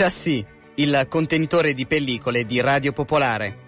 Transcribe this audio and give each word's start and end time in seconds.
Chassis, 0.00 0.42
il 0.76 1.06
contenitore 1.10 1.74
di 1.74 1.84
pellicole 1.84 2.46
di 2.46 2.58
Radio 2.62 2.90
Popolare. 2.90 3.59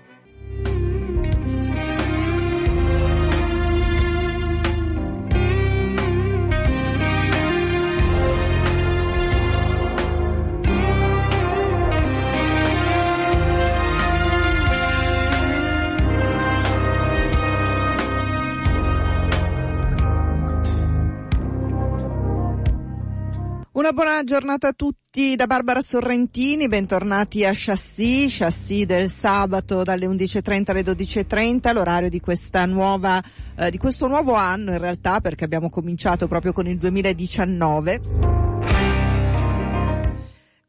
Buona 23.93 24.25
giornata 24.25 24.69
a 24.69 24.73
tutti 24.73 25.37
da 25.37 25.47
Barbara 25.47 25.83
Sorrentini, 25.83 26.67
bentornati 26.67 27.45
a 27.45 27.53
Chassis, 27.53 28.39
Chassis 28.39 28.87
del 28.87 29.11
sabato 29.11 29.83
dalle 29.83 30.07
11.30 30.07 30.71
alle 30.71 30.83
12.30, 30.83 31.73
l'orario 31.75 32.09
di 32.09 32.19
questa 32.19 32.65
nuova, 32.65 33.23
eh, 33.55 33.71
di 33.71 33.77
questo 33.77 34.07
nuovo 34.07 34.35
anno 34.35 34.73
in 34.73 34.79
realtà 34.79 35.21
perché 35.21 35.45
abbiamo 35.45 35.69
cominciato 35.69 36.27
proprio 36.27 36.53
con 36.53 36.67
il 36.67 36.79
2019. 36.79 38.52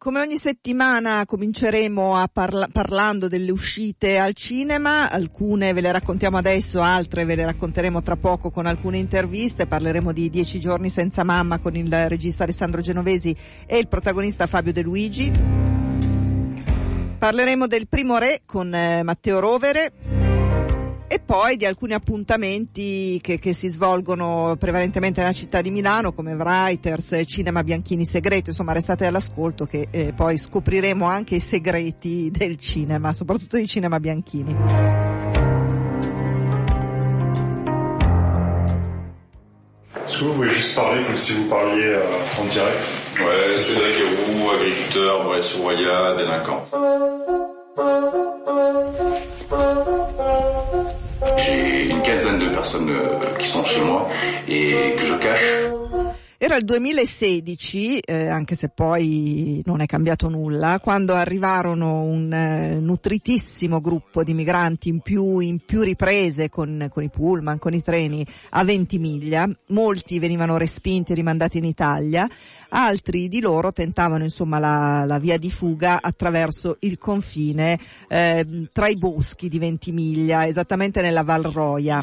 Come 0.03 0.19
ogni 0.19 0.37
settimana 0.37 1.23
cominceremo 1.25 2.17
a 2.17 2.27
parla- 2.27 2.67
parlando 2.69 3.29
delle 3.29 3.51
uscite 3.51 4.17
al 4.17 4.33
cinema, 4.33 5.09
alcune 5.09 5.71
ve 5.71 5.79
le 5.79 5.93
raccontiamo 5.93 6.37
adesso, 6.37 6.81
altre 6.81 7.23
ve 7.23 7.35
le 7.35 7.45
racconteremo 7.45 8.01
tra 8.01 8.17
poco 8.17 8.51
con 8.51 8.65
alcune 8.65 8.97
interviste, 8.97 9.65
parleremo 9.65 10.11
di 10.11 10.29
Dieci 10.29 10.59
giorni 10.59 10.89
senza 10.89 11.23
mamma 11.23 11.59
con 11.59 11.77
il 11.77 12.09
regista 12.09 12.43
Alessandro 12.43 12.81
Genovesi 12.81 13.33
e 13.65 13.77
il 13.77 13.87
protagonista 13.87 14.45
Fabio 14.45 14.73
De 14.73 14.81
Luigi. 14.81 15.31
Parleremo 17.17 17.65
del 17.65 17.87
primo 17.87 18.17
re 18.17 18.41
con 18.45 18.75
eh, 18.75 19.03
Matteo 19.03 19.39
Rovere 19.39 19.93
e 21.13 21.19
poi 21.19 21.57
di 21.57 21.65
alcuni 21.67 21.93
appuntamenti 21.93 23.19
che, 23.21 23.37
che, 23.37 23.53
si 23.53 23.67
svolgono 23.67 24.55
prevalentemente 24.57 25.21
nella 25.21 25.31
città 25.31 25.61
di 25.61 25.69
Milano 25.69 26.11
come 26.11 26.33
Writers, 26.33 27.21
Cinema 27.27 27.63
Bianchini 27.63 28.03
Segreto, 28.03 28.49
insomma 28.49 28.73
restate 28.73 29.05
all'ascolto 29.05 29.65
che 29.65 29.89
eh, 29.91 30.13
poi 30.13 30.39
scopriremo 30.39 31.05
anche 31.05 31.35
i 31.35 31.39
segreti 31.39 32.31
del 32.31 32.57
cinema, 32.57 33.13
soprattutto 33.13 33.57
di 33.57 33.67
Cinema 33.67 33.99
Bianchini. 33.99 34.55
Est-ce 39.93 40.17
que 40.17 40.25
vous 40.25 40.33
pouvez 40.33 40.49
juste 40.49 40.73
parler 40.73 41.05
comme 41.05 41.17
si 41.17 41.33
vous 41.33 41.47
parliez 41.47 41.93
euh, 41.93 42.41
en 42.41 42.45
direct 42.45 42.81
Ouais, 43.19 43.59
Cédric 43.59 43.99
Héroux, 43.99 44.49
agriculteur, 44.49 45.25
Bresse-Roya, 45.25 46.15
délinquant. 46.15 46.63
Une 51.93 52.01
quinzaine 52.01 52.39
de 52.39 52.49
personnes 52.49 52.89
euh, 52.89 53.37
qui 53.37 53.47
sont 53.47 53.63
chez 53.63 53.81
moi 53.81 54.07
et 54.47 54.95
que 54.97 55.05
je 55.05 55.13
cache. 55.15 55.82
Era 56.43 56.57
il 56.57 56.65
2016, 56.65 57.99
eh, 57.99 58.27
anche 58.27 58.55
se 58.55 58.67
poi 58.67 59.61
non 59.63 59.79
è 59.79 59.85
cambiato 59.85 60.27
nulla, 60.27 60.77
quando 60.81 61.13
arrivarono 61.13 62.01
un 62.01 62.33
eh, 62.33 62.81
nutritissimo 62.81 63.79
gruppo 63.79 64.25
di 64.25 64.33
migranti 64.33 64.89
in 64.89 64.99
più, 64.99 65.39
in 65.39 65.59
più 65.59 65.83
riprese 65.83 66.49
con, 66.49 66.89
con, 66.91 67.01
i 67.01 67.09
pullman, 67.09 67.59
con 67.59 67.73
i 67.73 67.81
treni 67.81 68.27
a 68.49 68.65
Ventimiglia. 68.65 69.47
Molti 69.67 70.19
venivano 70.19 70.57
respinti 70.57 71.13
e 71.13 71.15
rimandati 71.15 71.59
in 71.59 71.63
Italia, 71.63 72.29
altri 72.67 73.29
di 73.29 73.39
loro 73.39 73.71
tentavano 73.71 74.23
insomma 74.23 74.59
la, 74.59 75.05
la 75.05 75.19
via 75.19 75.37
di 75.37 75.49
fuga 75.49 76.01
attraverso 76.01 76.75
il 76.81 76.97
confine 76.97 77.79
eh, 78.09 78.67
tra 78.73 78.89
i 78.89 78.97
boschi 78.97 79.47
di 79.47 79.59
Ventimiglia, 79.59 80.45
esattamente 80.45 81.01
nella 81.01 81.23
Val 81.23 81.43
Roia. 81.43 82.01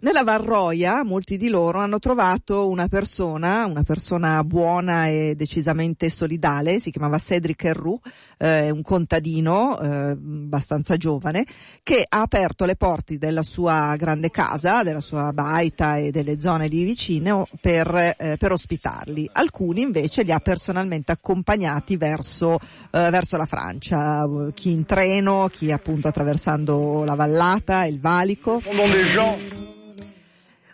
Nella 0.00 0.22
Varroia 0.22 1.02
molti 1.02 1.36
di 1.36 1.48
loro 1.48 1.80
hanno 1.80 1.98
trovato 1.98 2.68
una 2.68 2.86
persona, 2.86 3.66
una 3.66 3.82
persona 3.82 4.44
buona 4.44 5.08
e 5.08 5.34
decisamente 5.36 6.08
solidale, 6.08 6.78
si 6.78 6.92
chiamava 6.92 7.18
Cedric 7.18 7.64
Herrou, 7.64 7.98
eh, 8.38 8.70
un 8.70 8.82
contadino 8.82 9.76
eh, 9.80 10.10
abbastanza 10.10 10.96
giovane, 10.96 11.44
che 11.82 12.06
ha 12.08 12.20
aperto 12.20 12.64
le 12.64 12.76
porte 12.76 13.18
della 13.18 13.42
sua 13.42 13.96
grande 13.96 14.30
casa, 14.30 14.84
della 14.84 15.00
sua 15.00 15.32
baita 15.32 15.96
e 15.96 16.12
delle 16.12 16.38
zone 16.38 16.68
lì 16.68 16.84
vicine 16.84 17.42
per, 17.60 18.14
eh, 18.16 18.36
per 18.38 18.52
ospitarli. 18.52 19.28
Alcuni 19.32 19.80
invece 19.80 20.22
li 20.22 20.30
ha 20.30 20.38
personalmente 20.38 21.10
accompagnati 21.10 21.96
verso, 21.96 22.60
eh, 22.92 23.10
verso 23.10 23.36
la 23.36 23.46
Francia, 23.46 24.24
chi 24.54 24.70
in 24.70 24.86
treno, 24.86 25.48
chi 25.50 25.72
appunto 25.72 26.06
attraversando 26.06 27.02
la 27.02 27.16
vallata, 27.16 27.84
il 27.84 27.98
valico. 27.98 28.62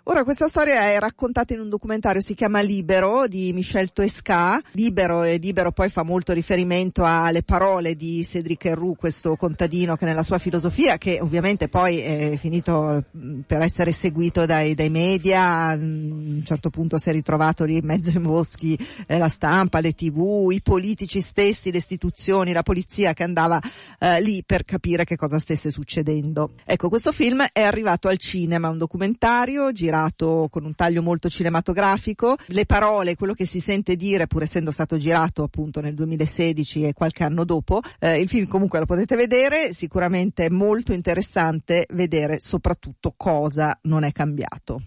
Ora 0.06 0.22
questa 0.22 0.48
storia 0.50 0.91
è 0.91 0.98
raccontata 0.98 1.54
in 1.54 1.60
un 1.60 1.70
documentario, 1.70 2.20
si 2.20 2.34
chiama 2.34 2.60
Libero 2.60 3.26
di 3.26 3.54
Michel 3.54 3.91
Toesca. 3.91 4.60
Libero 4.72 5.22
e 5.22 5.38
Libero 5.38 5.72
poi 5.72 5.88
fa 5.88 6.03
molto 6.03 6.34
riferimento 6.34 7.04
alle 7.04 7.42
parole 7.42 7.94
di 7.94 8.22
Cédric 8.22 8.66
Herrou, 8.66 8.97
questo 8.97 9.34
contadino 9.37 9.97
che 9.97 10.04
nella 10.04 10.22
sua 10.22 10.37
filosofia, 10.37 10.98
che 10.98 11.20
ovviamente 11.22 11.69
poi 11.70 12.00
è 12.00 12.37
finito 12.37 13.03
per 13.47 13.62
essere 13.62 13.92
seguito 13.92 14.44
dai, 14.44 14.75
dai 14.75 14.91
media, 14.91 15.69
a 15.69 15.72
un 15.72 16.42
certo 16.44 16.69
punto 16.69 16.98
si 16.98 17.09
è 17.09 17.12
ritrovato 17.12 17.65
lì 17.65 17.78
in 17.78 17.86
mezzo 17.86 18.10
ai 18.10 18.19
boschi 18.19 18.78
eh, 19.06 19.16
la 19.16 19.28
stampa, 19.28 19.81
le 19.81 19.94
tv, 19.94 20.50
i 20.50 20.60
politici 20.60 21.21
stessi, 21.21 21.72
le 21.72 21.78
istituzioni, 21.78 22.53
la 22.53 22.62
polizia 22.62 23.15
che 23.15 23.22
andava 23.22 23.59
eh, 23.98 24.21
lì 24.21 24.42
per 24.44 24.66
capire 24.66 25.04
che 25.04 25.16
cosa 25.16 25.38
stesse 25.38 25.71
succedendo. 25.71 26.50
Ecco, 26.66 26.91
questo 26.91 27.10
film 27.10 27.42
è 27.50 27.62
arrivato 27.62 28.09
al 28.09 28.19
cinema, 28.19 28.69
un 28.69 28.76
documentario 28.76 29.72
girato 29.94 30.49
con 30.50 30.65
un 30.65 30.75
taglio 30.75 31.03
molto 31.03 31.28
cinematografico. 31.28 32.37
Le 32.47 32.66
parole, 32.66 33.15
quello 33.15 33.32
che 33.32 33.47
si 33.47 33.60
sente 33.60 33.97
dire, 33.97 34.27
pur 34.27 34.43
essendo 34.43 34.71
stato 34.71 34.97
girato 34.97 35.44
appunto 35.44 35.81
nel 35.81 35.94
2016 35.94 36.84
e 36.84 36.93
qualche 36.93 37.22
anno 37.22 37.44
dopo, 37.44 37.81
eh, 38.00 38.19
il 38.19 38.28
film 38.28 38.47
comunque 38.49 38.81
lo 38.81 38.87
potete 38.87 39.15
vedere, 39.15 39.72
sicuramente 39.72 40.47
è 40.47 40.49
molto 40.49 40.93
interessante 40.93 41.87
vedere 41.91 42.38
soprattutto 42.41 43.15
cosa 43.16 43.78
non 43.83 44.03
è 44.03 44.12
cambiato. 44.12 44.83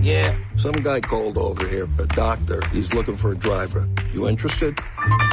Yeah. 0.00 0.34
Some 0.56 0.80
guy 0.82 1.00
called 1.00 1.36
over 1.36 1.66
here, 1.66 1.86
a 1.98 2.06
doctor. 2.06 2.60
He's 2.72 2.94
looking 2.94 3.18
for 3.18 3.32
a 3.32 3.36
driver. 3.36 3.86
You 4.14 4.28
interested? 4.28 4.78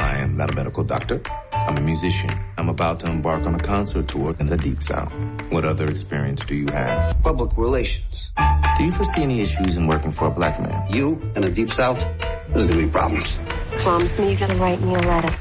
I 0.00 0.18
am 0.18 0.36
not 0.36 0.52
a 0.52 0.54
medical 0.54 0.84
doctor. 0.84 1.22
I'm 1.66 1.76
a 1.76 1.80
musician. 1.80 2.30
I'm 2.56 2.68
about 2.68 3.00
to 3.00 3.10
embark 3.10 3.46
on 3.46 3.54
a 3.54 3.58
concert 3.58 4.08
tour 4.08 4.34
in 4.38 4.46
the 4.46 4.56
Deep 4.56 4.82
South. 4.82 5.12
What 5.50 5.64
other 5.64 5.86
experience 5.86 6.44
do 6.44 6.54
you 6.54 6.66
have? 6.68 7.20
Public 7.22 7.56
relations. 7.56 8.32
Do 8.76 8.84
you 8.84 8.92
foresee 8.92 9.22
any 9.22 9.40
issues 9.40 9.76
in 9.76 9.86
working 9.86 10.12
for 10.12 10.26
a 10.26 10.30
black 10.30 10.60
man? 10.60 10.86
You 10.92 11.20
in 11.34 11.42
the 11.42 11.50
Deep 11.50 11.70
South? 11.70 11.98
There's 12.50 12.66
gonna 12.66 12.82
be 12.82 12.88
problems. 12.88 13.38
Promise 13.82 14.18
me 14.18 14.28
you're 14.30 14.38
gonna 14.38 14.56
write 14.56 14.80
me 14.80 14.94
a 14.94 14.98
letter. 14.98 15.36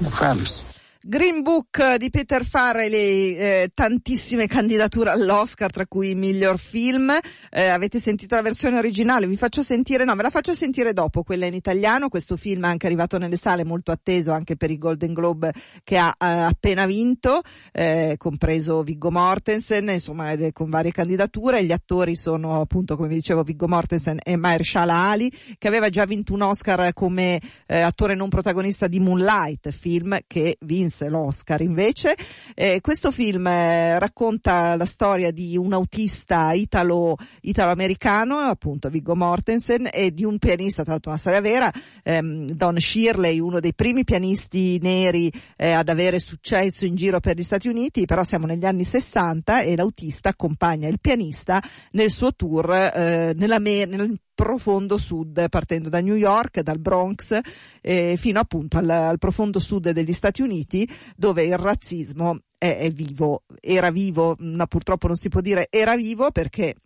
No 0.00 0.10
promise. 0.10 0.64
Green 1.00 1.42
Book 1.42 1.94
di 1.94 2.10
Peter 2.10 2.44
Farrelly, 2.44 3.36
eh, 3.36 3.70
tantissime 3.72 4.48
candidature 4.48 5.10
all'Oscar, 5.10 5.70
tra 5.70 5.86
cui 5.86 6.16
miglior 6.16 6.58
film. 6.58 7.16
Eh, 7.50 7.68
avete 7.68 8.00
sentito 8.00 8.34
la 8.34 8.42
versione 8.42 8.78
originale? 8.78 9.28
Vi 9.28 9.36
faccio 9.36 9.62
sentire, 9.62 10.04
no, 10.04 10.16
me 10.16 10.24
la 10.24 10.30
faccio 10.30 10.54
sentire 10.54 10.92
dopo, 10.92 11.22
quella 11.22 11.46
in 11.46 11.54
italiano. 11.54 12.08
Questo 12.08 12.36
film 12.36 12.64
è 12.64 12.68
anche 12.68 12.86
arrivato 12.86 13.16
nelle 13.16 13.36
sale, 13.36 13.62
molto 13.62 13.92
atteso 13.92 14.32
anche 14.32 14.56
per 14.56 14.72
i 14.72 14.76
Golden 14.76 15.12
Globe 15.12 15.52
che 15.84 15.98
ha 15.98 16.12
eh, 16.18 16.26
appena 16.26 16.84
vinto, 16.84 17.42
eh, 17.70 18.16
compreso 18.18 18.82
Viggo 18.82 19.12
Mortensen, 19.12 19.90
insomma, 19.90 20.34
con 20.52 20.68
varie 20.68 20.90
candidature. 20.90 21.64
Gli 21.64 21.72
attori 21.72 22.16
sono 22.16 22.60
appunto, 22.60 22.96
come 22.96 23.06
vi 23.06 23.14
dicevo, 23.14 23.44
Viggo 23.44 23.68
Mortensen 23.68 24.18
e 24.20 24.34
Mahershala 24.34 24.94
Ali, 24.94 25.32
che 25.58 25.68
aveva 25.68 25.90
già 25.90 26.04
vinto 26.06 26.32
un 26.32 26.42
Oscar 26.42 26.92
come 26.92 27.40
eh, 27.66 27.82
attore 27.82 28.16
non 28.16 28.28
protagonista 28.28 28.88
di 28.88 28.98
Moonlight, 28.98 29.70
film 29.70 30.18
che 30.26 30.56
vinse 30.58 30.86
l'Oscar 31.08 31.60
invece. 31.60 32.16
Eh, 32.54 32.80
questo 32.80 33.10
film 33.10 33.46
eh, 33.46 33.98
racconta 33.98 34.76
la 34.76 34.84
storia 34.84 35.30
di 35.30 35.56
un 35.56 35.72
autista 35.72 36.52
italo, 36.52 37.16
italo-americano, 37.40 38.38
appunto 38.38 38.88
Viggo 38.88 39.14
Mortensen, 39.14 39.88
e 39.92 40.12
di 40.12 40.24
un 40.24 40.38
pianista, 40.38 40.82
tra 40.82 40.92
l'altro 40.92 41.10
una 41.10 41.20
storia 41.20 41.40
vera, 41.40 41.72
ehm, 42.02 42.50
Don 42.52 42.78
Shirley, 42.78 43.38
uno 43.38 43.60
dei 43.60 43.74
primi 43.74 44.04
pianisti 44.04 44.78
neri 44.80 45.32
eh, 45.56 45.72
ad 45.72 45.88
avere 45.88 46.18
successo 46.18 46.84
in 46.84 46.94
giro 46.94 47.20
per 47.20 47.36
gli 47.36 47.42
Stati 47.42 47.68
Uniti, 47.68 48.04
però 48.04 48.24
siamo 48.24 48.46
negli 48.46 48.64
anni 48.64 48.84
60 48.84 49.62
e 49.62 49.76
l'autista 49.76 50.30
accompagna 50.30 50.88
il 50.88 51.00
pianista 51.00 51.62
nel 51.92 52.10
suo 52.10 52.34
tour 52.34 52.72
eh, 52.72 53.32
nella, 53.34 53.58
nel 53.58 54.18
profondo 54.38 54.98
sud, 54.98 55.48
partendo 55.48 55.88
da 55.88 55.98
New 55.98 56.14
York, 56.14 56.60
dal 56.60 56.78
Bronx, 56.78 57.36
eh, 57.80 58.14
fino 58.16 58.38
appunto 58.38 58.78
al, 58.78 58.88
al, 58.88 59.18
profondo 59.18 59.58
sud 59.58 59.90
degli 59.90 60.12
Stati 60.12 60.42
Uniti, 60.42 60.88
dove 61.16 61.42
il 61.42 61.58
razzismo 61.58 62.38
è, 62.56 62.88
vivo, 62.92 63.42
era 63.60 63.90
vivo, 63.90 64.36
ma 64.38 64.66
purtroppo 64.66 65.08
non 65.08 65.16
si 65.16 65.28
può 65.28 65.40
dire 65.40 65.66
era 65.70 65.96
vivo 65.96 66.30
perché 66.30 66.76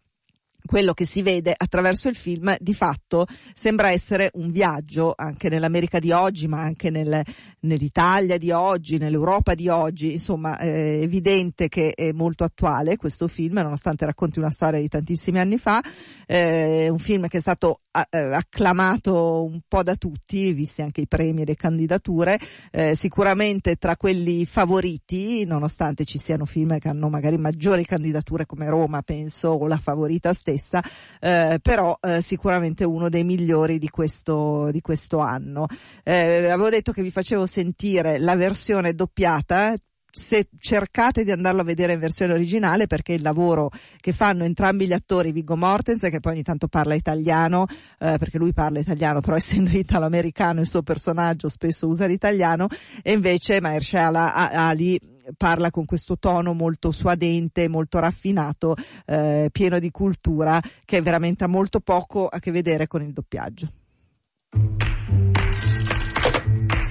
quello 0.64 0.94
che 0.94 1.06
si 1.06 1.22
vede 1.22 1.54
attraverso 1.56 2.08
il 2.08 2.14
film 2.14 2.54
di 2.58 2.74
fatto 2.74 3.26
sembra 3.54 3.90
essere 3.90 4.30
un 4.34 4.50
viaggio 4.50 5.12
anche 5.16 5.48
nell'America 5.48 5.98
di 5.98 6.12
oggi 6.12 6.46
ma 6.46 6.60
anche 6.60 6.90
nel, 6.90 7.22
nell'Italia 7.60 8.38
di 8.38 8.50
oggi, 8.50 8.98
nell'Europa 8.98 9.54
di 9.54 9.68
oggi, 9.68 10.12
insomma 10.12 10.56
è 10.58 11.00
evidente 11.00 11.68
che 11.68 11.92
è 11.94 12.12
molto 12.12 12.44
attuale 12.44 12.96
questo 12.96 13.28
film 13.28 13.54
nonostante 13.54 14.04
racconti 14.04 14.38
una 14.38 14.50
storia 14.50 14.80
di 14.80 14.88
tantissimi 14.88 15.38
anni 15.38 15.58
fa, 15.58 15.82
è 16.26 16.88
un 16.88 16.98
film 16.98 17.26
che 17.28 17.38
è 17.38 17.40
stato 17.40 17.80
eh, 17.90 18.18
acclamato 18.18 19.44
un 19.44 19.60
po' 19.66 19.82
da 19.82 19.96
tutti, 19.96 20.52
visti 20.52 20.82
anche 20.82 21.02
i 21.02 21.08
premi 21.08 21.42
e 21.42 21.44
le 21.46 21.56
candidature, 21.56 22.38
eh, 22.70 22.94
sicuramente 22.96 23.76
tra 23.76 23.96
quelli 23.96 24.46
favoriti 24.46 25.44
nonostante 25.44 26.04
ci 26.04 26.18
siano 26.18 26.44
film 26.44 26.78
che 26.78 26.88
hanno 26.88 27.08
magari 27.08 27.36
maggiori 27.36 27.84
candidature 27.84 28.46
come 28.46 28.68
Roma 28.68 29.02
penso 29.02 29.48
o 29.48 29.66
la 29.66 29.78
favorita 29.78 30.32
stessa 30.32 30.51
stessa, 30.56 30.82
eh, 31.20 31.58
però 31.62 31.98
eh, 32.00 32.22
sicuramente 32.22 32.84
uno 32.84 33.08
dei 33.08 33.24
migliori 33.24 33.78
di 33.78 33.88
questo, 33.88 34.68
di 34.70 34.80
questo 34.80 35.18
anno. 35.18 35.66
Eh, 36.02 36.48
avevo 36.50 36.68
detto 36.68 36.92
che 36.92 37.02
vi 37.02 37.10
facevo 37.10 37.46
sentire 37.46 38.18
la 38.18 38.36
versione 38.36 38.94
doppiata, 38.94 39.74
se 40.14 40.48
cercate 40.58 41.24
di 41.24 41.30
andarlo 41.30 41.62
a 41.62 41.64
vedere 41.64 41.94
in 41.94 41.98
versione 41.98 42.34
originale 42.34 42.86
perché 42.86 43.14
il 43.14 43.22
lavoro 43.22 43.70
che 43.98 44.12
fanno 44.12 44.44
entrambi 44.44 44.86
gli 44.86 44.92
attori, 44.92 45.32
Viggo 45.32 45.56
Mortensen 45.56 46.10
che 46.10 46.20
poi 46.20 46.32
ogni 46.32 46.42
tanto 46.42 46.68
parla 46.68 46.94
italiano, 46.94 47.64
eh, 47.98 48.16
perché 48.18 48.36
lui 48.36 48.52
parla 48.52 48.78
italiano, 48.78 49.20
però 49.20 49.36
essendo 49.36 49.70
italo-americano 49.70 50.60
il 50.60 50.68
suo 50.68 50.82
personaggio 50.82 51.48
spesso 51.48 51.88
usa 51.88 52.04
l'italiano, 52.04 52.68
e 53.02 53.12
invece 53.12 53.62
Mahershala 53.62 54.34
Ali 54.34 55.00
parla 55.36 55.70
con 55.70 55.84
questo 55.84 56.18
tono 56.18 56.52
molto 56.52 56.90
suadente, 56.90 57.68
molto 57.68 57.98
raffinato, 57.98 58.74
eh, 59.06 59.48
pieno 59.50 59.78
di 59.78 59.90
cultura, 59.90 60.60
che 60.84 61.00
veramente 61.02 61.44
ha 61.44 61.48
molto 61.48 61.80
poco 61.80 62.26
a 62.28 62.38
che 62.38 62.50
vedere 62.50 62.86
con 62.86 63.02
il 63.02 63.12
doppiaggio. 63.12 63.72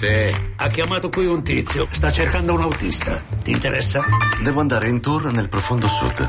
Sì, 0.01 0.35
ha 0.55 0.67
chiamato 0.69 1.09
qui 1.09 1.27
un 1.27 1.43
tizio, 1.43 1.87
sta 1.91 2.11
cercando 2.11 2.53
un 2.53 2.61
autista. 2.61 3.21
Ti 3.43 3.51
interessa? 3.51 4.01
Devo 4.41 4.59
andare 4.59 4.89
in 4.89 4.99
tour 4.99 5.31
nel 5.31 5.47
profondo 5.47 5.87
sud. 5.87 6.27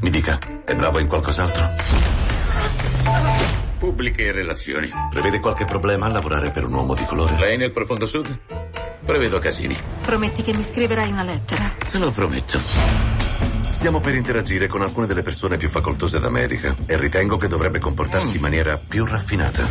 Mi 0.00 0.08
dica, 0.08 0.38
è 0.64 0.74
bravo 0.74 1.00
in 1.00 1.06
qualcos'altro? 1.06 2.23
Pubbliche 3.84 4.32
relazioni. 4.32 4.90
Prevede 5.10 5.40
qualche 5.40 5.66
problema 5.66 6.06
a 6.06 6.08
lavorare 6.08 6.50
per 6.50 6.64
un 6.64 6.72
uomo 6.72 6.94
di 6.94 7.04
colore? 7.04 7.36
Lei 7.36 7.58
nel 7.58 7.70
profondo 7.70 8.06
sud? 8.06 8.34
Prevedo 9.04 9.38
casini. 9.38 9.76
Prometti 10.00 10.42
che 10.42 10.54
mi 10.54 10.62
scriverai 10.62 11.10
una 11.10 11.22
lettera. 11.22 11.70
Te 11.90 11.98
lo 11.98 12.10
prometto. 12.10 12.58
Stiamo 13.68 14.00
per 14.00 14.14
interagire 14.14 14.68
con 14.68 14.80
alcune 14.80 15.06
delle 15.06 15.20
persone 15.20 15.58
più 15.58 15.68
facoltose 15.68 16.18
d'America 16.18 16.74
e 16.86 16.96
ritengo 16.96 17.36
che 17.36 17.46
dovrebbe 17.46 17.78
comportarsi 17.78 18.32
mm. 18.32 18.36
in 18.36 18.40
maniera 18.40 18.78
più 18.78 19.04
raffinata. 19.04 19.68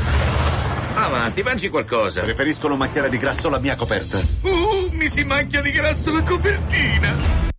Avanti, 0.93 1.41
mangi 1.41 1.69
qualcosa. 1.69 2.21
Preferiscono 2.21 2.75
macchiare 2.75 3.09
di 3.09 3.17
grasso 3.17 3.49
la 3.49 3.57
mia 3.57 3.75
coperta. 3.75 4.19
Uh, 4.41 4.89
mi 4.91 5.09
si 5.09 5.23
macchia 5.23 5.59
di 5.61 5.71
grasso 5.71 6.11
la 6.11 6.21
copertina. 6.21 7.52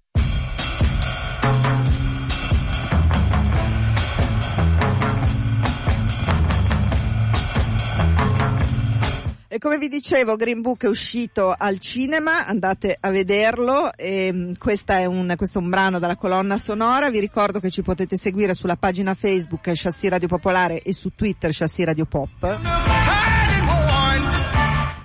E 9.54 9.58
come 9.58 9.78
vi 9.78 9.86
dicevo, 9.86 10.34
Green 10.34 10.62
Book 10.62 10.82
è 10.82 10.88
uscito 10.88 11.54
al 11.56 11.78
cinema, 11.78 12.44
andate 12.44 12.96
a 12.98 13.10
vederlo. 13.10 13.94
E 13.94 14.32
mm, 14.32 14.54
è 14.86 15.04
un, 15.04 15.32
questo 15.36 15.58
è 15.58 15.62
un 15.62 15.68
brano 15.68 16.00
dalla 16.00 16.16
colonna 16.16 16.58
sonora. 16.58 17.08
Vi 17.08 17.20
ricordo 17.20 17.60
che 17.60 17.70
ci 17.70 17.82
potete 17.82 18.16
seguire 18.16 18.52
sulla 18.52 18.74
pagina 18.74 19.14
Facebook 19.14 19.70
Chassis 19.72 20.10
Radio 20.10 20.26
Popolare 20.26 20.82
e 20.82 20.92
su 20.92 21.10
Twitter 21.14 21.52
Chassis 21.52 21.84
Radio 21.84 22.04
Pop. 22.04 22.58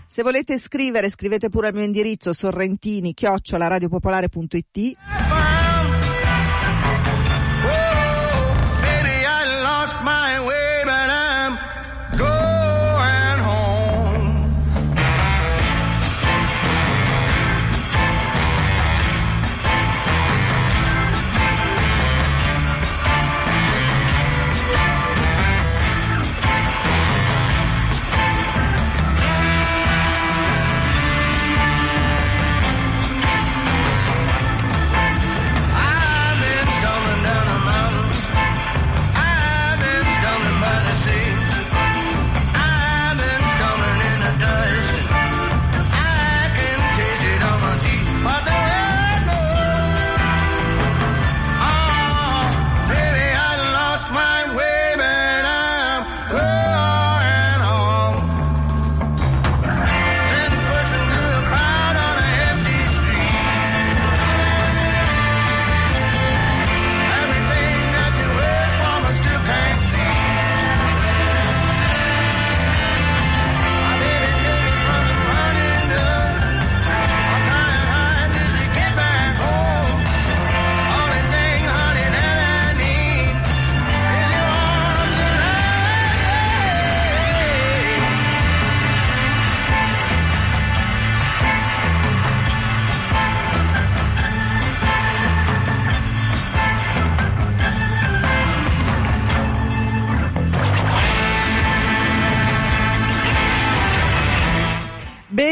Se 0.07 0.23
volete 0.23 0.57
scrivere, 0.57 1.09
scrivete 1.09 1.49
pure 1.49 1.67
al 1.67 1.75
mio 1.75 1.83
indirizzo 1.83 2.33
sorrentini 2.33 3.13
chiocciolaradiopopolare.it. 3.13 5.28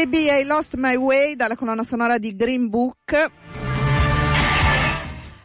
Baby 0.08 0.30
I 0.30 0.44
Lost 0.44 0.74
My 0.76 0.96
Way 0.96 1.36
dalla 1.36 1.54
colonna 1.54 1.82
sonora 1.82 2.16
di 2.16 2.34
Green 2.34 2.70
Book. 2.70 3.30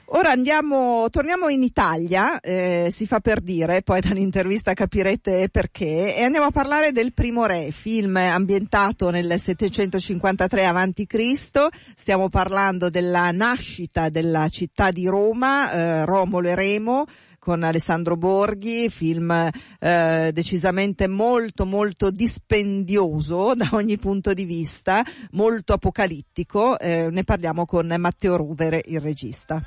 Ora 0.05 0.31
andiamo, 0.31 1.09
torniamo 1.09 1.49
in 1.49 1.63
Italia, 1.63 2.39
eh, 2.39 2.89
si 2.95 3.05
fa 3.05 3.19
per 3.19 3.41
dire, 3.41 3.81
poi 3.81 3.99
dall'intervista 3.99 4.73
capirete 4.73 5.49
perché, 5.49 6.15
e 6.15 6.23
andiamo 6.23 6.45
a 6.45 6.51
parlare 6.51 6.93
del 6.93 7.13
Primo 7.13 7.45
Re, 7.45 7.71
film 7.71 8.15
ambientato 8.15 9.09
nel 9.09 9.37
753 9.37 10.65
a.C. 10.65 11.67
Stiamo 11.95 12.29
parlando 12.29 12.89
della 12.89 13.31
nascita 13.31 14.07
della 14.07 14.47
città 14.47 14.91
di 14.91 15.05
Roma, 15.07 15.71
eh, 15.71 16.05
Romolo 16.05 16.47
e 16.47 16.55
Remo, 16.55 17.05
con 17.43 17.61
Alessandro 17.61 18.15
Borghi, 18.15 18.89
film 18.89 19.49
eh, 19.79 20.31
decisamente 20.31 21.07
molto 21.07 21.65
molto 21.65 22.09
dispendioso 22.09 23.51
da 23.53 23.67
ogni 23.73 23.97
punto 23.97 24.33
di 24.33 24.45
vista, 24.45 25.03
molto 25.31 25.73
apocalittico, 25.73 26.79
eh, 26.79 27.09
ne 27.11 27.23
parliamo 27.25 27.65
con 27.65 27.93
Matteo 27.97 28.37
Ruvere, 28.37 28.81
il 28.85 29.01
regista. 29.01 29.61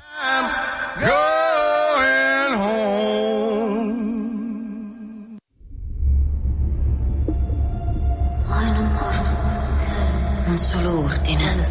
Un 10.47 10.57
solo 10.57 11.03
ordine 11.03 11.63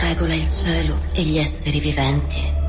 regola 0.00 0.34
il 0.34 0.52
cielo 0.52 0.96
e 1.12 1.22
gli 1.22 1.38
esseri 1.38 1.78
viventi. 1.78 2.60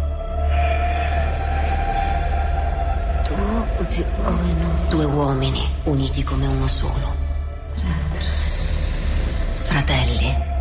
Due 4.89 5.05
uomini 5.05 5.67
uniti 5.83 6.23
come 6.23 6.47
uno 6.47 6.67
solo. 6.67 7.15
Fratelli. 9.61 10.51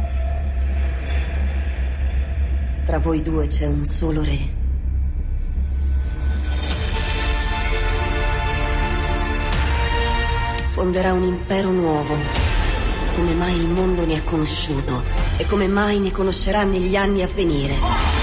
Tra 2.85 2.99
voi 2.99 3.23
due 3.23 3.47
c'è 3.47 3.67
un 3.67 3.85
solo 3.85 4.23
re. 4.23 4.61
fonderà 10.83 11.13
un 11.13 11.23
impero 11.23 11.71
nuovo. 11.71 12.17
Come 13.15 13.35
mai 13.35 13.55
il 13.55 13.69
mondo 13.69 14.05
ne 14.05 14.17
ha 14.17 14.23
conosciuto 14.23 15.05
e 15.37 15.47
come 15.47 15.69
mai 15.69 16.01
ne 16.01 16.11
conoscerà 16.11 16.65
negli 16.65 16.97
anni 16.97 17.23
a 17.23 17.29
venire. 17.33 18.22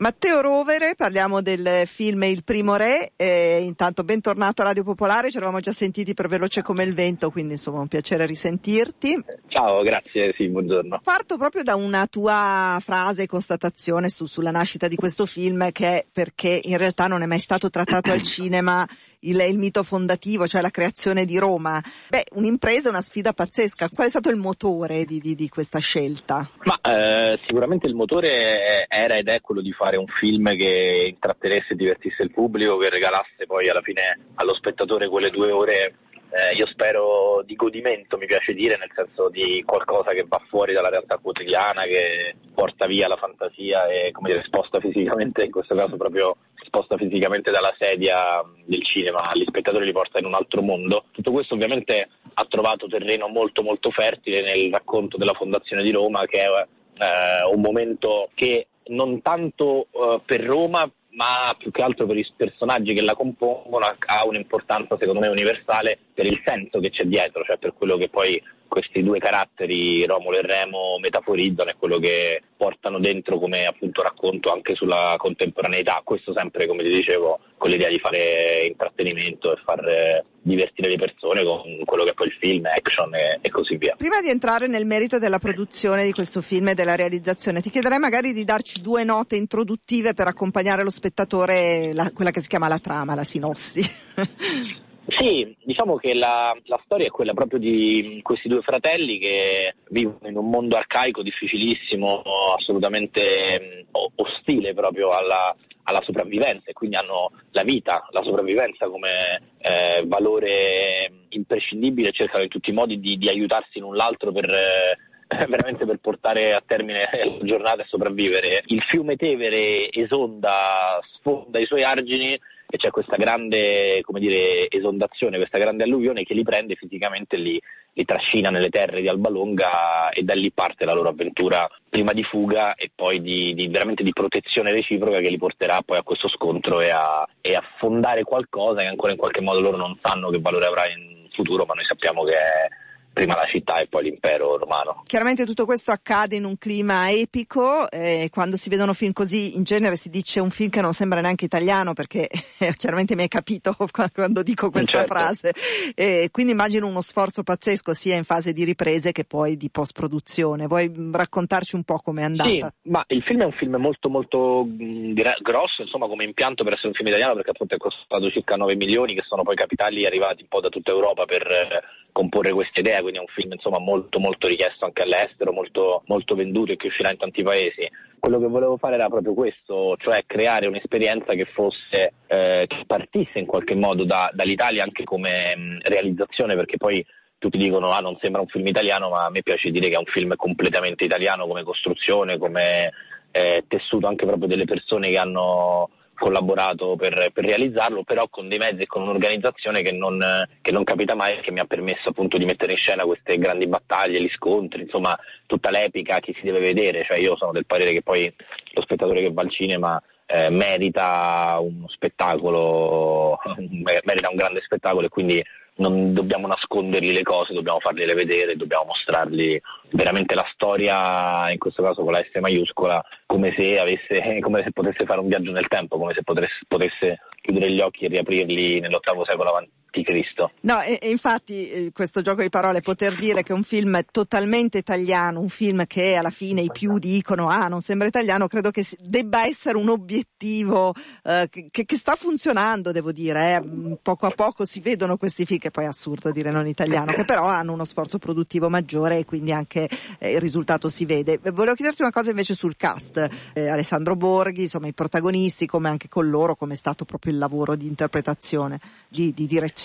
Matteo 0.00 0.40
Rovere, 0.40 0.94
parliamo 0.96 1.42
del 1.42 1.82
film 1.84 2.22
Il 2.22 2.42
primo 2.42 2.76
re, 2.76 3.12
eh, 3.16 3.60
intanto 3.60 4.02
bentornato 4.02 4.62
a 4.62 4.64
Radio 4.64 4.82
Popolare, 4.82 5.30
ci 5.30 5.36
eravamo 5.36 5.60
già 5.60 5.72
sentiti 5.72 6.14
per 6.14 6.26
Veloce 6.26 6.62
come 6.62 6.84
il 6.84 6.94
vento, 6.94 7.30
quindi 7.30 7.52
insomma 7.52 7.80
un 7.80 7.86
piacere 7.86 8.24
risentirti. 8.24 9.22
Ciao, 9.48 9.82
grazie, 9.82 10.32
sì, 10.38 10.48
buongiorno. 10.48 11.02
Parto 11.04 11.36
proprio 11.36 11.62
da 11.62 11.74
una 11.74 12.06
tua 12.06 12.78
frase, 12.80 13.26
constatazione 13.26 14.08
su, 14.08 14.24
sulla 14.24 14.50
nascita 14.50 14.88
di 14.88 14.96
questo 14.96 15.26
film 15.26 15.70
che 15.70 15.88
è 15.88 16.06
perché 16.10 16.58
in 16.62 16.78
realtà 16.78 17.04
non 17.04 17.20
è 17.20 17.26
mai 17.26 17.40
stato 17.40 17.68
trattato 17.68 18.10
al 18.10 18.22
cinema 18.22 18.88
il, 19.20 19.40
il, 19.40 19.58
mito 19.58 19.82
fondativo, 19.82 20.46
cioè 20.46 20.60
la 20.60 20.70
creazione 20.70 21.24
di 21.24 21.38
Roma. 21.38 21.80
Beh, 22.08 22.26
un'impresa, 22.32 22.88
una 22.88 23.00
sfida 23.00 23.32
pazzesca. 23.32 23.88
Qual 23.88 24.06
è 24.06 24.10
stato 24.10 24.30
il 24.30 24.36
motore 24.36 25.04
di, 25.04 25.18
di, 25.18 25.34
di 25.34 25.48
questa 25.48 25.78
scelta? 25.78 26.48
Ma 26.64 26.78
eh, 26.82 27.38
sicuramente 27.46 27.86
il 27.86 27.94
motore 27.94 28.86
era 28.88 29.16
ed 29.16 29.28
è 29.28 29.40
quello 29.40 29.60
di 29.60 29.72
fare 29.72 29.96
un 29.96 30.06
film 30.06 30.56
che 30.56 31.06
intrattenesse 31.06 31.72
e 31.72 31.76
divertisse 31.76 32.22
il 32.22 32.30
pubblico, 32.30 32.78
che 32.78 32.90
regalasse 32.90 33.46
poi 33.46 33.68
alla 33.68 33.82
fine 33.82 34.18
allo 34.34 34.54
spettatore 34.54 35.08
quelle 35.08 35.30
due 35.30 35.50
ore 35.50 35.94
eh, 36.30 36.54
io 36.54 36.66
spero 36.66 37.42
di 37.44 37.56
godimento, 37.56 38.16
mi 38.16 38.26
piace 38.26 38.52
dire, 38.52 38.76
nel 38.78 38.92
senso 38.94 39.28
di 39.28 39.62
qualcosa 39.66 40.12
che 40.12 40.24
va 40.28 40.40
fuori 40.48 40.72
dalla 40.72 40.88
realtà 40.88 41.18
quotidiana, 41.18 41.82
che 41.84 42.36
porta 42.54 42.86
via 42.86 43.08
la 43.08 43.16
fantasia 43.16 43.86
e 43.88 44.12
come 44.12 44.30
dire, 44.30 44.44
sposta 44.44 44.78
fisicamente, 44.78 45.44
in 45.44 45.50
questo 45.50 45.74
caso 45.74 45.96
proprio 45.96 46.36
sposta 46.64 46.96
fisicamente 46.96 47.50
dalla 47.50 47.74
sedia 47.78 48.42
del 48.64 48.84
cinema, 48.84 49.30
gli 49.34 49.44
spettatori 49.46 49.84
li 49.84 49.92
porta 49.92 50.18
in 50.18 50.26
un 50.26 50.34
altro 50.34 50.62
mondo. 50.62 51.04
Tutto 51.10 51.30
questo 51.32 51.54
ovviamente 51.54 52.08
ha 52.34 52.44
trovato 52.44 52.86
terreno 52.86 53.28
molto 53.28 53.62
molto 53.62 53.90
fertile 53.90 54.42
nel 54.42 54.70
racconto 54.70 55.16
della 55.16 55.34
Fondazione 55.34 55.82
di 55.82 55.90
Roma, 55.90 56.26
che 56.26 56.42
è 56.42 56.46
eh, 56.46 57.52
un 57.52 57.60
momento 57.60 58.30
che 58.34 58.66
non 58.86 59.22
tanto 59.22 59.86
eh, 59.92 60.20
per 60.24 60.42
Roma 60.42 60.90
ma 61.12 61.54
più 61.58 61.70
che 61.70 61.82
altro 61.82 62.06
per 62.06 62.16
i 62.16 62.26
personaggi 62.36 62.94
che 62.94 63.02
la 63.02 63.14
compongono 63.14 63.84
ha 63.84 64.26
un'importanza 64.26 64.96
secondo 64.96 65.20
me 65.20 65.28
universale 65.28 65.98
per 66.20 66.30
il 66.30 66.42
senso 66.44 66.80
che 66.80 66.90
c'è 66.90 67.04
dietro, 67.04 67.42
cioè 67.44 67.56
per 67.56 67.72
quello 67.72 67.96
che 67.96 68.10
poi 68.10 68.38
questi 68.68 69.02
due 69.02 69.18
caratteri, 69.18 70.04
Romolo 70.04 70.36
e 70.36 70.42
Remo, 70.42 70.98
metaforizzano 71.00 71.70
e 71.70 71.76
quello 71.78 71.98
che 71.98 72.42
portano 72.58 72.98
dentro 72.98 73.38
come 73.38 73.64
appunto 73.64 74.02
racconto 74.02 74.52
anche 74.52 74.74
sulla 74.74 75.14
contemporaneità. 75.16 76.02
Questo 76.04 76.34
sempre, 76.34 76.66
come 76.66 76.82
ti 76.82 76.90
dicevo, 76.90 77.40
con 77.56 77.70
l'idea 77.70 77.88
di 77.88 77.98
fare 77.98 78.66
intrattenimento 78.66 79.50
e 79.50 79.62
far 79.64 79.82
eh, 79.88 80.24
divertire 80.42 80.90
le 80.90 80.98
persone 80.98 81.42
con 81.42 81.62
quello 81.86 82.04
che 82.04 82.10
è 82.10 82.14
poi 82.14 82.26
il 82.26 82.36
film, 82.38 82.66
action 82.66 83.14
e, 83.14 83.38
e, 83.40 83.48
così 83.48 83.78
via. 83.78 83.94
Prima 83.96 84.20
di 84.20 84.28
entrare 84.28 84.66
nel 84.66 84.84
merito 84.84 85.18
della 85.18 85.38
produzione 85.38 86.04
di 86.04 86.12
questo 86.12 86.42
film 86.42 86.68
e 86.68 86.74
della 86.74 86.96
realizzazione, 86.96 87.62
ti 87.62 87.70
chiederei 87.70 87.98
magari 87.98 88.34
di 88.34 88.44
darci 88.44 88.82
due 88.82 89.04
note 89.04 89.36
introduttive 89.36 90.12
per 90.12 90.26
accompagnare 90.26 90.84
lo 90.84 90.90
spettatore, 90.90 91.94
la, 91.94 92.10
quella 92.12 92.30
che 92.30 92.42
si 92.42 92.48
chiama 92.48 92.68
la 92.68 92.78
trama, 92.78 93.14
la 93.14 93.24
sinossi. 93.24 93.80
Sì, 95.16 95.56
diciamo 95.64 95.96
che 95.96 96.14
la, 96.14 96.56
la, 96.64 96.80
storia 96.84 97.06
è 97.06 97.10
quella 97.10 97.34
proprio 97.34 97.58
di 97.58 98.20
questi 98.22 98.48
due 98.48 98.62
fratelli 98.62 99.18
che 99.18 99.74
vivono 99.88 100.28
in 100.28 100.36
un 100.36 100.48
mondo 100.48 100.76
arcaico 100.76 101.22
difficilissimo, 101.22 102.22
assolutamente 102.56 103.86
ostile 104.16 104.72
proprio 104.72 105.10
alla, 105.10 105.54
alla 105.84 106.00
sopravvivenza 106.02 106.70
e 106.70 106.72
quindi 106.72 106.96
hanno 106.96 107.32
la 107.50 107.62
vita, 107.62 108.06
la 108.10 108.22
sopravvivenza 108.22 108.86
come 108.88 109.42
eh, 109.58 110.04
valore 110.06 111.10
imprescindibile 111.30 112.12
cercano 112.12 112.44
in 112.44 112.48
tutti 112.48 112.70
i 112.70 112.74
modi 112.74 113.00
di, 113.00 113.16
di 113.18 113.28
aiutarsi 113.28 113.78
l'un 113.80 113.96
l'altro 113.96 114.32
per... 114.32 114.48
Eh, 114.48 115.08
veramente 115.46 115.86
per 115.86 115.98
portare 115.98 116.52
a 116.54 116.62
termine 116.64 117.06
la 117.12 117.44
giornata 117.44 117.82
e 117.82 117.86
sopravvivere. 117.86 118.62
Il 118.66 118.82
fiume 118.82 119.14
Tevere 119.14 119.88
esonda, 119.92 120.98
sfonda 121.14 121.60
i 121.60 121.66
suoi 121.66 121.82
argini 121.82 122.36
e 122.70 122.76
c'è 122.76 122.90
questa 122.90 123.16
grande 123.16 124.00
come 124.02 124.20
dire, 124.20 124.70
esondazione, 124.70 125.38
questa 125.38 125.58
grande 125.58 125.82
alluvione 125.82 126.22
che 126.22 126.34
li 126.34 126.44
prende 126.44 126.76
fisicamente 126.76 127.36
li, 127.36 127.60
li 127.92 128.04
trascina 128.04 128.48
nelle 128.50 128.68
terre 128.68 129.00
di 129.00 129.08
Albalonga 129.08 130.10
e 130.10 130.22
da 130.22 130.34
lì 130.34 130.52
parte 130.52 130.84
la 130.84 130.94
loro 130.94 131.08
avventura 131.08 131.68
prima 131.88 132.12
di 132.12 132.22
fuga 132.22 132.74
e 132.74 132.90
poi 132.94 133.20
di, 133.20 133.54
di 133.54 133.66
veramente 133.66 134.04
di 134.04 134.12
protezione 134.12 134.70
reciproca 134.70 135.18
che 135.18 135.30
li 135.30 135.38
porterà 135.38 135.82
poi 135.84 135.98
a 135.98 136.02
questo 136.02 136.28
scontro 136.28 136.80
e 136.80 136.90
a, 136.90 137.26
e 137.40 137.54
a 137.54 137.62
fondare 137.78 138.22
qualcosa 138.22 138.80
che 138.80 138.86
ancora 138.86 139.12
in 139.12 139.18
qualche 139.18 139.40
modo 139.40 139.60
loro 139.60 139.76
non 139.76 139.98
sanno 140.00 140.30
che 140.30 140.38
valore 140.38 140.66
avrà 140.66 140.88
in 140.88 141.28
futuro, 141.32 141.64
ma 141.64 141.74
noi 141.74 141.84
sappiamo 141.84 142.22
che 142.22 142.34
è 142.34 142.68
prima 143.12 143.34
la 143.34 143.46
città 143.46 143.76
e 143.76 143.86
poi 143.86 144.04
l'impero 144.04 144.56
romano. 144.56 145.02
Chiaramente 145.06 145.44
tutto 145.44 145.64
questo 145.64 145.90
accade 145.90 146.36
in 146.36 146.44
un 146.44 146.56
clima 146.58 147.10
epico, 147.10 147.90
eh, 147.90 148.28
quando 148.30 148.56
si 148.56 148.68
vedono 148.68 148.94
film 148.94 149.12
così 149.12 149.56
in 149.56 149.64
genere 149.64 149.96
si 149.96 150.08
dice 150.08 150.40
un 150.40 150.50
film 150.50 150.70
che 150.70 150.80
non 150.80 150.92
sembra 150.92 151.20
neanche 151.20 151.44
italiano 151.44 151.92
perché 151.92 152.28
eh, 152.58 152.72
chiaramente 152.76 153.14
mi 153.14 153.22
hai 153.22 153.28
capito 153.28 153.76
quando 154.14 154.42
dico 154.42 154.70
questa 154.70 154.98
certo. 154.98 155.14
frase, 155.14 155.52
eh, 155.94 156.28
quindi 156.30 156.52
immagino 156.52 156.86
uno 156.86 157.00
sforzo 157.00 157.42
pazzesco 157.42 157.92
sia 157.94 158.16
in 158.16 158.24
fase 158.24 158.52
di 158.52 158.64
riprese 158.64 159.12
che 159.12 159.24
poi 159.24 159.56
di 159.56 159.70
post 159.70 159.92
produzione. 159.92 160.66
Vuoi 160.66 160.90
raccontarci 161.12 161.74
un 161.74 161.84
po' 161.84 161.98
com'è 161.98 162.22
andata? 162.22 162.48
Sì, 162.48 162.90
ma 162.90 163.04
il 163.08 163.22
film 163.22 163.42
è 163.42 163.44
un 163.44 163.52
film 163.52 163.76
molto 163.76 164.08
molto 164.08 164.64
mh, 164.64 165.12
grosso 165.40 165.82
insomma 165.82 166.06
come 166.06 166.24
impianto 166.24 166.64
per 166.64 166.74
essere 166.74 166.88
un 166.88 166.94
film 166.94 167.08
italiano 167.08 167.34
perché 167.34 167.50
appunto 167.50 167.74
è 167.74 167.78
costato 167.78 168.30
circa 168.30 168.56
9 168.56 168.76
milioni 168.76 169.14
che 169.14 169.22
sono 169.26 169.42
poi 169.42 169.56
capitali 169.56 170.06
arrivati 170.06 170.42
un 170.42 170.48
po' 170.48 170.60
da 170.60 170.68
tutta 170.68 170.90
Europa 170.90 171.24
per 171.24 171.46
eh, 171.46 171.82
comporre 172.12 172.52
questa 172.52 172.80
idea 172.80 172.99
quindi 173.00 173.18
è 173.18 173.22
un 173.22 173.28
film 173.28 173.52
insomma, 173.52 173.78
molto 173.78 174.18
molto 174.18 174.46
richiesto 174.46 174.84
anche 174.84 175.02
all'estero, 175.02 175.52
molto, 175.52 176.02
molto 176.06 176.34
venduto 176.34 176.72
e 176.72 176.76
che 176.76 176.88
uscirà 176.88 177.10
in 177.10 177.18
tanti 177.18 177.42
paesi. 177.42 177.88
Quello 178.18 178.38
che 178.38 178.46
volevo 178.46 178.76
fare 178.76 178.96
era 178.96 179.08
proprio 179.08 179.34
questo, 179.34 179.96
cioè 179.98 180.24
creare 180.26 180.66
un'esperienza 180.66 181.32
che 181.32 181.46
fosse, 181.46 182.12
eh, 182.26 182.66
che 182.68 182.84
partisse 182.86 183.38
in 183.38 183.46
qualche 183.46 183.74
modo 183.74 184.04
da, 184.04 184.30
dall'Italia 184.32 184.82
anche 184.82 185.04
come 185.04 185.56
mh, 185.56 185.78
realizzazione, 185.84 186.54
perché 186.54 186.76
poi 186.76 187.04
tutti 187.38 187.56
dicono 187.56 187.90
ah 187.90 188.00
non 188.00 188.18
sembra 188.20 188.42
un 188.42 188.48
film 188.48 188.66
italiano, 188.66 189.08
ma 189.08 189.24
a 189.24 189.30
me 189.30 189.42
piace 189.42 189.70
dire 189.70 189.88
che 189.88 189.94
è 189.94 189.98
un 189.98 190.04
film 190.04 190.36
completamente 190.36 191.04
italiano 191.04 191.46
come 191.46 191.62
costruzione, 191.62 192.36
come 192.36 192.92
eh, 193.30 193.64
tessuto 193.66 194.06
anche 194.06 194.26
proprio 194.26 194.48
delle 194.48 194.64
persone 194.64 195.08
che 195.08 195.18
hanno 195.18 195.88
collaborato 196.20 196.96
per, 196.96 197.30
per, 197.32 197.44
realizzarlo, 197.44 198.04
però 198.04 198.28
con 198.28 198.46
dei 198.46 198.58
mezzi 198.58 198.82
e 198.82 198.86
con 198.86 199.02
un'organizzazione 199.02 199.80
che 199.80 199.92
non, 199.92 200.18
che 200.60 200.70
non 200.70 200.84
capita 200.84 201.14
mai 201.14 201.38
e 201.38 201.40
che 201.40 201.50
mi 201.50 201.60
ha 201.60 201.64
permesso 201.64 202.10
appunto 202.10 202.36
di 202.36 202.44
mettere 202.44 202.72
in 202.72 202.78
scena 202.78 203.04
queste 203.04 203.38
grandi 203.38 203.66
battaglie, 203.66 204.22
gli 204.22 204.28
scontri, 204.34 204.82
insomma 204.82 205.18
tutta 205.46 205.70
l'epica 205.70 206.20
che 206.20 206.34
si 206.34 206.42
deve 206.42 206.60
vedere, 206.60 207.04
cioè 207.04 207.18
io 207.18 207.36
sono 207.36 207.52
del 207.52 207.64
parere 207.64 207.92
che 207.92 208.02
poi 208.02 208.32
lo 208.72 208.82
spettatore 208.82 209.22
che 209.22 209.32
va 209.32 209.40
al 209.40 209.50
cinema 209.50 210.00
eh, 210.26 210.50
merita 210.50 211.58
uno 211.60 211.88
spettacolo, 211.88 213.38
merita 214.04 214.28
un 214.28 214.36
grande 214.36 214.60
spettacolo 214.62 215.06
e 215.06 215.08
quindi 215.10 215.42
non 215.80 216.12
dobbiamo 216.12 216.46
nascondergli 216.46 217.12
le 217.12 217.22
cose, 217.22 217.54
dobbiamo 217.54 217.80
fargliele 217.80 218.14
vedere, 218.14 218.56
dobbiamo 218.56 218.84
mostrargli 218.86 219.60
veramente 219.90 220.34
la 220.34 220.46
storia, 220.52 221.50
in 221.50 221.58
questo 221.58 221.82
caso 221.82 222.02
con 222.02 222.12
la 222.12 222.22
S 222.22 222.38
maiuscola, 222.38 223.02
come 223.26 223.52
se, 223.56 223.78
avesse, 223.78 224.38
come 224.40 224.62
se 224.62 224.72
potesse 224.72 225.04
fare 225.04 225.20
un 225.20 225.28
viaggio 225.28 225.52
nel 225.52 225.68
tempo, 225.68 225.98
come 225.98 226.14
se 226.14 226.22
potesse, 226.22 226.60
potesse 226.68 227.20
chiudere 227.40 227.72
gli 227.72 227.80
occhi 227.80 228.04
e 228.04 228.08
riaprirli 228.08 228.80
nell'ottavo 228.80 229.24
secolo 229.24 229.48
avanti 229.48 229.79
Cristo. 229.90 230.52
No, 230.62 230.80
e, 230.80 230.98
e 231.00 231.10
infatti 231.10 231.70
eh, 231.70 231.90
questo 231.92 232.22
gioco 232.22 232.42
di 232.42 232.48
parole, 232.48 232.80
poter 232.80 233.16
dire 233.16 233.42
che 233.42 233.52
un 233.52 233.64
film 233.64 234.00
totalmente 234.10 234.78
italiano, 234.78 235.40
un 235.40 235.48
film 235.48 235.86
che 235.86 236.14
alla 236.14 236.30
fine 236.30 236.60
i 236.60 236.70
più 236.70 236.98
dicono 236.98 237.48
ah 237.48 237.66
non 237.66 237.80
sembra 237.80 238.06
italiano, 238.06 238.46
credo 238.46 238.70
che 238.70 238.86
debba 238.98 239.46
essere 239.46 239.76
un 239.76 239.88
obiettivo 239.88 240.94
eh, 241.24 241.48
che, 241.50 241.84
che, 241.84 241.96
sta 241.96 242.14
funzionando, 242.14 242.92
devo 242.92 243.12
dire, 243.12 243.54
eh. 243.54 243.62
Mm, 243.62 243.92
poco 244.02 244.26
a 244.26 244.30
poco 244.30 244.64
si 244.66 244.80
vedono 244.80 245.16
questi 245.16 245.44
film, 245.44 245.58
che 245.58 245.70
poi 245.70 245.84
è 245.84 245.88
assurdo 245.88 246.30
dire 246.30 246.50
non 246.50 246.66
italiano, 246.66 247.12
che 247.12 247.24
però 247.24 247.46
hanno 247.46 247.72
uno 247.72 247.84
sforzo 247.84 248.18
produttivo 248.18 248.68
maggiore 248.68 249.18
e 249.18 249.24
quindi 249.24 249.52
anche 249.52 249.88
eh, 250.18 250.32
il 250.32 250.40
risultato 250.40 250.88
si 250.88 251.04
vede. 251.04 251.38
Volevo 251.42 251.74
chiederti 251.74 252.02
una 252.02 252.12
cosa 252.12 252.30
invece 252.30 252.54
sul 252.54 252.76
cast, 252.76 253.28
eh, 253.54 253.68
Alessandro 253.68 254.14
Borghi, 254.14 254.62
insomma 254.62 254.86
i 254.86 254.94
protagonisti, 254.94 255.66
come 255.66 255.88
anche 255.88 256.08
con 256.08 256.28
loro, 256.28 256.54
come 256.54 256.74
è 256.74 256.76
stato 256.76 257.04
proprio 257.04 257.32
il 257.32 257.38
lavoro 257.38 257.74
di 257.74 257.86
interpretazione, 257.86 258.78
di, 259.08 259.32
di 259.32 259.46
direzione? 259.46 259.78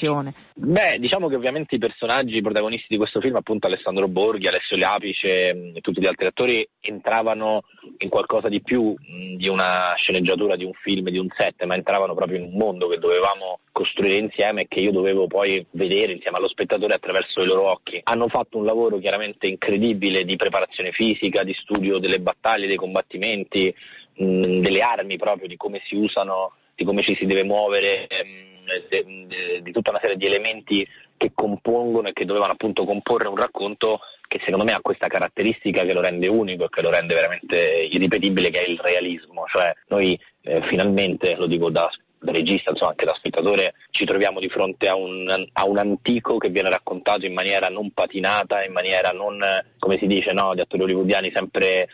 Beh, 0.54 0.98
diciamo 1.00 1.28
che 1.28 1.36
ovviamente 1.36 1.76
i 1.76 1.80
personaggi 1.80 2.38
i 2.38 2.42
protagonisti 2.42 2.88
di 2.90 2.98
questo 2.98 3.22
film, 3.22 3.36
appunto 3.36 3.68
Alessandro 3.68 4.08
Borghi, 4.08 4.48
Alessio 4.48 4.78
Lapice 4.78 5.50
e 5.74 5.82
tutti 5.82 6.02
gli 6.02 6.08
altri 6.08 6.28
attori 6.28 6.68
entravano 6.82 7.62
in 8.00 8.10
qualcosa 8.10 8.50
di 8.50 8.62
più 8.62 8.94
mh, 8.94 9.36
di 9.38 9.48
una 9.48 9.94
sceneggiatura, 9.96 10.56
di 10.56 10.66
un 10.66 10.74
film, 10.74 11.10
di 11.10 11.18
un 11.18 11.28
set, 11.36 11.64
ma 11.64 11.76
entravano 11.76 12.14
proprio 12.14 12.38
in 12.38 12.46
un 12.46 12.58
mondo 12.58 12.88
che 12.88 12.98
dovevamo 12.98 13.60
costruire 13.72 14.16
insieme 14.16 14.64
e 14.64 14.68
che 14.68 14.80
io 14.80 14.92
dovevo 14.92 15.28
poi 15.28 15.66
vedere 15.72 16.14
insieme 16.14 16.38
allo 16.38 16.48
spettatore 16.48 16.94
attraverso 16.94 17.42
i 17.42 17.46
loro 17.46 17.70
occhi. 17.70 18.00
Hanno 18.04 18.28
fatto 18.28 18.58
un 18.58 18.66
lavoro 18.66 18.98
chiaramente 19.00 19.48
incredibile 19.48 20.24
di 20.24 20.36
preparazione 20.36 20.92
fisica, 20.92 21.44
di 21.44 21.54
studio 21.54 22.00
delle 22.00 22.20
battaglie, 22.20 22.68
dei 22.68 22.78
combattimenti, 22.78 23.74
mh, 24.16 24.60
delle 24.60 24.80
armi 24.80 25.18
proprio, 25.18 25.48
di 25.48 25.58
come 25.58 25.82
si 25.86 25.96
usano, 25.96 26.54
di 26.76 26.84
come 26.84 27.02
ci 27.02 27.16
si 27.16 27.26
deve 27.26 27.44
muovere, 27.44 28.08
ehm, 28.08 29.62
di 29.62 29.72
tutta 29.72 29.92
una 29.92 30.00
serie 30.02 30.18
di 30.18 30.26
elementi 30.26 30.88
che 31.18 31.32
compongono 31.34 32.10
e 32.10 32.14
che 32.14 32.26
dovevano 32.26 32.54
appunto 32.54 32.84
comporre 32.84 33.28
un 33.28 33.36
racconto 33.38 34.00
che 34.28 34.40
secondo 34.44 34.66
me 34.66 34.74
ha 34.74 34.82
questa 34.82 35.08
caratteristica 35.08 35.84
che 35.84 35.94
lo 35.94 36.02
rende 36.02 36.28
unico 36.28 36.66
e 36.66 36.70
che 36.70 36.82
lo 36.82 36.90
rende 36.90 37.14
veramente 37.14 37.88
irripetibile, 37.90 38.50
che 38.50 38.62
è 38.62 38.70
il 38.70 38.80
realismo. 38.80 39.46
Cioè 39.48 39.72
noi 39.88 40.20
eh, 40.42 40.62
finalmente, 40.68 41.36
lo 41.36 41.46
dico 41.46 41.70
da 41.70 41.90
regista, 42.20 42.72
insomma 42.72 42.92
anche 42.92 43.06
da 43.06 43.14
spettatore, 43.14 43.76
ci 43.92 44.04
troviamo 44.06 44.40
di 44.40 44.50
fronte 44.50 44.88
a 44.88 44.96
un, 44.96 45.28
a 45.54 45.66
un, 45.66 45.78
antico 45.78 46.38
che 46.38 46.50
viene 46.50 46.70
raccontato 46.70 47.26
in 47.26 47.34
maniera 47.34 47.68
non 47.68 47.92
patinata, 47.92 48.64
in 48.64 48.74
maniera 48.74 49.12
non, 49.12 49.40
come 49.78 49.98
si 50.00 50.08
dice, 50.08 50.34
no, 50.34 50.56
gli 50.56 50.60
attori 50.60 50.84
hollywoodiani 50.84 51.32
sempre 51.34 51.88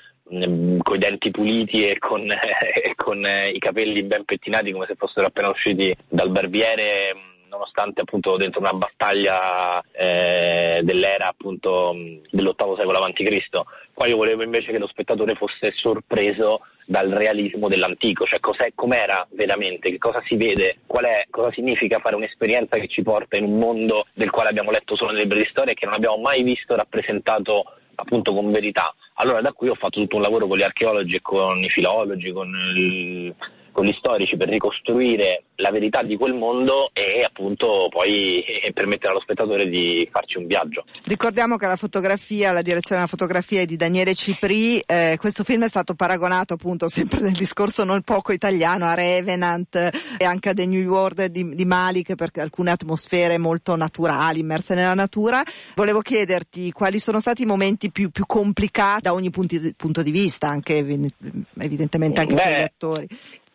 con 0.82 0.96
i 0.96 1.00
denti 1.00 1.30
puliti 1.32 1.88
e 1.88 1.98
con, 2.00 2.26
e 2.32 2.96
con 2.96 3.26
eh, 3.26 3.50
i 3.50 3.60
capelli 3.60 4.04
ben 4.04 4.24
pettinati 4.24 4.72
come 4.72 4.86
se 4.88 4.96
fossero 4.96 5.28
appena 5.28 5.50
usciti 5.50 5.96
dal 6.08 6.30
barbiere 6.30 7.30
nonostante 7.52 8.02
appunto 8.02 8.38
dentro 8.38 8.62
una 8.62 8.72
battaglia 8.72 9.82
eh, 9.92 10.80
dell'era 10.84 11.28
appunto 11.28 11.94
dell'ottavo 12.30 12.78
secolo 12.78 13.00
a.C. 13.00 13.50
Qua 13.94 14.08
io 14.08 14.16
volevo 14.16 14.42
invece 14.42 14.72
che 14.72 14.80
lo 14.80 14.88
spettatore 14.88 15.36
fosse 15.36 15.74
sorpreso 15.76 16.62
dal 16.86 17.10
realismo 17.10 17.68
dell'antico, 17.68 18.26
cioè 18.26 18.40
com'era 18.74 19.28
veramente, 19.32 19.92
che 19.92 19.98
cosa 19.98 20.22
si 20.26 20.38
vede, 20.38 20.78
è, 20.88 21.26
cosa 21.30 21.52
significa 21.52 22.00
fare 22.00 22.16
un'esperienza 22.16 22.80
che 22.80 22.88
ci 22.88 23.04
porta 23.04 23.38
in 23.38 23.44
un 23.44 23.60
mondo 23.60 24.08
del 24.14 24.30
quale 24.30 24.50
abbiamo 24.50 24.72
letto 24.72 24.96
solo 24.96 25.12
nelle 25.12 25.28
brevi 25.28 25.48
storie 25.50 25.74
e 25.74 25.76
che 25.76 25.86
non 25.86 25.96
abbiamo 25.96 26.18
mai 26.18 26.44
visto 26.44 26.76
rappresentato 26.76 27.76
appunto 27.96 28.34
con 28.34 28.52
verità. 28.52 28.94
Allora 29.16 29.42
da 29.42 29.54
qui 29.54 29.70
ho 29.70 29.76
fatto 29.76 30.00
tutto 30.00 30.16
un 30.16 30.22
lavoro 30.22 30.48
con 30.48 30.58
gli 30.58 30.64
archeologi 30.64 31.16
e 31.16 31.22
con 31.22 31.58
i 31.64 31.70
filologi, 31.70 32.32
con 32.32 32.50
il 32.76 33.36
con 33.72 33.86
gli 33.86 33.94
storici 33.98 34.38
per 34.38 34.50
ricostruire 34.50 35.44
la 35.56 35.72
verità 35.72 36.01
di 36.04 36.18
quel 36.18 36.34
mondo 36.34 36.90
e 36.94 37.24
appunto 37.24 37.88
poi 37.90 38.44
permettere 38.74 39.12
allo 39.12 39.22
spettatore 39.22 39.70
di 39.70 40.08
farci 40.12 40.38
un 40.38 40.48
viaggio. 40.48 40.86
Ricordiamo 41.04 41.58
che 41.58 41.68
la 41.68 41.75
fotografia, 41.75 42.51
la 42.51 42.62
direzione 42.62 43.01
della 43.01 43.08
fotografia 43.08 43.62
è 43.62 43.66
di 43.66 43.75
Daniele 43.75 44.16
Cipri, 44.16 44.80
eh, 44.80 45.18
questo 45.20 45.44
film 45.44 45.63
è 45.66 45.68
stato 45.68 45.94
paragonato 45.94 46.56
appunto 46.56 46.90
sempre 46.90 47.20
nel 47.20 47.34
discorso 47.34 47.84
non 47.84 48.01
poco 48.01 48.32
italiano 48.32 48.86
a 48.86 48.94
Revenant 48.94 49.75
e 50.18 50.25
anche 50.25 50.50
a 50.50 50.54
The 50.54 50.66
New 50.66 50.88
World 50.90 51.25
di, 51.25 51.48
di 51.54 51.66
Malik 51.66 52.16
per 52.16 52.32
alcune 52.36 52.72
atmosfere 52.72 53.38
molto 53.38 53.75
naturali, 53.75 54.40
immerse 54.40 54.74
nella 54.74 54.94
natura. 54.94 55.44
Volevo 55.75 56.01
chiederti 56.01 56.72
quali 56.72 57.00
sono 57.00 57.20
stati 57.20 57.44
i 57.44 57.46
momenti 57.46 57.92
più, 57.92 58.10
più 58.10 58.25
complicati 58.25 59.04
da 59.04 59.13
ogni 59.13 59.30
punti, 59.30 59.74
punto 59.75 60.01
di 60.01 60.12
vista, 60.12 60.48
anche 60.48 60.78
evidentemente 60.78 62.20
anche 62.20 62.34
Beh, 62.34 62.42
per 62.42 62.60
gli 62.60 62.63
attori. 62.63 63.08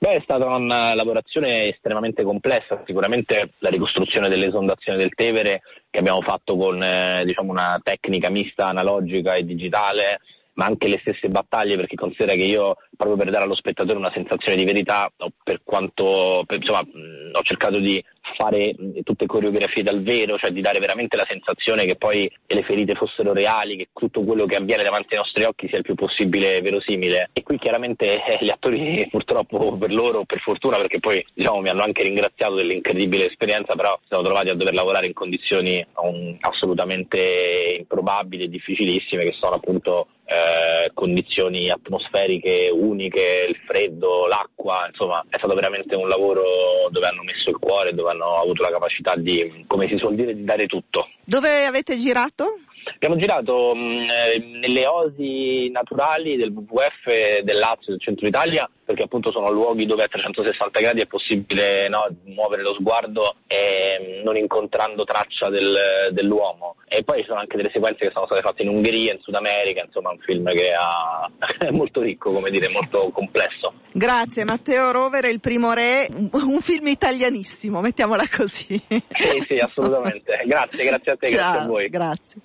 Beh, 0.07 0.19
è 0.19 0.21
stata 0.23 0.47
una 0.47 0.95
lavorazione 0.95 1.67
estremamente 1.67 2.23
complessa, 2.23 2.81
sicuramente 2.87 3.55
la 3.59 3.71
ricostruzione 3.71 4.29
dell'esondazione 4.29 4.99
del 4.99 5.13
Tevere 5.13 5.63
che 5.91 5.99
abbiamo 5.99 6.21
fatto 6.21 6.57
con 6.57 6.81
eh, 6.81 7.25
diciamo 7.25 7.51
una 7.51 7.81
tecnica 7.83 8.31
mista 8.31 8.67
analogica 8.67 9.35
e 9.35 9.45
digitale, 9.45 10.21
ma 10.57 10.67
anche 10.67 10.89
le 10.89 10.99
stesse 11.01 11.29
battaglie 11.29 11.77
perché 11.77 11.97
considera 11.97 12.35
che 12.35 12.45
io 12.45 12.77
proprio 12.97 13.17
per 13.17 13.31
dare 13.31 13.45
allo 13.45 13.55
spettatore 13.55 13.99
una 13.99 14.13
sensazione 14.13 14.57
di 14.57 14.65
verità, 14.65 15.11
per 15.43 15.61
quanto 15.63 16.45
per, 16.47 16.59
insomma, 16.59 16.81
ho 16.81 17.43
cercato 17.43 17.79
di 17.79 18.03
fare 18.37 18.75
tutte 19.03 19.27
coreografie 19.27 19.83
dal 19.83 20.03
vero, 20.03 20.37
cioè 20.39 20.51
di 20.51 20.61
dare 20.61 20.81
veramente 20.81 21.17
la 21.17 21.27
sensazione 21.29 21.85
che 21.85 21.97
poi 21.97 22.31
le 22.47 22.63
ferite 22.63 22.95
fossero 22.95 23.33
reali, 23.33 23.77
che 23.77 23.89
tutto 23.93 24.25
quello 24.25 24.47
che 24.47 24.57
avviene 24.57 24.83
davanti 24.83 25.15
ai 25.15 25.19
nostri 25.19 25.45
occhi 25.45 25.69
sia 25.69 25.79
il 25.79 25.85
più 25.85 25.95
possibile 25.95 26.61
verosimile. 26.61 27.31
E 27.33 27.43
qui 27.43 27.59
chiaramente 27.59 28.25
eh, 28.25 28.39
gli 28.41 28.51
attori 28.51 29.07
purtroppo 29.11 29.77
per 29.77 29.93
loro, 29.93 30.25
per 30.25 30.41
fortuna, 30.41 30.77
perché 30.79 30.99
poi 31.01 31.25
diciamo, 31.33 31.61
mi 31.61 31.69
hanno 31.69 31.83
anche 31.83 32.03
ringraziato 32.03 32.55
dell'incredibile 32.55 33.27
esperienza, 33.27 33.75
però 33.75 33.99
siamo 34.09 34.23
trovati 34.23 34.49
a 34.49 34.55
dover 34.55 34.75
lavorare 34.75 35.07
in 35.07 35.13
condizioni 35.13 35.85
um, 35.97 36.37
assolutamente 36.41 37.77
improbabili 37.79 38.45
e 38.45 38.49
difficilissime, 38.49 39.25
che 39.25 39.37
sono 39.39 39.55
appunto 39.55 40.09
eh, 40.27 40.91
condizioni 40.93 41.71
atmosferiche 41.71 42.69
uniche, 42.73 43.47
il 43.49 43.57
freddo, 43.65 44.27
l'acqua, 44.27 44.87
insomma 44.89 45.25
è 45.29 45.39
stato 45.39 45.55
veramente 45.55 45.95
un 45.95 46.09
lavoro 46.09 46.89
dove 46.91 47.07
hanno 47.07 47.23
messo 47.23 47.51
il 47.51 47.59
cuore, 47.59 47.95
dove 47.95 48.11
hanno 48.11 48.41
avuto 48.41 48.63
la 48.63 48.71
capacità 48.71 49.15
di, 49.15 49.65
come 49.69 49.87
si 49.87 49.97
suol 49.97 50.17
dire, 50.17 50.35
di 50.35 50.45
dare 50.45 50.67
tutto. 50.67 51.09
Dove 51.25 51.65
avete 51.65 51.97
girato? 51.97 52.59
Abbiamo 52.95 53.17
girato 53.17 53.75
mh, 53.75 54.07
eh, 54.09 54.39
nelle 54.61 54.87
osi 54.87 55.69
naturali 55.71 56.37
del 56.37 56.51
WWF 56.51 57.41
del 57.43 57.59
Lazio, 57.59 57.93
del 57.93 58.01
centro 58.01 58.27
Italia, 58.27 58.69
perché 58.85 59.03
appunto 59.03 59.33
sono 59.33 59.51
luoghi 59.51 59.87
dove 59.87 60.05
a 60.05 60.09
360 60.09 60.81
gradi 60.81 61.01
è 61.01 61.07
possibile 61.07 61.89
no, 61.89 62.07
muovere 62.25 62.63
lo 62.63 62.75
sguardo 62.75 63.37
e 63.49 64.23
non 64.25 64.37
incontrando 64.37 65.05
traccia 65.05 65.49
del, 65.49 66.11
dell'uomo. 66.13 66.77
E 66.87 67.03
poi 67.03 67.21
ci 67.21 67.27
sono 67.27 67.41
anche 67.41 67.57
delle 67.57 67.71
sequenze 67.73 68.07
che 68.07 68.13
sono 68.13 68.27
state 68.27 68.43
fatte 68.43 68.63
in 68.63 68.69
Ungheria, 68.69 69.13
in 69.13 69.21
Sud 69.21 69.35
America, 69.35 69.83
insomma 69.85 70.11
un 70.11 70.19
film 70.19 70.49
che 70.53 70.73
ha... 70.73 71.29
è 71.59 71.71
molto 71.75 72.01
ricco, 72.01 72.31
come 72.31 72.51
dire, 72.51 72.69
molto 72.69 73.11
complesso. 73.11 73.75
Grazie 73.93 74.45
Matteo 74.45 74.93
Rovere, 74.93 75.31
Il 75.31 75.41
primo 75.41 75.73
re, 75.73 76.07
un 76.11 76.61
film 76.61 76.87
italianissimo, 76.87 77.81
mettiamola 77.81 78.25
così. 78.31 78.81
Sì, 78.87 79.45
sì, 79.49 79.55
assolutamente. 79.55 80.43
Grazie, 80.47 80.85
grazie 80.85 81.13
a 81.13 81.17
te, 81.17 81.27
Ciao, 81.27 81.37
grazie 81.37 81.59
a 81.59 81.67
voi. 81.67 81.89
Grazie. 81.89 82.41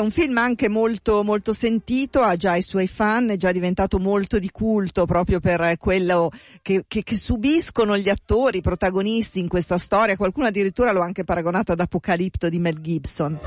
Un 0.00 0.10
film 0.10 0.36
anche 0.38 0.68
molto, 0.68 1.22
molto 1.22 1.52
sentito, 1.52 2.20
ha 2.22 2.36
già 2.36 2.56
i 2.56 2.62
suoi 2.62 2.86
fan, 2.86 3.30
è 3.30 3.36
già 3.36 3.52
diventato 3.52 3.98
molto 3.98 4.38
di 4.38 4.50
culto 4.50 5.06
proprio 5.06 5.40
per 5.40 5.76
quello 5.78 6.30
che, 6.62 6.84
che, 6.86 7.02
che 7.02 7.16
subiscono 7.16 7.96
gli 7.96 8.08
attori, 8.08 8.58
i 8.58 8.62
protagonisti 8.62 9.38
in 9.38 9.48
questa 9.48 9.78
storia. 9.78 10.16
Qualcuno 10.16 10.46
addirittura 10.46 10.92
lo 10.92 11.00
ha 11.00 11.04
anche 11.04 11.24
paragonato 11.24 11.72
ad 11.72 11.80
Apocalipto 11.80 12.48
di 12.48 12.58
Mel 12.58 12.80
Gibson. 12.80 13.38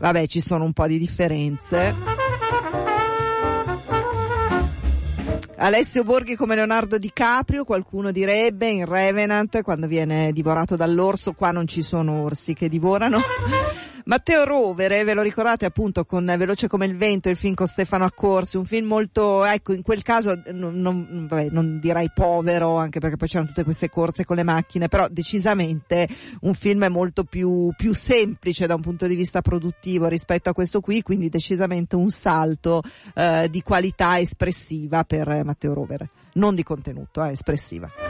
Vabbè, 0.00 0.26
ci 0.26 0.40
sono 0.40 0.64
un 0.64 0.72
po' 0.72 0.86
di 0.86 0.98
differenze. 0.98 1.94
Alessio 5.56 6.02
Borghi 6.02 6.36
come 6.36 6.56
Leonardo 6.56 6.98
DiCaprio, 6.98 7.64
qualcuno 7.64 8.10
direbbe 8.10 8.66
in 8.68 8.84
Revenant 8.84 9.62
quando 9.62 9.86
viene 9.86 10.32
divorato 10.32 10.76
dall'orso, 10.76 11.32
qua 11.32 11.52
non 11.52 11.66
ci 11.66 11.80
sono 11.80 12.22
orsi 12.22 12.52
che 12.52 12.68
divorano. 12.68 13.22
Matteo 14.06 14.44
Rovere, 14.44 15.02
ve 15.02 15.14
lo 15.14 15.22
ricordate 15.22 15.64
appunto 15.64 16.04
con 16.04 16.26
Veloce 16.26 16.68
come 16.68 16.84
il 16.84 16.94
vento, 16.94 17.30
il 17.30 17.38
film 17.38 17.54
con 17.54 17.66
Stefano 17.66 18.04
Accorsi, 18.04 18.58
un 18.58 18.66
film 18.66 18.86
molto, 18.86 19.46
ecco, 19.46 19.72
in 19.72 19.80
quel 19.80 20.02
caso 20.02 20.42
non, 20.52 20.78
non, 20.78 21.26
vabbè, 21.26 21.48
non 21.50 21.80
direi 21.80 22.10
povero, 22.14 22.76
anche 22.76 23.00
perché 23.00 23.16
poi 23.16 23.28
c'erano 23.28 23.48
tutte 23.48 23.64
queste 23.64 23.88
corse 23.88 24.26
con 24.26 24.36
le 24.36 24.42
macchine, 24.42 24.88
però 24.88 25.08
decisamente 25.08 26.06
un 26.40 26.52
film 26.52 26.86
molto 26.90 27.24
più, 27.24 27.72
più 27.74 27.94
semplice 27.94 28.66
da 28.66 28.74
un 28.74 28.82
punto 28.82 29.06
di 29.06 29.14
vista 29.14 29.40
produttivo 29.40 30.06
rispetto 30.06 30.50
a 30.50 30.52
questo 30.52 30.80
qui, 30.80 31.00
quindi 31.00 31.30
decisamente 31.30 31.96
un 31.96 32.10
salto 32.10 32.82
eh, 33.14 33.48
di 33.50 33.62
qualità 33.62 34.18
espressiva 34.18 35.04
per 35.04 35.44
Matteo 35.44 35.72
Rovere, 35.72 36.10
non 36.34 36.54
di 36.54 36.62
contenuto, 36.62 37.24
eh, 37.24 37.30
espressiva. 37.30 38.03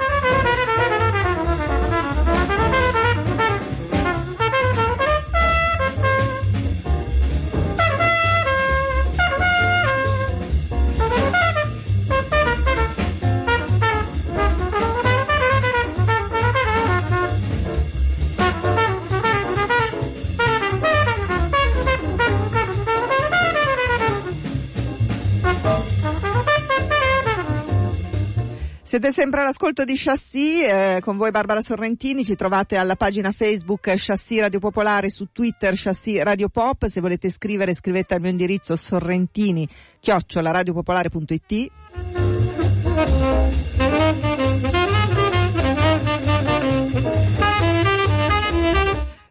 Siete 28.95 29.13
sempre 29.13 29.41
all'ascolto 29.41 29.83
di 29.83 29.95
Chassis, 29.97 30.61
eh, 30.61 31.01
con 31.03 31.17
voi 31.17 31.33
Barbara 31.33 31.61
Sorrentini, 31.61 32.25
ci 32.25 32.37
trovate 32.37 32.77
alla 32.77 32.95
pagina 32.95 33.33
Facebook 33.33 33.93
Chassis 33.97 34.39
Radio 34.39 34.61
Popolare, 34.61 35.11
su 35.11 35.27
Twitter 35.33 35.73
Chassis 35.75 36.23
Radio 36.23 36.49
Pop, 36.49 36.87
se 36.87 37.01
volete 37.01 37.29
scrivere 37.29 37.75
scrivete 37.75 38.15
al 38.15 38.21
mio 38.21 38.31
indirizzo 38.31 38.77
sorrentini 38.77 39.69
chiocciolaradiopopolare.it. 39.99 41.73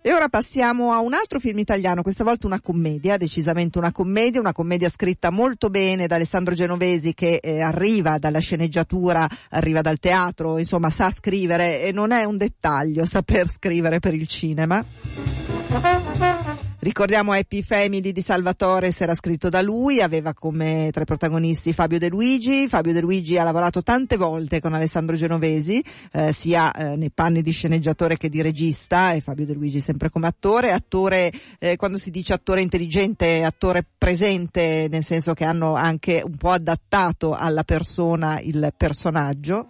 E 0.06 0.12
ora 0.12 0.28
passiamo 0.28 0.92
a 0.92 1.00
un 1.00 1.14
altro 1.14 1.40
film 1.40 1.60
italiano, 1.60 2.02
questa 2.02 2.26
volta 2.26 2.46
una 2.46 2.60
commedia, 2.60 3.16
decisamente 3.16 3.78
una 3.78 3.94
commedia, 3.94 4.42
una 4.42 4.52
commedia 4.52 4.90
scritta 4.90 5.32
molto 5.32 5.70
bene 5.70 6.08
da 6.08 6.16
Alessandro 6.16 6.54
Genovesi 6.54 7.14
che 7.14 7.40
eh, 7.42 7.62
arriva 7.62 8.18
dalla 8.18 8.40
sceneggiatura, 8.40 9.26
arriva 9.52 9.80
dal 9.80 10.00
teatro, 10.00 10.58
insomma 10.58 10.90
sa 10.90 11.10
scrivere 11.10 11.84
e 11.84 11.94
non 11.94 12.12
è 12.12 12.26
un 12.26 12.36
dettaglio 12.36 13.06
saper 13.06 13.48
scrivere 13.50 14.00
per 14.00 14.14
il 14.14 14.28
cinema. 14.28 14.84
Ricordiamo 16.84 17.32
Happy 17.32 17.62
Family 17.62 18.12
di 18.12 18.22
Salvatore, 18.22 18.94
era 18.98 19.16
scritto 19.16 19.48
da 19.48 19.62
lui, 19.62 20.02
aveva 20.02 20.34
come 20.34 20.90
tra 20.92 21.04
i 21.04 21.06
protagonisti 21.06 21.72
Fabio 21.72 21.98
De 21.98 22.10
Luigi. 22.10 22.68
Fabio 22.68 22.92
De 22.92 23.00
Luigi 23.00 23.38
ha 23.38 23.44
lavorato 23.46 23.82
tante 23.82 24.18
volte 24.18 24.60
con 24.60 24.74
Alessandro 24.74 25.16
Genovesi, 25.16 25.82
eh, 26.12 26.34
sia 26.34 26.74
eh, 26.74 26.98
nei 26.98 27.10
panni 27.10 27.42
di 27.42 27.52
sceneggiatore 27.52 28.18
che 28.18 28.28
di 28.28 28.42
regista, 28.42 29.14
e 29.14 29.22
Fabio 29.22 29.46
De 29.46 29.54
Luigi 29.54 29.80
sempre 29.80 30.10
come 30.10 30.28
attore. 30.28 30.74
Attore, 30.74 31.32
eh, 31.58 31.78
quando 31.78 31.98
si 31.98 32.12
dice 32.12 32.34
attore 32.34 32.60
intelligente, 32.60 33.46
attore 33.46 33.86
presente, 33.98 34.88
nel 34.92 35.06
senso 35.06 35.34
che 35.34 35.46
hanno 35.46 35.76
anche 35.76 36.22
un 36.22 36.36
po' 36.36 36.50
adattato 36.50 37.34
alla 37.34 37.64
persona 37.64 38.42
il 38.42 38.74
personaggio. 38.76 39.70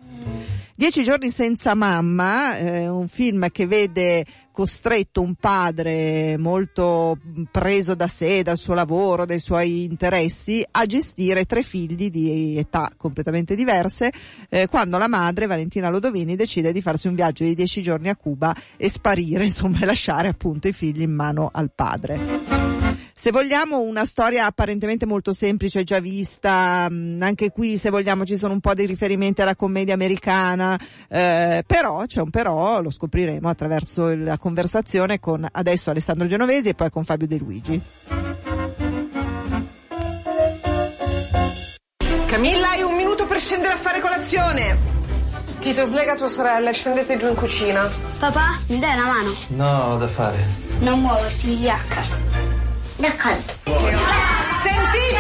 Dieci 0.76 1.04
giorni 1.04 1.30
senza 1.30 1.76
mamma, 1.76 2.58
eh, 2.58 2.88
un 2.88 3.08
film 3.08 3.50
che 3.52 3.68
vede 3.68 4.26
costretto 4.52 5.22
un 5.22 5.36
padre 5.36 6.38
molto 6.38 7.18
preso 7.52 7.96
da 7.96 8.08
sé, 8.08 8.44
dal 8.44 8.58
suo 8.58 8.74
lavoro, 8.74 9.26
dai 9.26 9.40
suoi 9.40 9.84
interessi, 9.84 10.66
a 10.72 10.86
gestire 10.86 11.46
tre 11.46 11.64
figli 11.64 12.10
di 12.10 12.58
età 12.58 12.92
completamente 12.98 13.56
diverse, 13.56 14.12
eh, 14.50 14.68
quando 14.68 14.98
la 14.98 15.08
madre, 15.08 15.48
Valentina 15.48 15.90
Lodovini, 15.90 16.36
decide 16.36 16.72
di 16.72 16.82
farsi 16.82 17.08
un 17.08 17.16
viaggio 17.16 17.44
di 17.44 17.56
dieci 17.56 17.82
giorni 17.82 18.10
a 18.10 18.16
Cuba 18.16 18.56
e 18.78 18.90
sparire, 18.90 19.46
insomma, 19.46 19.80
e 19.82 19.86
lasciare 19.86 20.28
appunto 20.28 20.68
i 20.68 20.74
figli 20.74 21.02
in 21.02 21.14
mano 21.14 21.50
al 21.52 21.72
padre. 21.74 22.73
Se 23.16 23.32
vogliamo 23.32 23.80
una 23.80 24.04
storia 24.06 24.46
apparentemente 24.46 25.06
molto 25.06 25.34
semplice, 25.34 25.84
già 25.84 26.00
vista, 26.00 26.88
anche 26.90 27.52
qui 27.52 27.78
se 27.78 27.90
vogliamo 27.90 28.26
ci 28.26 28.38
sono 28.38 28.54
un 28.54 28.60
po' 28.60 28.74
dei 28.74 28.86
riferimenti 28.86 29.42
alla 29.42 29.56
commedia 29.56 29.94
americana, 29.94 30.78
eh, 31.08 31.64
però 31.66 32.04
c'è 32.06 32.22
un 32.22 32.32
però, 32.32 32.82
lo 32.82 32.90
scopriremo 32.90 33.48
attraverso 33.48 34.14
la 34.16 34.38
conversazione 34.38 35.20
con 35.20 35.48
adesso 35.50 35.92
Alessandro 35.92 36.26
Genovesi 36.26 36.70
e 36.70 36.74
poi 36.74 36.90
con 36.90 37.06
Fabio 37.06 37.28
De 37.28 37.38
Luigi. 37.38 37.82
Camilla, 42.26 42.70
hai 42.72 42.82
un 42.82 42.96
minuto 42.96 43.26
per 43.26 43.40
scendere 43.40 43.74
a 43.74 43.78
fare 43.78 44.00
colazione. 44.00 44.76
Tito, 45.60 45.84
slega 45.86 46.16
tua 46.16 46.28
sorella 46.28 46.72
e 46.72 46.74
scendete 46.74 47.18
giù 47.18 47.28
in 47.28 47.36
cucina. 47.36 47.88
Papà, 48.20 48.60
mi 48.68 48.80
dai 48.80 48.96
una 48.96 49.06
mano? 49.06 49.34
No, 49.50 49.98
da 49.98 50.08
fare. 50.08 50.44
Non 50.80 51.00
muoverti, 51.00 51.48
vigliacca. 51.48 52.23
D'accordo. 53.04 53.52
Sentite! 54.64 55.20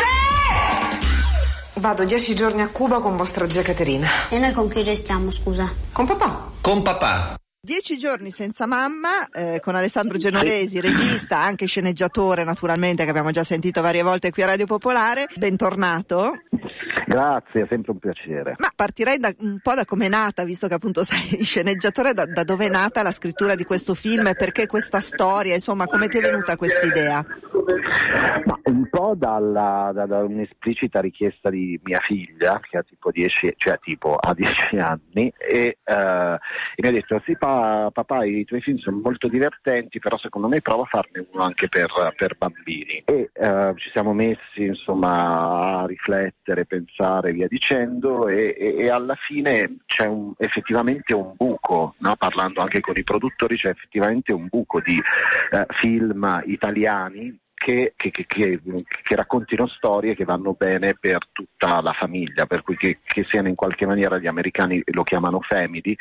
Vado 1.81 2.05
dieci 2.05 2.33
giorni 2.33 2.61
a 2.61 2.69
Cuba 2.69 3.01
con 3.01 3.17
vostra 3.17 3.49
zia 3.49 3.61
Caterina. 3.61 4.07
E 4.29 4.39
noi 4.39 4.53
con 4.53 4.69
chi 4.69 4.83
restiamo, 4.83 5.29
scusa? 5.31 5.69
Con 5.91 6.05
papà. 6.05 6.51
Con 6.61 6.81
papà. 6.81 7.35
Dieci 7.59 7.97
giorni 7.97 8.31
senza 8.31 8.65
mamma, 8.67 9.27
eh, 9.29 9.59
con 9.59 9.75
Alessandro 9.75 10.17
Genovesi, 10.17 10.79
regista, 10.79 11.41
anche 11.41 11.65
sceneggiatore 11.65 12.45
naturalmente, 12.45 13.03
che 13.03 13.09
abbiamo 13.09 13.31
già 13.31 13.43
sentito 13.43 13.81
varie 13.81 14.01
volte 14.01 14.31
qui 14.31 14.43
a 14.43 14.45
Radio 14.45 14.65
Popolare. 14.65 15.27
Bentornato. 15.35 16.31
Grazie, 17.05 17.63
è 17.63 17.67
sempre 17.67 17.91
un 17.91 17.99
piacere. 17.99 18.55
Ma 18.57 18.69
partirei 18.75 19.17
da, 19.17 19.33
un 19.39 19.59
po' 19.61 19.73
da 19.73 19.85
come 19.85 20.05
è 20.05 20.09
nata, 20.09 20.43
visto 20.43 20.67
che 20.67 20.75
appunto 20.75 21.03
sei 21.03 21.43
sceneggiatore, 21.43 22.13
da, 22.13 22.25
da 22.25 22.43
dove 22.43 22.65
è 22.65 22.69
nata 22.69 23.01
la 23.01 23.11
scrittura 23.11 23.55
di 23.55 23.63
questo 23.63 23.93
film 23.93 24.27
e 24.27 24.35
perché 24.35 24.67
questa 24.67 24.99
storia, 24.99 25.53
insomma, 25.53 25.85
come 25.85 26.07
ti 26.07 26.17
è 26.17 26.21
venuta 26.21 26.55
questa 26.55 26.85
idea? 26.85 27.23
Ma 28.45 28.59
un 28.63 28.89
po' 28.89 29.13
dalla, 29.15 29.91
da, 29.93 30.05
da, 30.05 30.23
un'esplicita 30.23 30.99
richiesta 30.99 31.49
di 31.49 31.79
mia 31.83 31.99
figlia, 31.99 32.59
che 32.61 32.77
ha 32.77 32.83
tipo 32.83 33.11
10, 33.11 33.53
cioè 33.57 33.79
tipo 33.79 34.15
ha 34.15 34.33
10 34.33 34.77
anni, 34.77 35.31
e, 35.37 35.77
eh, 35.83 35.93
e, 35.93 36.81
mi 36.81 36.87
ha 36.87 36.91
detto, 36.91 37.21
sì 37.25 37.37
pa, 37.37 37.89
papà 37.91 38.25
i 38.25 38.43
tuoi 38.45 38.61
film 38.61 38.77
sono 38.77 38.99
molto 39.01 39.27
divertenti, 39.27 39.99
però 39.99 40.17
secondo 40.17 40.47
me 40.47 40.61
provo 40.61 40.83
a 40.83 40.87
farne 40.87 41.25
uno 41.31 41.43
anche 41.43 41.67
per, 41.69 41.91
per 42.15 42.35
bambini. 42.37 43.03
E 43.05 43.29
eh, 43.31 43.73
ci 43.77 43.89
siamo 43.91 44.13
messi 44.13 44.63
insomma 44.63 45.81
a 45.81 45.85
riflettere, 45.85 46.65
pensare, 46.65 47.02
via 47.31 47.47
dicendo, 47.47 48.27
e, 48.27 48.55
e, 48.57 48.75
e 48.77 48.89
alla 48.89 49.15
fine 49.15 49.77
c'è 49.85 50.05
un, 50.05 50.33
effettivamente 50.37 51.13
un 51.13 51.33
buco, 51.35 51.95
no? 51.99 52.15
parlando 52.15 52.61
anche 52.61 52.79
con 52.79 52.97
i 52.97 53.03
produttori, 53.03 53.55
c'è 53.55 53.69
effettivamente 53.69 54.33
un 54.33 54.47
buco 54.49 54.79
di 54.79 54.97
eh, 55.51 55.65
film 55.69 56.41
italiani 56.45 57.41
che, 57.63 57.93
che, 57.95 58.11
che, 58.11 58.25
che, 58.27 59.15
raccontino 59.15 59.67
storie 59.67 60.15
che 60.15 60.25
vanno 60.25 60.53
bene 60.53 60.97
per 60.99 61.29
tutta 61.31 61.79
la 61.79 61.93
famiglia, 61.93 62.45
per 62.45 62.61
cui 62.61 62.75
che, 62.75 62.99
siano 63.29 63.47
in 63.47 63.55
qualche 63.55 63.85
maniera 63.85 64.17
gli 64.17 64.27
americani 64.27 64.81
lo 64.87 65.03
chiamano 65.03 65.39
family 65.39 65.95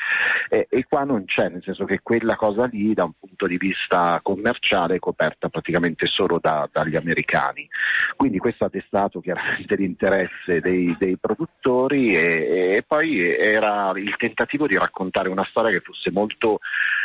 e, 0.48 0.66
e, 0.68 0.84
qua 0.88 1.04
non 1.04 1.24
c'è, 1.24 1.48
nel 1.50 1.62
senso 1.62 1.84
che 1.84 2.00
quella 2.02 2.34
cosa 2.34 2.64
lì 2.64 2.94
da 2.94 3.04
un 3.04 3.12
punto 3.16 3.46
di 3.46 3.58
vista 3.58 4.18
commerciale 4.24 4.96
è 4.96 4.98
coperta 4.98 5.48
praticamente 5.50 6.06
solo 6.08 6.40
da, 6.40 6.68
dagli 6.72 6.96
americani. 6.96 7.68
Quindi 8.16 8.38
questo 8.38 8.64
ha 8.64 8.68
destato 8.68 9.20
chiaramente 9.20 9.76
l'interesse 9.78 10.60
dei, 10.60 10.96
dei 10.98 11.16
produttori 11.16 12.16
e, 12.16 12.74
e 12.74 12.84
poi 12.84 13.20
era 13.20 13.92
il 13.94 14.16
tentativo 14.16 14.66
di 14.66 14.76
raccontare 14.76 15.28
una 15.28 15.46
storia 15.48 15.70
che 15.70 15.80
fosse 15.80 16.10
molto 16.10 16.58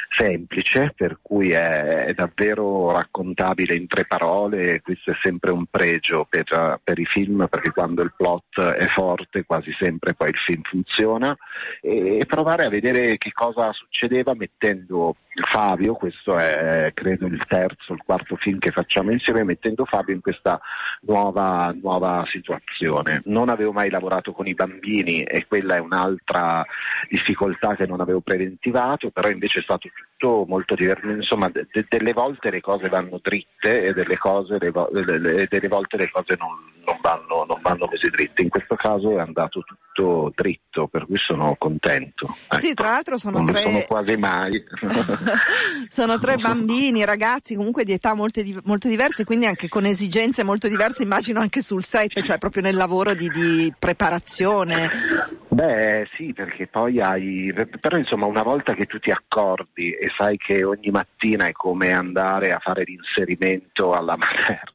semplice, 0.10 0.94
per 0.96 1.20
cui 1.22 1.52
è, 1.52 2.06
è 2.06 2.14
davvero 2.14 2.92
raccontabile 2.92 3.76
in 3.76 3.88
tre 3.88 4.06
parole 4.06 4.82
questo 4.82 5.12
è 5.12 5.16
sempre 5.22 5.52
un 5.52 5.66
pregio 5.66 6.26
per, 6.30 6.80
per, 6.84 7.00
i 7.00 7.06
film 7.06 7.48
perché 7.50 7.72
quando 7.72 8.02
il 8.02 8.14
plot 8.16 8.62
è 8.62 8.86
forte 8.88 9.46
quasi 9.46 9.72
sempre 9.78 10.14
poi 10.14 10.30
il 10.30 10.38
film 10.38 10.62
funziona. 10.64 11.36
E, 11.82 12.20
e 12.20 12.26
provare 12.26 12.66
a 12.66 12.70
vedere 12.70 13.18
che 13.18 13.32
cosa 13.32 13.72
succedeva 13.74 14.34
mettendo 14.34 15.16
Fabio, 15.44 15.94
questo 15.94 16.38
è 16.38 16.92
credo 16.94 17.28
il 17.28 17.42
terzo, 17.48 17.94
il 17.94 18.02
quarto 18.04 18.36
film 18.36 18.60
che 18.60 18.72
facciamo 18.72 19.12
insieme, 19.12 19.44
mettendo 19.44 19.86
Fabio 19.86 20.16
in 20.16 20.22
questa 20.22 20.60
nuova, 21.02 21.74
nuova 21.80 22.24
situazione. 22.28 23.22
Non 23.26 23.50
avevo 23.50 23.72
mai 23.72 23.90
lavorato 23.90 24.32
con 24.32 24.48
i 24.48 24.54
bambini 24.54 25.22
e 25.22 25.46
quella 25.48 25.76
è 25.76 25.80
un'altra 25.80 26.66
difficoltà 27.10 27.76
che 27.76 27.86
non 27.86 28.02
avevo 28.02 28.22
preventivato, 28.22 29.12
però 29.12 29.30
invece 29.30 29.60
è 29.60 29.64
stato 29.64 29.90
tutto 30.18 30.46
molto 30.48 30.76
diverso, 30.76 31.08
insomma 31.08 31.50
de- 31.50 31.68
delle 31.88 32.12
volte 32.12 32.50
le 32.50 32.60
cose 32.60 32.90
vanno 32.90 33.20
dritte 33.22 33.84
e 33.84 33.94
delle, 33.94 34.18
cose, 34.18 34.58
le 34.60 34.72
vo- 34.72 34.90
delle 34.92 35.68
volte 35.68 35.98
le 35.98 36.10
cose 36.12 36.36
non, 36.38 36.50
non, 36.84 36.98
vanno, 37.02 37.46
non, 37.48 37.60
vanno, 37.62 37.88
così 37.88 38.10
dritte. 38.10 38.42
In 38.42 38.50
questo 38.50 38.76
caso 38.76 39.12
è 39.12 39.20
andato 39.20 39.62
tutto 39.62 40.32
dritto, 40.36 40.88
per 40.88 41.06
cui 41.06 41.18
sono 41.18 41.56
contento. 41.58 42.36
Ecco. 42.50 42.60
Sì, 42.60 42.74
tra 42.74 42.90
l'altro 42.92 43.18
sono 43.18 43.38
non 43.38 43.46
tre... 43.46 43.62
sono 43.62 43.84
quasi 43.88 44.18
mai. 44.18 44.64
sono 45.90 46.18
tre 46.18 46.38
bambini, 46.38 47.06
ragazzi 47.06 47.56
comunque 47.56 47.84
di 47.84 47.94
età 47.94 48.14
molto, 48.14 48.42
molto, 48.64 48.88
diverse, 48.88 49.24
quindi 49.24 49.46
anche 49.46 49.68
con 49.68 49.86
esigenze 49.86 50.44
molto 50.44 50.68
diverse, 50.68 51.04
immagino 51.04 51.40
anche 51.40 51.62
sul 51.62 51.84
set, 51.84 52.22
cioè 52.22 52.40
proprio 52.40 52.64
nel 52.64 52.76
lavoro 52.76 53.14
di, 53.14 53.30
di 53.30 53.72
preparazione. 53.78 55.46
Beh 55.58 56.08
sì, 56.16 56.34
perché 56.34 56.68
poi 56.68 57.02
hai, 57.02 57.52
però 57.80 57.98
insomma 57.98 58.28
una 58.28 58.44
volta 58.44 58.76
che 58.76 58.86
tu 58.86 59.00
ti 59.00 59.10
accordi 59.10 59.92
e 59.92 60.12
sai 60.16 60.38
che 60.38 60.64
ogni 60.64 60.92
mattina 60.92 61.48
è 61.48 61.52
come 61.52 61.92
andare 61.92 62.52
a 62.52 62.60
fare 62.60 62.84
l'inserimento 62.84 63.92
alla 63.94 64.16
materna, 64.22 64.72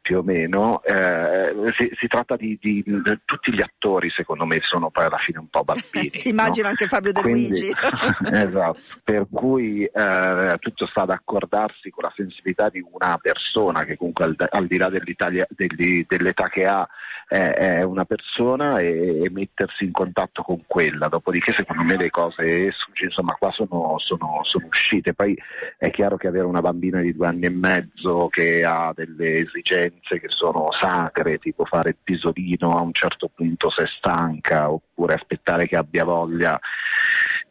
più 0.00 0.18
o 0.18 0.22
meno, 0.22 0.82
eh, 0.82 1.54
si, 1.76 1.88
si, 1.96 2.08
tratta 2.08 2.34
di, 2.34 2.58
di, 2.60 2.82
di, 2.84 3.00
tutti 3.24 3.52
gli 3.54 3.62
attori 3.62 4.10
secondo 4.10 4.44
me 4.44 4.58
sono 4.60 4.90
poi 4.90 5.04
alla 5.04 5.18
fine 5.18 5.38
un 5.38 5.48
po' 5.48 5.62
bambini. 5.62 6.10
si 6.18 6.30
immagina 6.30 6.64
no? 6.64 6.70
anche 6.70 6.88
Fabio 6.88 7.12
De 7.12 7.22
Luigi. 7.22 7.70
esatto, 8.32 8.78
per 9.04 9.28
cui 9.30 9.84
eh, 9.84 10.56
tutto 10.58 10.86
sta 10.86 11.02
ad 11.02 11.10
accordarsi 11.10 11.90
con 11.90 12.02
la 12.02 12.12
sensibilità 12.16 12.70
di 12.70 12.84
una 12.90 13.18
persona 13.18 13.84
che 13.84 13.96
comunque 13.96 14.24
al, 14.24 14.34
al 14.50 14.66
di 14.66 14.78
là 14.78 14.88
dell'età 14.90 16.48
che 16.48 16.66
ha 16.66 16.88
è, 17.32 17.78
è 17.78 17.82
una 17.82 18.04
persona 18.04 18.78
e, 18.78 19.22
e, 19.24 19.30
mettersi 19.30 19.84
in 19.84 19.92
contatto 19.92 20.42
con 20.42 20.64
quella, 20.66 21.08
dopodiché 21.08 21.54
secondo 21.56 21.82
me 21.82 21.96
le 21.96 22.10
cose, 22.10 22.70
insomma 23.02 23.34
qua 23.38 23.50
sono, 23.52 23.94
sono, 23.98 24.40
sono 24.42 24.66
uscite, 24.66 25.14
poi 25.14 25.36
è 25.78 25.90
chiaro 25.90 26.18
che 26.18 26.28
avere 26.28 26.44
una 26.44 26.60
bambina 26.60 27.00
di 27.00 27.14
due 27.14 27.28
anni 27.28 27.46
e 27.46 27.50
mezzo 27.50 28.28
che 28.28 28.64
ha 28.64 28.92
delle 28.94 29.46
esigenze 29.52 30.18
che 30.18 30.28
sono 30.28 30.68
sacre, 30.72 31.38
tipo 31.38 31.64
fare 31.64 31.90
il 31.90 31.96
pisolino 32.02 32.76
a 32.76 32.80
un 32.80 32.92
certo 32.92 33.30
punto 33.34 33.70
se 33.70 33.86
stanca 33.98 34.70
oppure 34.70 35.14
aspettare 35.14 35.66
che 35.66 35.76
abbia 35.76 36.04
voglia 36.04 36.58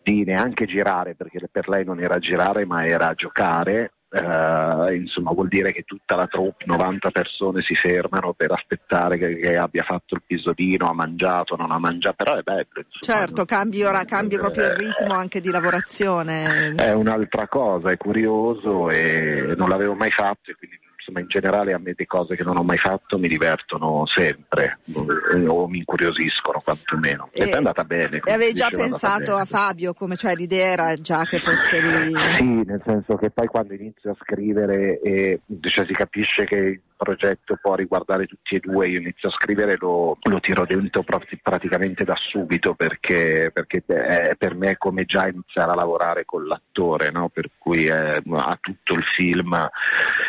di 0.03 0.23
neanche 0.23 0.65
girare 0.65 1.13
perché 1.15 1.47
per 1.51 1.69
lei 1.69 1.85
non 1.85 1.99
era 1.99 2.17
girare 2.17 2.65
ma 2.65 2.85
era 2.85 3.13
giocare 3.13 3.93
Uh, 4.13 4.91
insomma 4.91 5.31
vuol 5.31 5.47
dire 5.47 5.71
che 5.71 5.83
tutta 5.83 6.17
la 6.17 6.27
troupe, 6.27 6.65
90 6.65 7.11
persone 7.11 7.61
si 7.61 7.75
fermano 7.75 8.33
per 8.33 8.51
aspettare 8.51 9.17
che, 9.17 9.37
che, 9.37 9.55
abbia 9.55 9.83
fatto 9.83 10.15
il 10.15 10.23
pisodino, 10.27 10.89
ha 10.89 10.93
mangiato, 10.93 11.55
non 11.55 11.71
ha 11.71 11.79
mangiato, 11.79 12.15
però 12.17 12.35
è 12.35 12.41
bello. 12.41 12.65
Insomma, 12.75 13.19
certo, 13.19 13.45
cambi, 13.45 13.81
ora, 13.83 14.03
cambi 14.03 14.35
proprio 14.35 14.65
il 14.65 14.73
ritmo 14.73 15.13
anche 15.13 15.39
di 15.39 15.49
lavorazione. 15.49 16.75
È 16.75 16.91
un'altra 16.91 17.47
cosa, 17.47 17.89
è 17.89 17.95
curioso 17.95 18.89
e 18.89 19.53
non 19.55 19.69
l'avevo 19.69 19.93
mai 19.93 20.11
fatto 20.11 20.51
e 20.51 20.55
quindi 20.55 20.77
insomma 21.11 21.19
in 21.19 21.27
generale 21.27 21.73
a 21.73 21.77
me 21.77 21.93
le 21.95 22.05
cose 22.05 22.35
che 22.35 22.43
non 22.43 22.57
ho 22.57 22.63
mai 22.63 22.77
fatto 22.77 23.17
mi 23.19 23.27
divertono 23.27 24.05
sempre 24.07 24.79
o 25.47 25.67
mi 25.67 25.79
incuriosiscono 25.79 26.61
quantomeno. 26.63 27.29
E, 27.31 27.49
è 27.49 27.51
andata 27.51 27.83
bene. 27.83 28.21
E 28.23 28.31
avevi 28.31 28.53
già 28.53 28.69
pensato 28.69 29.35
a 29.35 29.45
Fabio, 29.45 29.93
come 29.93 30.15
cioè 30.15 30.33
l'idea 30.33 30.71
era 30.71 30.93
già 30.95 31.23
che 31.25 31.39
fosse 31.39 31.81
lì? 31.81 32.13
Sì, 32.37 32.63
nel 32.65 32.81
senso 32.85 33.15
che 33.15 33.29
poi 33.29 33.47
quando 33.47 33.73
inizio 33.73 34.11
a 34.11 34.15
scrivere 34.19 34.99
e 35.01 35.41
cioè, 35.61 35.85
si 35.85 35.93
capisce 35.93 36.45
che 36.45 36.81
progetto 37.01 37.57
può 37.59 37.73
riguardare 37.73 38.27
tutti 38.27 38.55
e 38.55 38.59
due, 38.59 38.87
io 38.87 38.99
inizio 38.99 39.29
a 39.29 39.31
scrivere 39.31 39.75
lo, 39.79 40.17
lo 40.21 40.39
tiro 40.39 40.65
dentro 40.67 41.03
praticamente 41.41 42.03
da 42.03 42.15
subito 42.15 42.75
perché, 42.75 43.49
perché 43.51 43.83
è, 43.87 44.35
per 44.37 44.53
me 44.53 44.71
è 44.71 44.77
come 44.77 45.05
già 45.05 45.27
iniziare 45.27 45.71
a 45.71 45.75
lavorare 45.75 46.25
con 46.25 46.45
l'attore, 46.45 47.09
no? 47.09 47.29
per 47.29 47.49
cui 47.57 47.87
è, 47.87 48.21
ha 48.23 48.57
tutto 48.61 48.93
il 48.93 49.03
film 49.03 49.67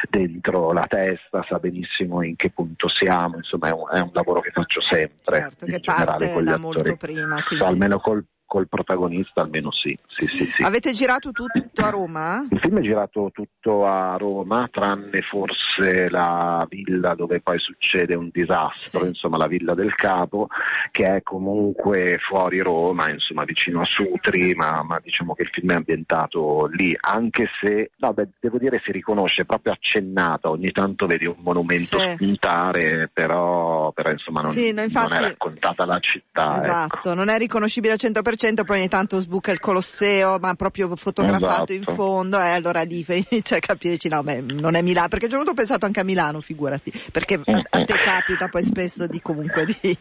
dentro 0.08 0.72
la 0.72 0.86
testa, 0.88 1.44
sa 1.46 1.58
benissimo 1.58 2.22
in 2.22 2.36
che 2.36 2.48
punto 2.48 2.88
siamo, 2.88 3.36
insomma 3.36 3.68
è 3.68 3.72
un, 3.72 3.88
è 3.92 4.00
un 4.00 4.10
lavoro 4.14 4.40
che 4.40 4.50
faccio 4.50 4.80
sempre. 4.80 5.40
Certo, 5.40 5.66
che 5.66 5.80
parte 5.80 6.42
da 6.42 6.56
molto 6.56 6.96
prima. 6.96 7.42
Quindi... 7.42 7.64
almeno 7.64 8.00
col 8.00 8.24
col 8.52 8.68
protagonista 8.68 9.40
almeno 9.40 9.72
sì. 9.72 9.96
sì, 10.08 10.26
sì, 10.26 10.44
sì. 10.54 10.62
Avete 10.62 10.92
girato 10.92 11.30
tutto 11.30 11.86
a 11.86 11.88
Roma? 11.88 12.46
Il 12.50 12.58
film 12.60 12.80
è 12.80 12.82
girato 12.82 13.30
tutto 13.32 13.86
a 13.86 14.16
Roma, 14.18 14.68
tranne 14.70 15.22
forse 15.22 16.10
la 16.10 16.66
villa 16.68 17.14
dove 17.14 17.40
poi 17.40 17.58
succede 17.58 18.14
un 18.14 18.28
disastro, 18.30 19.06
insomma 19.06 19.38
la 19.38 19.46
villa 19.46 19.72
del 19.72 19.94
capo, 19.94 20.48
che 20.90 21.04
è 21.04 21.22
comunque 21.22 22.18
fuori 22.18 22.60
Roma, 22.60 23.10
insomma 23.10 23.44
vicino 23.44 23.80
a 23.80 23.86
Sutri, 23.86 24.54
ma, 24.54 24.82
ma 24.82 25.00
diciamo 25.02 25.32
che 25.32 25.44
il 25.44 25.50
film 25.50 25.72
è 25.72 25.76
ambientato 25.76 26.66
lì, 26.66 26.94
anche 27.00 27.46
se, 27.58 27.92
no, 27.96 28.12
beh, 28.12 28.28
devo 28.38 28.58
dire 28.58 28.82
si 28.84 28.92
riconosce 28.92 29.46
proprio 29.46 29.72
accennata, 29.72 30.50
ogni 30.50 30.72
tanto 30.72 31.06
vedi 31.06 31.26
un 31.26 31.36
monumento 31.38 31.98
sì. 31.98 32.10
spuntare, 32.16 33.08
però, 33.10 33.92
però 33.92 34.10
insomma 34.10 34.42
non, 34.42 34.52
sì, 34.52 34.72
no, 34.72 34.82
infatti... 34.82 35.08
non, 35.08 35.24
è 35.24 35.28
raccontata 35.28 35.86
la 35.86 35.98
città. 36.00 36.56
Ecco. 36.56 36.64
Esatto, 36.64 36.96
ecco. 36.96 37.14
non 37.14 37.30
è 37.30 37.38
riconoscibile 37.38 37.94
al 37.94 37.98
100%. 37.98 38.41
100%, 38.42 38.64
poi 38.64 38.78
ogni 38.78 38.88
tanto 38.88 39.20
sbuca 39.20 39.52
il 39.52 39.60
Colosseo, 39.60 40.38
ma 40.40 40.54
proprio 40.54 40.94
fotografato 40.96 41.72
esatto. 41.72 41.72
in 41.72 41.84
fondo, 41.84 42.40
e 42.40 42.46
eh, 42.46 42.54
allora 42.54 42.82
lì 42.82 43.04
inizia 43.30 43.56
a 43.56 43.60
capirci, 43.60 44.08
no, 44.08 44.22
beh, 44.22 44.40
non 44.40 44.74
è 44.74 44.82
Milano, 44.82 45.08
perché 45.08 45.26
il 45.26 45.30
giorno 45.30 45.44
dopo 45.44 45.60
ho 45.60 45.64
pensato 45.64 45.86
anche 45.86 46.00
a 46.00 46.04
Milano, 46.04 46.40
figurati, 46.40 46.92
perché 47.12 47.34
a, 47.34 47.62
a 47.70 47.84
te 47.84 47.94
capita 47.94 48.48
poi 48.48 48.62
spesso 48.62 49.06
di 49.06 49.20
comunque 49.20 49.64
di, 49.64 49.98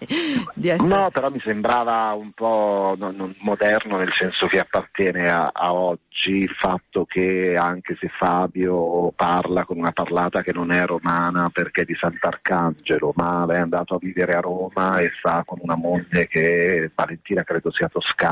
di 0.56 0.70
essere... 0.70 0.88
No, 0.88 1.10
però 1.12 1.30
mi 1.30 1.40
sembrava 1.44 2.14
un 2.14 2.32
po' 2.32 2.96
non, 2.98 3.16
non 3.16 3.36
moderno, 3.40 3.98
nel 3.98 4.14
senso 4.14 4.48
che 4.48 4.60
appartiene 4.60 5.30
a, 5.30 5.52
a 5.54 5.74
oggi 5.74 6.38
il 6.38 6.56
fatto 6.58 7.06
che 7.06 7.56
anche 7.58 7.96
se 8.00 8.08
Fabio 8.08 9.12
parla 9.16 9.66
con 9.66 9.78
una 9.78 9.92
parlata 9.92 10.42
che 10.42 10.54
non 10.54 10.72
è 10.72 10.86
romana 10.86 11.50
perché 11.52 11.82
è 11.82 11.86
di 11.86 11.96
Sant'Arcangelo, 11.96 13.14
ma 13.16 13.46
è 13.50 13.58
andato 13.58 13.96
a 13.96 14.00
vivere 14.00 14.34
a 14.34 14.40
Roma 14.40 15.00
e 15.00 15.12
sta 15.18 15.44
con 15.46 15.60
una 15.62 15.76
moglie 15.76 16.28
che 16.28 16.92
Valentina 16.94 17.44
credo 17.44 17.72
sia 17.72 17.88
toscana, 17.88 18.31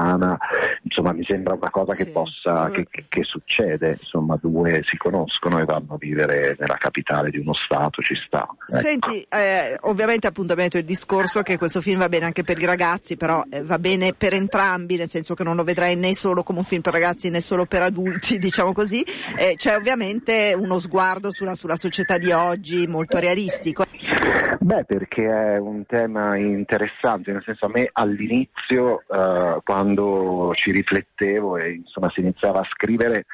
insomma 0.81 1.13
mi 1.13 1.23
sembra 1.23 1.53
una 1.53 1.69
cosa 1.69 1.93
che 1.93 2.05
sì. 2.05 2.11
possa, 2.11 2.69
che, 2.71 2.87
che, 2.89 3.05
che, 3.07 3.23
succede, 3.23 3.97
insomma 3.99 4.37
due 4.41 4.81
si 4.85 4.97
conoscono 4.97 5.59
e 5.59 5.65
vanno 5.65 5.95
a 5.95 5.97
vivere 5.97 6.55
nella 6.57 6.77
capitale 6.77 7.29
di 7.29 7.37
uno 7.37 7.53
Stato, 7.53 8.01
ci 8.01 8.15
sta. 8.15 8.47
Ecco. 8.67 8.81
Senti, 8.81 9.25
eh, 9.29 9.77
ovviamente 9.81 10.27
detto 10.69 10.77
il 10.77 10.85
discorso 10.85 11.41
che 11.41 11.57
questo 11.57 11.81
film 11.81 11.99
va 11.99 12.09
bene 12.09 12.25
anche 12.25 12.43
per 12.43 12.59
i 12.59 12.65
ragazzi, 12.65 13.17
però 13.17 13.43
eh, 13.49 13.63
va 13.63 13.79
bene 13.79 14.13
per 14.13 14.33
entrambi, 14.33 14.95
nel 14.95 15.09
senso 15.09 15.33
che 15.33 15.43
non 15.43 15.55
lo 15.55 15.63
vedrai 15.63 15.95
né 15.95 16.13
solo 16.13 16.43
come 16.43 16.59
un 16.59 16.65
film 16.65 16.81
per 16.81 16.93
ragazzi 16.93 17.29
né 17.29 17.41
solo 17.41 17.65
per 17.65 17.81
adulti, 17.81 18.37
diciamo 18.39 18.71
così, 18.73 19.03
eh, 19.37 19.55
c'è 19.57 19.75
ovviamente 19.75 20.55
uno 20.57 20.77
sguardo 20.77 21.31
sulla, 21.31 21.55
sulla 21.55 21.75
società 21.75 22.17
di 22.17 22.31
oggi 22.31 22.87
molto 22.87 23.17
realistico. 23.17 23.85
Beh, 24.59 24.85
perché 24.85 25.25
è 25.25 25.57
un 25.57 25.85
tema 25.85 26.35
interessante, 26.37 27.31
nel 27.31 27.43
senso 27.43 27.65
a 27.65 27.69
me 27.69 27.89
all'inizio, 27.91 29.03
eh, 29.07 29.61
quando 29.63 30.51
ci 30.53 30.71
riflettevo 30.71 31.57
e 31.57 31.71
insomma 31.73 32.09
si 32.09 32.19
iniziava 32.19 32.59
a 32.59 32.67
scrivere, 32.69 33.25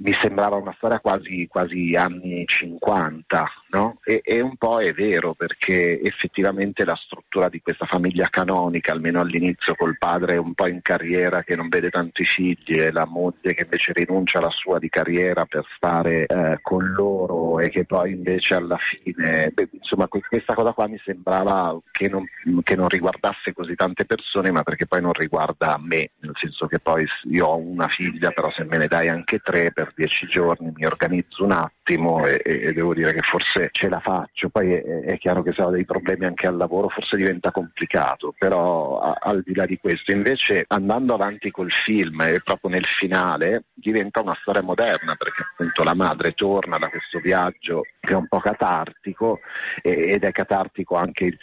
mi 0.00 0.12
sembrava 0.20 0.56
una 0.56 0.74
storia 0.76 1.00
quasi, 1.00 1.46
quasi 1.48 1.94
anni 1.96 2.44
50, 2.46 3.50
no? 3.70 3.98
e, 4.04 4.20
e, 4.22 4.40
un 4.40 4.56
po' 4.56 4.80
è 4.80 4.92
vero 4.92 5.34
perché 5.34 6.00
effettivamente 6.00 6.84
la 6.84 6.94
struttura 6.94 7.48
di 7.48 7.60
questa 7.60 7.86
famiglia 7.86 8.28
canonica, 8.30 8.92
almeno 8.92 9.20
all'inizio 9.20 9.74
col 9.74 9.98
padre 9.98 10.36
un 10.36 10.54
po' 10.54 10.68
in 10.68 10.82
carriera 10.82 11.42
che 11.42 11.56
non 11.56 11.68
vede 11.68 11.90
tanto 11.90 12.22
i 12.22 12.26
figli 12.26 12.78
e 12.78 12.92
la 12.92 13.06
moglie 13.06 13.54
che 13.54 13.64
invece 13.64 13.92
rinuncia 13.92 14.38
alla 14.38 14.50
sua 14.50 14.78
di 14.78 14.88
carriera 14.88 15.46
per 15.46 15.64
stare 15.74 16.26
eh, 16.26 16.58
con 16.62 16.92
loro 16.92 17.58
e 17.58 17.68
che 17.68 17.84
poi 17.84 18.12
invece 18.12 18.54
alla 18.54 18.78
fine, 18.78 19.50
beh, 19.52 19.68
insomma 19.72 20.06
questa 20.06 20.54
cosa 20.54 20.72
qua 20.72 20.86
mi 20.86 21.00
sembrava 21.04 21.76
che 21.90 22.08
non, 22.08 22.24
che 22.62 22.76
non 22.76 22.88
riguardasse 22.88 23.52
così 23.52 23.74
tante 23.74 24.04
persone 24.04 24.52
ma 24.52 24.62
perché 24.62 24.86
poi 24.86 25.00
non 25.00 25.12
riguarda 25.12 25.76
me, 25.80 26.10
nel 26.20 26.34
senso 26.34 26.66
che 26.66 26.78
poi 26.78 27.04
io 27.24 27.46
ho 27.46 27.56
una 27.56 27.88
figlia 27.88 28.30
però 28.30 28.50
se 28.52 28.62
me 28.62 28.76
ne 28.76 28.86
dai 28.86 29.08
anche 29.08 29.40
tre 29.40 29.72
per 29.72 29.87
dieci 29.94 30.26
giorni 30.26 30.72
mi 30.74 30.84
organizzo 30.84 31.44
un 31.44 31.52
attimo 31.52 32.26
e, 32.26 32.40
e 32.44 32.72
devo 32.72 32.94
dire 32.94 33.12
che 33.12 33.20
forse 33.20 33.68
ce 33.72 33.88
la 33.88 34.00
faccio, 34.00 34.48
poi 34.48 34.72
è, 34.72 34.82
è, 34.82 35.18
chiaro 35.18 35.42
che 35.42 35.52
se 35.52 35.62
ho 35.62 35.70
dei 35.70 35.84
problemi 35.84 36.26
anche 36.26 36.46
al 36.46 36.56
lavoro 36.56 36.88
forse 36.88 37.16
diventa 37.16 37.50
complicato, 37.50 38.34
però 38.38 39.00
a, 39.00 39.16
al 39.20 39.42
di 39.42 39.54
là 39.54 39.66
di 39.66 39.78
questo 39.78 40.12
invece 40.12 40.64
andando 40.68 41.14
avanti 41.14 41.50
col 41.50 41.70
film 41.70 42.20
e 42.22 42.40
proprio 42.42 42.70
nel 42.70 42.86
finale 42.96 43.64
diventa 43.74 44.20
una 44.20 44.36
storia 44.40 44.62
moderna 44.62 45.14
perché 45.16 45.42
appunto 45.42 45.82
la 45.82 45.94
madre 45.94 46.32
torna 46.32 46.78
da 46.78 46.88
questo 46.88 47.18
viaggio 47.18 47.82
che 48.08 48.14
è 48.14 48.16
un 48.16 48.26
po' 48.26 48.40
catartico 48.40 49.40
ed 49.82 50.24
è 50.24 50.32
catartico 50.32 50.94
anche 50.94 51.36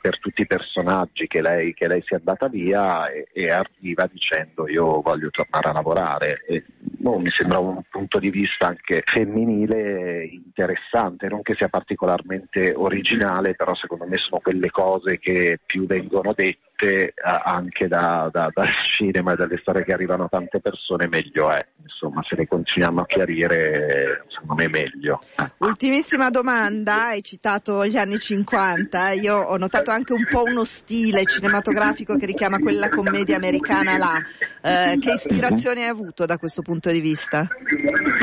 per 0.00 0.20
tutti 0.20 0.42
i 0.42 0.46
personaggi 0.46 1.26
che 1.26 1.42
lei, 1.42 1.74
che 1.74 1.88
lei 1.88 2.00
sia 2.06 2.18
andata 2.18 2.46
via 2.46 3.10
e, 3.10 3.26
e, 3.32 3.48
arriva 3.48 4.08
dicendo 4.10 4.68
io 4.68 5.00
voglio 5.00 5.30
tornare 5.30 5.70
a 5.70 5.72
lavorare 5.72 6.44
e 6.46 6.62
boh, 6.78 7.18
mi 7.18 7.30
sembra 7.30 7.58
un 7.58 7.82
punto 7.90 8.20
di 8.20 8.30
vista 8.30 8.68
anche 8.68 9.02
femminile 9.04 10.24
interessante, 10.26 11.26
non 11.26 11.42
che 11.42 11.56
sia 11.56 11.68
particolarmente 11.68 12.72
originale, 12.72 13.56
però 13.56 13.74
secondo 13.74 14.06
me 14.06 14.16
sono 14.16 14.40
quelle 14.40 14.70
cose 14.70 15.18
che 15.18 15.58
più 15.66 15.86
vengono 15.86 16.34
dette 16.34 16.75
eh, 16.84 17.12
anche 17.24 17.88
da, 17.88 18.28
da, 18.30 18.50
dal 18.52 18.68
cinema 18.84 19.32
e 19.32 19.36
dalle 19.36 19.58
storie 19.58 19.84
che 19.84 19.92
arrivano 19.92 20.24
a 20.24 20.28
tante 20.28 20.60
persone 20.60 21.08
meglio 21.08 21.50
è, 21.50 21.58
insomma 21.82 22.22
se 22.22 22.36
le 22.36 22.46
continuiamo 22.46 23.00
a 23.00 23.06
chiarire 23.06 24.24
secondo 24.28 24.54
me 24.54 24.64
è 24.64 24.68
meglio. 24.68 25.20
Ultimissima 25.58 26.30
domanda, 26.30 27.08
hai 27.08 27.22
citato 27.22 27.86
gli 27.86 27.96
anni 27.96 28.18
50, 28.18 29.10
io 29.12 29.36
ho 29.36 29.56
notato 29.56 29.90
anche 29.90 30.12
un 30.12 30.26
po' 30.28 30.42
uno 30.42 30.64
stile 30.64 31.24
cinematografico 31.24 32.16
che 32.16 32.26
richiama 32.26 32.58
quella 32.58 32.88
commedia 32.88 33.36
americana 33.36 33.96
là, 33.96 34.16
eh, 34.62 34.98
che 34.98 35.12
ispirazione 35.12 35.84
hai 35.84 35.88
avuto 35.88 36.26
da 36.26 36.38
questo 36.38 36.62
punto 36.62 36.90
di 36.90 37.00
vista? 37.00 37.46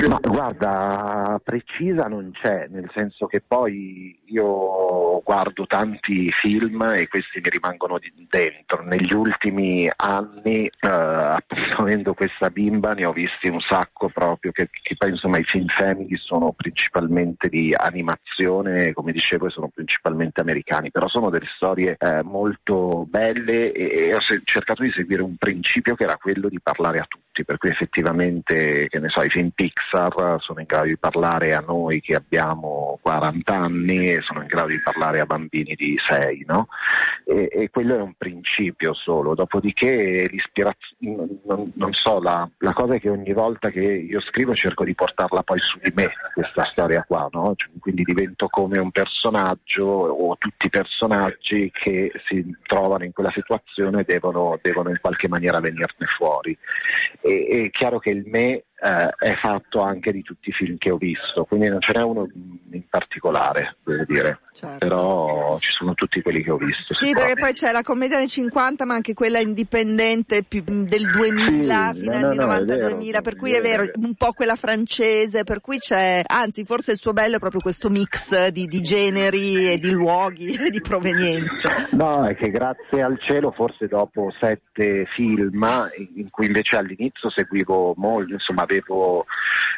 Ma 0.08 0.20
guarda, 0.22 1.40
precisa 1.44 2.08
non 2.08 2.32
c'è, 2.32 2.68
nel 2.70 2.90
senso 2.94 3.26
che 3.26 3.42
poi 3.46 4.20
io 4.26 5.22
guardo 5.24 5.66
tanti 5.66 6.30
film 6.30 6.82
e 6.94 7.08
questi 7.08 7.40
mi 7.42 7.50
rimangono 7.50 8.00
dentro 8.00 8.12
dentro. 8.50 8.84
Negli 8.84 9.14
ultimi 9.14 9.90
anni, 9.96 10.66
eh, 10.66 10.90
appunto 10.90 12.14
questa 12.14 12.50
bimba, 12.50 12.94
ne 12.94 13.06
ho 13.06 13.14
visti 13.14 13.50
un 13.50 13.60
sacco 13.62 14.10
proprio, 14.10 14.52
che, 14.52 14.70
che 14.82 14.96
poi 14.98 15.12
insomma 15.12 15.38
i 15.38 15.44
film 15.44 15.68
family 15.68 16.16
sono 16.18 16.52
principalmente 16.52 17.48
di 17.50 17.74
animazione, 17.76 18.94
come 18.94 19.12
dicevo, 19.12 19.50
sono 19.50 19.70
principalmente 19.74 20.42
americani, 20.42 20.92
però 20.92 21.08
sono 21.08 21.30
delle 21.30 21.48
storie 21.56 21.96
eh, 21.98 22.24
molto 22.24 23.06
belle 23.08 23.72
e, 23.72 24.08
e 24.08 24.16
ho 24.16 24.22
se- 24.22 24.42
cercato 24.44 24.84
di 24.84 24.92
seguire 24.92 25.22
un 25.22 25.36
principio 25.38 25.96
che 25.96 26.04
era 26.04 26.18
quello 26.18 26.50
di 26.50 26.60
parlare 26.62 27.00
a 27.00 27.06
tutti, 27.08 27.46
per 27.46 27.58
cui 27.58 27.70
effettivamente, 27.70 28.88
che 28.90 29.00
ne 29.00 29.10
so, 29.10 29.22
i 29.22 29.30
film 29.30 29.50
Pixar 29.50 30.38
sono 30.40 30.60
in 30.60 30.66
grado 30.66 30.88
di 30.88 30.98
parlare 30.98 31.54
a 31.54 31.60
noi 31.60 32.02
che 32.02 32.16
abbiamo 32.16 33.00
40 33.02 33.54
anni 33.54 34.08
e 34.08 34.22
sono 34.22 34.42
in 34.42 34.48
grado 34.48 34.68
di 34.68 34.82
parlare 34.82 35.20
a 35.20 35.26
bambini 35.26 35.74
di 35.76 35.96
6, 36.06 36.44
no? 36.48 36.68
E, 37.26 37.50
e 37.52 37.70
quello 37.70 37.98
è 37.98 38.02
un 38.02 38.14
principio 38.18 38.33
solo, 38.94 39.36
dopodiché 39.36 40.28
l'ispirazione, 40.30 41.28
non, 41.46 41.72
non 41.76 41.94
so, 41.94 42.20
la, 42.20 42.50
la, 42.60 42.74
cosa 42.74 42.96
è 42.96 43.00
che 43.00 43.10
ogni 43.10 43.34
volta 43.34 43.70
che 43.70 43.82
io 43.82 44.22
scrivo 44.22 44.56
cerco 44.56 44.84
di 44.84 44.96
portarla 44.96 45.44
poi 45.44 45.60
su 45.60 45.78
di 45.82 45.92
me, 45.94 46.12
questa 46.34 46.66
storia 46.66 47.04
qua, 47.04 47.28
no? 47.32 47.54
Cioè, 47.56 47.70
quindi 47.80 48.04
divento 48.04 48.48
come 48.48 48.80
un 48.80 48.92
personaggio 48.92 49.86
o 49.86 50.36
tutti 50.38 50.68
i 50.68 50.70
personaggi 50.70 51.70
che 51.74 52.12
si 52.28 52.46
trovano 52.66 53.04
in 53.04 53.12
quella 53.12 53.32
situazione 53.32 54.04
devono, 54.06 54.58
devono 54.62 54.90
in 54.90 55.00
qualche 55.02 55.28
maniera 55.28 55.60
venirne 55.60 56.06
fuori. 56.18 56.58
E, 57.22 57.66
è 57.66 57.70
chiaro 57.70 58.00
che 58.00 58.10
il 58.10 58.24
me 58.26 58.64
è 58.84 59.36
fatto 59.42 59.80
anche 59.80 60.12
di 60.12 60.22
tutti 60.24 60.50
i 60.50 60.52
film 60.52 60.78
che 60.78 60.92
ho 60.92 60.98
visto, 60.98 61.46
quindi 61.46 61.70
non 61.70 61.80
ce 61.80 61.94
n'è 61.94 62.04
uno 62.04 62.28
in 62.72 62.84
particolare, 62.90 63.78
devo 63.82 64.04
dire, 64.06 64.40
certo. 64.52 64.78
però 64.80 65.58
ci 65.60 65.72
sono 65.72 65.94
tutti 65.94 66.22
quelli 66.22 66.44
che 66.44 66.52
ho 66.52 66.58
visto. 66.58 66.94
Sì, 66.94 67.14
perché 67.14 67.36
poi 67.36 67.54
c'è 67.54 67.72
la 67.72 67.82
commedia 67.82 68.18
anni 68.18 68.28
50, 68.28 68.86
ma 68.86 68.96
anche 68.96 69.14
quella 69.14 69.40
indipendente 69.40 70.44
più 70.44 70.64
del 70.66 71.10
2000 71.12 71.92
sì, 71.94 72.02
fino 72.02 72.20
no, 72.20 72.28
anni 72.28 72.36
no, 72.36 72.46
90-2000, 72.48 73.22
per 73.22 73.36
cui 73.38 73.54
è 73.54 73.62
vero, 73.62 73.86
un 73.96 74.16
po' 74.16 74.34
quella 74.34 74.56
francese, 74.56 75.44
per 75.44 75.62
cui 75.62 75.78
c'è, 75.78 76.22
anzi 76.26 76.66
forse 76.66 76.92
il 76.92 76.98
suo 76.98 77.14
bello 77.14 77.38
è 77.38 77.40
proprio 77.40 77.62
questo 77.62 77.90
mix 77.90 78.48
di, 78.50 78.66
di 78.66 78.82
generi 78.82 79.72
e 79.72 79.78
di 79.78 79.92
luoghi 79.92 80.56
e 80.60 80.70
di 80.70 80.82
provenienza. 80.82 81.88
No, 81.92 82.28
è 82.28 82.36
che 82.36 82.50
grazie 82.50 83.02
al 83.02 83.18
cielo 83.22 83.52
forse 83.52 83.88
dopo 83.88 84.30
sette 84.42 85.06
film, 85.16 85.90
in 86.16 86.30
cui 86.30 86.48
invece 86.48 86.76
all'inizio 86.76 87.30
seguivo 87.30 87.94
molto, 87.96 88.34
insomma 88.34 88.66
avevo 88.78 89.26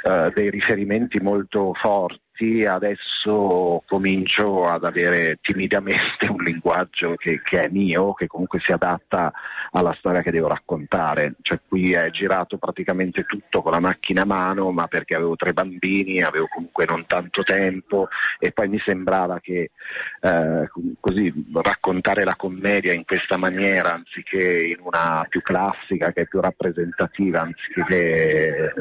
eh, 0.03 0.31
dei 0.33 0.49
riferimenti 0.49 1.19
molto 1.19 1.73
forti 1.73 2.24
adesso 2.67 3.81
comincio 3.87 4.67
ad 4.67 4.83
avere 4.83 5.37
timidamente 5.41 6.27
un 6.29 6.43
linguaggio 6.43 7.15
che, 7.15 7.41
che, 7.41 7.63
è 7.63 7.69
mio, 7.69 8.13
che 8.13 8.27
comunque 8.27 8.59
si 8.61 8.71
adatta 8.71 9.31
alla 9.71 9.95
storia 9.97 10.21
che 10.21 10.31
devo 10.31 10.49
raccontare. 10.49 11.35
Cioè 11.41 11.59
qui 11.67 11.93
è 11.93 12.09
girato 12.09 12.57
praticamente 12.57 13.23
tutto 13.23 13.61
con 13.61 13.71
la 13.71 13.79
macchina 13.79 14.23
a 14.23 14.25
mano, 14.25 14.71
ma 14.71 14.87
perché 14.87 15.15
avevo 15.15 15.35
tre 15.35 15.53
bambini, 15.53 16.21
avevo 16.21 16.47
comunque 16.47 16.85
non 16.85 17.05
tanto 17.07 17.41
tempo 17.43 18.09
e 18.37 18.51
poi 18.51 18.67
mi 18.67 18.79
sembrava 18.79 19.39
che 19.39 19.71
eh, 20.21 20.69
così 20.99 21.33
raccontare 21.53 22.25
la 22.25 22.35
commedia 22.35 22.93
in 22.93 23.05
questa 23.05 23.37
maniera, 23.37 23.93
anziché 23.93 24.65
in 24.65 24.77
una 24.81 25.25
più 25.29 25.41
classica, 25.41 26.11
che 26.11 26.21
è 26.21 26.27
più 26.27 26.41
rappresentativa, 26.41 27.41
anziché, 27.41 28.73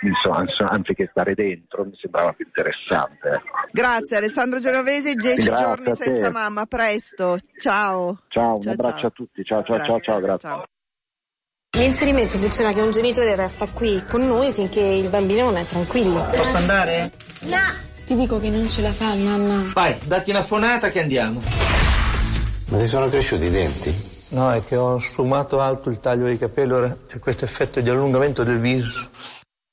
insomma, 0.00 0.46
anziché 0.70 1.08
stare 1.10 1.34
dentro, 1.34 1.84
mi 1.84 1.94
sembrava 1.96 2.21
sembrava 2.22 2.32
più 2.32 2.46
interessante. 2.46 3.28
Ecco. 3.28 3.68
Grazie 3.72 4.16
Alessandro 4.16 4.60
Genovesi, 4.60 5.14
10 5.14 5.42
giorni 5.42 5.92
senza 5.96 6.30
mamma, 6.30 6.66
presto, 6.66 7.38
ciao. 7.58 8.22
Ciao, 8.28 8.54
un 8.54 8.62
ciao, 8.62 8.72
abbraccio 8.72 8.98
ciao. 8.98 9.08
a 9.08 9.10
tutti, 9.10 9.44
ciao 9.44 9.62
ciao 9.64 9.76
grazie. 9.76 9.86
ciao 9.86 10.00
ciao, 10.00 10.20
grazie. 10.20 10.48
Ciao. 10.48 10.62
L'inserimento 11.74 12.36
funziona 12.36 12.72
che 12.72 12.80
un 12.80 12.90
genitore 12.90 13.34
resta 13.34 13.66
qui 13.68 14.04
con 14.08 14.26
noi 14.26 14.52
finché 14.52 14.80
il 14.80 15.08
bambino 15.08 15.44
non 15.44 15.56
è 15.56 15.64
tranquillo. 15.64 16.22
Posso 16.34 16.56
andare? 16.56 17.12
No. 17.42 17.90
Ti 18.04 18.14
dico 18.14 18.38
che 18.38 18.50
non 18.50 18.68
ce 18.68 18.82
la 18.82 18.92
fa, 18.92 19.14
mamma. 19.14 19.70
Vai, 19.72 19.96
datti 20.04 20.30
una 20.30 20.42
fonata 20.42 20.90
che 20.90 21.00
andiamo. 21.00 21.40
Ma 22.68 22.78
ti 22.78 22.86
sono 22.86 23.08
cresciuti 23.08 23.46
i 23.46 23.50
denti? 23.50 24.10
No, 24.30 24.52
è 24.52 24.62
che 24.64 24.76
ho 24.76 24.98
sfumato 24.98 25.60
alto 25.60 25.88
il 25.88 25.98
taglio 25.98 26.24
dei 26.24 26.36
capelli, 26.36 26.72
ora 26.72 26.96
c'è 27.06 27.18
questo 27.18 27.44
effetto 27.46 27.80
di 27.80 27.88
allungamento 27.88 28.44
del 28.44 28.58
viso. 28.58 29.08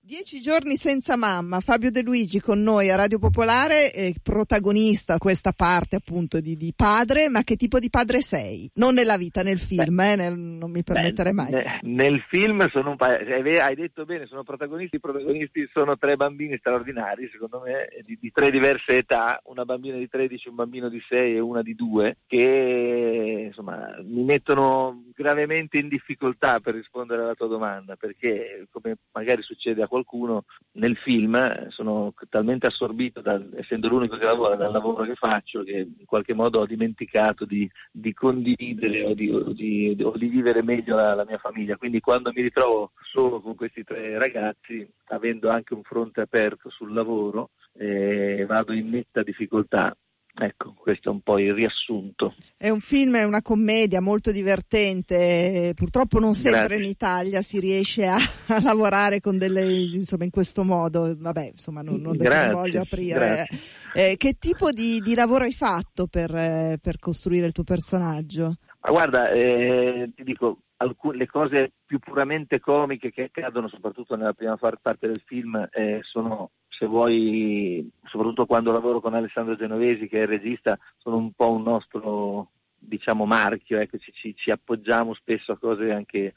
Dieci 0.10 0.42
giorni 0.42 0.76
senza 0.76 1.16
mamma, 1.16 1.60
Fabio 1.60 1.92
De 1.92 2.02
Luigi 2.02 2.40
con 2.40 2.64
noi 2.64 2.90
a 2.90 2.96
Radio 2.96 3.20
Popolare, 3.20 3.94
eh, 3.94 4.16
protagonista 4.24 5.20
questa 5.20 5.52
parte 5.52 5.98
appunto 5.98 6.40
di, 6.40 6.56
di, 6.56 6.74
padre, 6.76 7.30
ma 7.30 7.44
che 7.44 7.56
tipo 7.56 7.78
di 7.78 7.92
padre 7.92 8.20
sei? 8.20 8.68
Non 8.74 8.96
nella 8.96 9.18
vita, 9.18 9.44
nel 9.44 9.60
film, 9.60 10.00
eh, 10.00 10.16
nel, 10.16 10.36
non 10.36 10.72
mi 10.72 10.82
permetterei 10.82 11.32
mai. 11.32 11.52
Ne, 11.52 11.80
nel 11.84 12.20
film 12.28 12.68
sono 12.70 12.90
un 12.90 12.96
paio, 12.96 13.20
hai 13.62 13.76
detto 13.76 14.04
bene, 14.06 14.26
sono 14.26 14.42
protagonisti, 14.42 14.96
i 14.96 15.00
protagonisti 15.00 15.70
sono 15.72 15.96
tre 15.96 16.16
bambini 16.16 16.58
straordinari, 16.58 17.30
secondo 17.32 17.62
me, 17.64 17.88
di, 18.04 18.18
di, 18.20 18.32
tre 18.32 18.50
diverse 18.50 18.96
età, 18.96 19.40
una 19.44 19.64
bambina 19.64 19.98
di 19.98 20.10
13, 20.10 20.50
un 20.50 20.56
bambino 20.56 20.90
di 20.90 21.04
6 21.08 21.36
e 21.36 21.40
una 21.40 21.62
di 21.62 21.76
2, 21.76 22.18
che 22.26 23.44
insomma 23.46 23.96
mi 24.04 24.24
mettono 24.24 25.04
gravemente 25.14 25.78
in 25.78 25.88
difficoltà 25.88 26.60
per 26.62 26.74
rispondere 26.74 27.22
alla 27.22 27.36
tua 27.36 27.48
domanda, 27.48 27.96
perché 27.96 28.66
come 28.72 28.96
magari 29.12 29.44
succede 29.44 29.84
a 29.84 29.88
qualcuno, 29.88 29.98
qualcuno 30.04 30.46
nel 30.74 30.96
film, 30.98 31.70
sono 31.70 32.14
talmente 32.30 32.68
assorbito, 32.68 33.22
da, 33.22 33.42
essendo 33.56 33.88
l'unico 33.88 34.18
che 34.18 34.26
lavora, 34.26 34.56
dal 34.56 34.72
lavoro 34.72 35.04
che 35.04 35.16
faccio, 35.16 35.64
che 35.64 35.88
in 35.98 36.06
qualche 36.06 36.34
modo 36.34 36.60
ho 36.60 36.66
dimenticato 36.66 37.46
di, 37.46 37.70
di 37.92 38.14
condividere 38.14 39.04
o 39.04 39.14
di, 39.14 39.30
o, 39.30 39.52
di, 39.52 39.98
o 40.02 40.18
di, 40.18 40.28
vivere 40.28 40.64
meglio 40.64 40.96
la, 40.96 41.14
la 41.14 41.26
mia 41.26 41.38
famiglia. 41.38 41.78
Quindi 41.78 42.00
quando 42.00 42.32
mi 42.34 42.42
ritrovo 42.42 42.92
solo 43.12 43.42
con 43.42 43.56
questi 43.56 43.84
tre 43.84 44.18
ragazzi, 44.18 44.88
avendo 45.08 45.50
anche 45.50 45.74
un 45.74 45.84
fronte 45.84 46.22
aperto 46.22 46.70
sul 46.70 46.94
lavoro, 46.94 47.50
eh, 47.74 48.46
vado 48.48 48.74
in 48.74 48.90
netta 48.90 49.24
difficoltà 49.24 49.96
Ecco, 50.42 50.74
questo 50.74 51.10
è 51.10 51.12
un 51.12 51.20
po' 51.20 51.38
il 51.38 51.54
riassunto. 51.54 52.34
È 52.56 52.70
un 52.70 52.80
film, 52.80 53.18
è 53.18 53.26
una 53.26 53.42
commedia 53.42 54.00
molto 54.00 54.32
divertente, 54.32 55.74
purtroppo 55.76 56.18
non 56.20 56.34
sempre 56.34 56.68
Grazie. 56.68 56.84
in 56.84 56.90
Italia 56.90 57.42
si 57.42 57.60
riesce 57.60 58.08
a, 58.08 58.16
a, 58.48 58.62
lavorare 58.62 59.20
con 59.20 59.38
delle, 59.38 59.70
insomma, 59.70 60.24
in 60.24 60.30
questo 60.30 60.64
modo, 60.64 61.14
vabbè, 61.14 61.50
insomma, 61.52 61.82
non, 61.82 62.00
non 62.00 62.16
Grazie. 62.16 62.54
voglio 62.54 62.82
aprire. 62.82 63.48
Eh, 63.94 64.16
che 64.16 64.38
tipo 64.40 64.72
di, 64.72 65.02
di, 65.02 65.14
lavoro 65.14 65.44
hai 65.44 65.52
fatto 65.52 66.08
per, 66.08 66.34
eh, 66.34 66.80
per, 66.82 67.00
costruire 67.00 67.48
il 67.48 67.52
tuo 67.52 67.66
personaggio? 67.66 68.56
Ma 68.80 68.92
guarda, 68.92 69.32
eh, 69.32 70.10
ti 70.16 70.24
dico, 70.24 70.60
alcune, 70.78 71.18
le 71.18 71.28
cose 71.28 71.74
più 71.86 72.00
puramente 72.00 72.62
comiche 72.62 73.12
che 73.12 73.24
accadono, 73.24 73.68
soprattutto 73.68 74.16
nella 74.16 74.34
prima 74.34 74.56
parte 74.58 75.08
del 75.08 75.22
film, 75.26 75.68
eh, 75.72 76.00
sono 76.04 76.52
se 76.80 76.86
vuoi, 76.86 77.88
soprattutto 78.06 78.46
quando 78.46 78.72
lavoro 78.72 79.02
con 79.02 79.14
Alessandro 79.14 79.58
Genovesi 79.58 80.08
che 80.08 80.20
è 80.20 80.22
il 80.22 80.30
regista, 80.30 80.80
sono 80.98 81.18
un 81.18 81.34
po' 81.34 81.52
un 81.52 81.64
nostro 81.64 82.52
diciamo 82.80 83.26
marchio, 83.26 83.80
ecco, 83.80 83.98
ci, 83.98 84.34
ci, 84.34 84.50
appoggiamo 84.50 85.14
spesso 85.14 85.52
a 85.52 85.58
cose 85.58 85.92
anche 85.92 86.34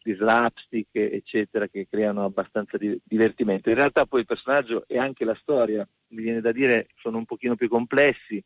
di 0.00 0.14
slapstick 0.14 0.94
eccetera 0.94 1.66
che 1.66 1.88
creano 1.90 2.22
abbastanza 2.22 2.78
di, 2.78 2.96
divertimento. 3.02 3.70
In 3.70 3.74
realtà 3.74 4.06
poi 4.06 4.20
il 4.20 4.26
personaggio 4.26 4.84
e 4.86 4.98
anche 4.98 5.24
la 5.24 5.36
storia, 5.40 5.86
mi 6.08 6.22
viene 6.22 6.40
da 6.40 6.52
dire, 6.52 6.86
sono 7.00 7.18
un 7.18 7.24
pochino 7.24 7.56
più 7.56 7.68
complessi 7.68 8.42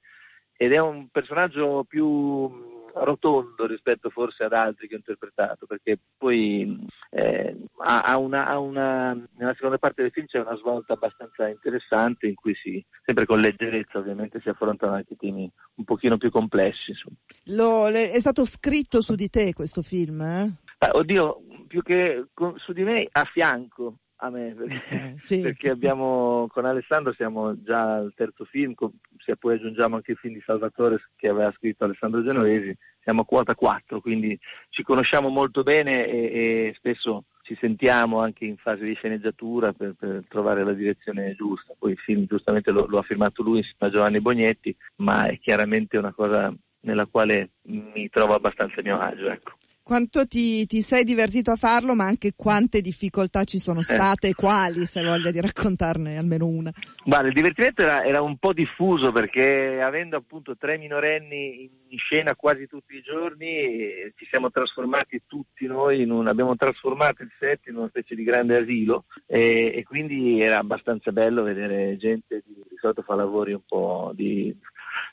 ed 0.57 0.73
è 0.73 0.79
un 0.79 1.09
personaggio 1.09 1.85
più 1.87 2.76
rotondo 3.05 3.67
rispetto 3.67 4.11
forse 4.11 4.45
ad 4.45 4.53
altri 4.53 4.89
che 4.89 4.95
ho 4.95 4.99
interpretato, 4.99 5.67
perché 5.67 5.99
poi 6.17 6.87
eh, 7.11 7.57
ha 7.79 8.17
una, 8.19 8.47
ha 8.47 8.59
una, 8.59 9.13
nella 9.37 9.55
seconda 9.55 9.79
parte 9.79 10.03
del 10.03 10.11
film 10.11 10.27
c'è 10.27 10.41
una 10.41 10.57
svolta 10.57 10.95
abbastanza 10.95 11.49
interessante 11.49 12.27
in 12.27 12.35
cui 12.35 12.55
si, 12.55 12.85
sempre 13.05 13.27
con 13.27 13.41
leggerezza 13.41 13.99
ovviamente, 13.99 14.41
si 14.41 14.49
affrontano 14.49 14.95
anche 14.95 15.17
temi 15.17 15.51
un 15.75 15.85
pochino 15.85 16.17
più 16.17 16.31
complessi. 16.31 16.95
Lo, 17.45 17.89
è 17.89 18.19
stato 18.19 18.45
scritto 18.45 19.01
su 19.01 19.15
di 19.15 19.29
te 19.29 19.53
questo 19.53 19.83
film? 19.83 20.21
Eh? 20.23 20.53
Ah, 20.79 20.91
oddio, 20.93 21.43
più 21.67 21.83
che 21.83 22.27
con, 22.33 22.57
su 22.59 22.73
di 22.73 22.83
me, 22.83 23.07
a 23.11 23.25
fianco 23.25 23.99
a 24.17 24.31
me, 24.31 24.55
perché, 24.55 24.89
eh, 24.91 25.15
sì. 25.17 25.41
perché, 25.43 25.71
abbiamo 25.71 26.47
con 26.49 26.65
Alessandro 26.65 27.13
siamo 27.13 27.61
già 27.63 27.97
al 27.97 28.13
terzo 28.15 28.45
film, 28.45 28.75
con, 28.75 28.93
se 29.27 29.37
poi 29.37 29.57
aggiungiamo 29.57 29.97
anche 29.97 30.13
il 30.13 30.19
film 30.19 30.35
di 30.35 30.43
Salvatore 30.47 31.03
che 31.17 31.29
aveva 31.29 31.53
scritto 31.57 31.85
Alessandro 31.85 32.23
Genovesi, 32.23 32.75
siamo 33.03 33.23
a 33.23 33.25
quota 33.25 33.57
4, 33.57 34.01
quindi 34.01 34.39
ci 34.71 34.85
conosciamo 34.85 35.29
molto 35.29 35.65
bene 35.65 36.07
e, 36.07 36.19
e 36.69 36.75
spesso 36.77 37.25
ci 37.43 37.57
sentiamo 37.61 38.21
anche 38.21 38.45
in 38.45 38.57
fase 38.57 38.85
di 38.85 38.95
sceneggiatura 38.95 39.73
per, 39.73 39.95
per, 39.99 40.25
trovare 40.29 40.65
la 40.65 40.73
direzione 40.73 41.35
giusta. 41.35 41.75
Poi 41.77 41.93
il 41.93 41.99
film 41.99 42.27
giustamente 42.27 42.71
lo, 42.71 42.87
lo 42.87 42.99
ha 42.99 43.03
firmato 43.03 43.43
lui 43.43 43.59
insieme 43.59 43.87
a 43.87 43.91
Giovanni 43.91 44.21
Bognetti, 44.21 44.77
ma 44.97 45.27
è 45.27 45.39
chiaramente 45.39 45.99
una 45.99 46.13
cosa 46.13 46.53
nella 46.81 47.07
quale 47.07 47.51
mi 47.63 48.09
trovo 48.09 48.35
abbastanza 48.35 48.81
a 48.81 48.83
mio 48.83 48.99
agio. 48.99 49.29
Ecco. 49.29 49.53
Quanto 49.87 50.27
ti, 50.27 50.67
ti, 50.67 50.81
sei 50.81 51.05
divertito 51.05 51.53
a 51.53 51.57
farlo, 51.57 51.95
ma 51.95 52.07
anche 52.07 52.33
quante 52.35 52.81
difficoltà 52.81 53.45
ci 53.45 53.59
sono 53.59 53.83
state 53.83 54.27
e 54.27 54.35
quali, 54.35 54.85
se 54.85 55.01
voglia 55.01 55.31
di 55.31 55.41
raccontarne 55.41 56.17
almeno 56.17 56.47
una. 56.47 56.73
Guarda, 57.05 57.29
il 57.29 57.35
divertimento 57.35 57.83
era, 57.83 58.03
era, 58.03 58.21
un 58.21 58.37
po' 58.37 58.53
diffuso 58.53 59.13
perché 59.13 59.81
avendo 59.81 60.17
appunto 60.17 60.57
tre 60.57 60.77
minorenni 60.77 61.71
in 61.87 61.99
scena 61.99 62.35
quasi 62.35 62.67
tutti 62.67 62.97
i 62.97 63.01
giorni, 63.01 64.11
ci 64.17 64.27
siamo 64.29 64.51
trasformati 64.51 65.23
tutti 65.25 65.69
noi, 65.69 66.03
un, 66.03 66.27
abbiamo 66.27 66.57
trasformato 66.57 67.23
il 67.23 67.31
set 67.39 67.69
in 67.69 67.77
una 67.77 67.87
specie 67.87 68.17
di 68.17 68.25
grande 68.25 68.57
asilo 68.57 69.05
e, 69.25 69.71
e 69.73 69.85
quindi 69.85 70.41
era 70.41 70.59
abbastanza 70.59 71.13
bello 71.13 71.45
vedere 71.45 71.97
gente 71.97 72.43
di, 72.45 72.55
di 72.55 72.77
solito 72.81 73.03
fa 73.03 73.15
lavori 73.15 73.53
un 73.53 73.63
po' 73.65 74.11
di 74.17 74.53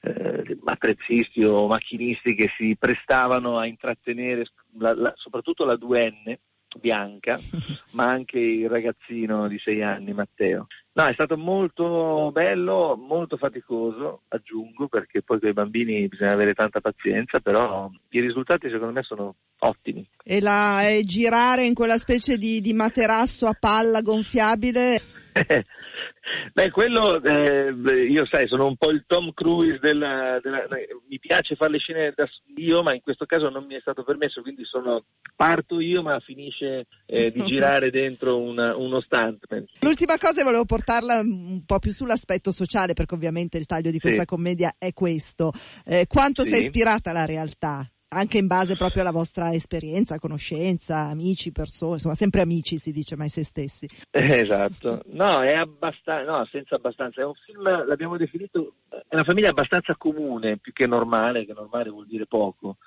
eh, 0.01 0.57
attrezzisti 0.65 1.43
o 1.43 1.67
macchinisti 1.67 2.35
che 2.35 2.49
si 2.57 2.75
prestavano 2.77 3.57
a 3.57 3.65
intrattenere 3.65 4.45
la, 4.77 4.93
la, 4.93 5.13
soprattutto 5.15 5.65
la 5.65 5.75
2N 5.75 6.37
bianca, 6.79 7.39
ma 7.91 8.09
anche 8.09 8.39
il 8.39 8.69
ragazzino 8.69 9.47
di 9.47 9.59
sei 9.59 9.81
anni, 9.83 10.13
Matteo. 10.13 10.67
No, 10.93 11.05
è 11.05 11.13
stato 11.13 11.37
molto 11.37 12.29
bello, 12.31 12.95
molto 12.95 13.37
faticoso, 13.37 14.21
aggiungo, 14.27 14.87
perché 14.87 15.23
poi 15.23 15.39
con 15.39 15.49
i 15.49 15.53
bambini 15.53 16.07
bisogna 16.07 16.31
avere 16.31 16.53
tanta 16.53 16.81
pazienza, 16.81 17.39
però 17.39 17.89
i 18.09 18.21
risultati 18.21 18.69
secondo 18.69 18.93
me 18.93 19.03
sono 19.03 19.35
ottimi. 19.59 20.07
E 20.23 20.39
la, 20.39 20.87
eh, 20.87 21.03
girare 21.03 21.65
in 21.65 21.73
quella 21.73 21.97
specie 21.97 22.37
di, 22.37 22.61
di 22.61 22.73
materasso 22.73 23.47
a 23.47 23.57
palla 23.59 24.01
gonfiabile 24.01 25.01
Beh, 26.53 26.71
quello, 26.71 27.21
eh, 27.21 27.71
io 28.09 28.25
sai, 28.25 28.47
sono 28.47 28.65
un 28.65 28.75
po' 28.77 28.89
il 28.89 29.03
Tom 29.05 29.31
Cruise 29.33 29.79
della, 29.79 30.39
della, 30.41 30.65
mi 31.07 31.19
piace 31.19 31.55
fare 31.55 31.71
le 31.71 31.77
scene 31.79 32.13
da 32.15 32.27
io, 32.55 32.81
ma 32.81 32.93
in 32.93 33.01
questo 33.01 33.25
caso 33.25 33.49
non 33.49 33.65
mi 33.65 33.75
è 33.75 33.79
stato 33.79 34.03
permesso, 34.03 34.41
quindi 34.41 34.63
sono, 34.65 35.05
parto 35.35 35.79
io, 35.79 36.01
ma 36.01 36.19
finisce 36.19 36.85
eh, 37.05 37.31
di 37.31 37.43
girare 37.43 37.89
dentro 37.91 38.39
una, 38.39 38.75
uno 38.75 39.01
stuntman. 39.01 39.65
L'ultima 39.81 40.17
cosa 40.17 40.43
volevo 40.43 40.65
portarla 40.65 41.19
un 41.19 41.63
po' 41.65 41.79
più 41.79 41.91
sull'aspetto 41.91 42.51
sociale, 42.51 42.93
perché 42.93 43.15
ovviamente 43.15 43.57
il 43.57 43.65
taglio 43.65 43.91
di 43.91 43.99
questa 43.99 44.21
sì. 44.21 44.27
commedia 44.27 44.75
è 44.77 44.93
questo. 44.93 45.51
Eh, 45.85 46.07
quanto 46.07 46.43
sì. 46.43 46.49
sei 46.49 46.61
ispirata 46.63 47.11
alla 47.11 47.25
realtà? 47.25 47.87
Anche 48.13 48.37
in 48.37 48.47
base 48.47 48.75
proprio 48.75 49.01
alla 49.01 49.11
vostra 49.11 49.53
esperienza, 49.53 50.19
conoscenza, 50.19 51.07
amici, 51.09 51.51
persone, 51.51 51.93
insomma, 51.93 52.15
sempre 52.15 52.41
amici 52.41 52.77
si 52.77 52.91
dice 52.91 53.15
mai 53.15 53.29
se 53.29 53.43
stessi. 53.43 53.87
Eh, 54.11 54.39
esatto, 54.39 55.01
no, 55.07 55.41
è 55.41 55.53
abbastanza, 55.53 56.31
no, 56.31 56.45
senza 56.45 56.75
abbastanza, 56.75 57.21
è 57.21 57.25
un 57.25 57.33
film, 57.45 57.63
l'abbiamo 57.85 58.17
definito, 58.17 58.75
è 58.89 59.13
una 59.15 59.23
famiglia 59.23 59.49
abbastanza 59.49 59.95
comune, 59.95 60.57
più 60.57 60.71
che 60.73 60.87
normale, 60.87 61.45
che 61.45 61.53
normale 61.53 61.89
vuol 61.89 62.07
dire 62.07 62.25
poco. 62.25 62.77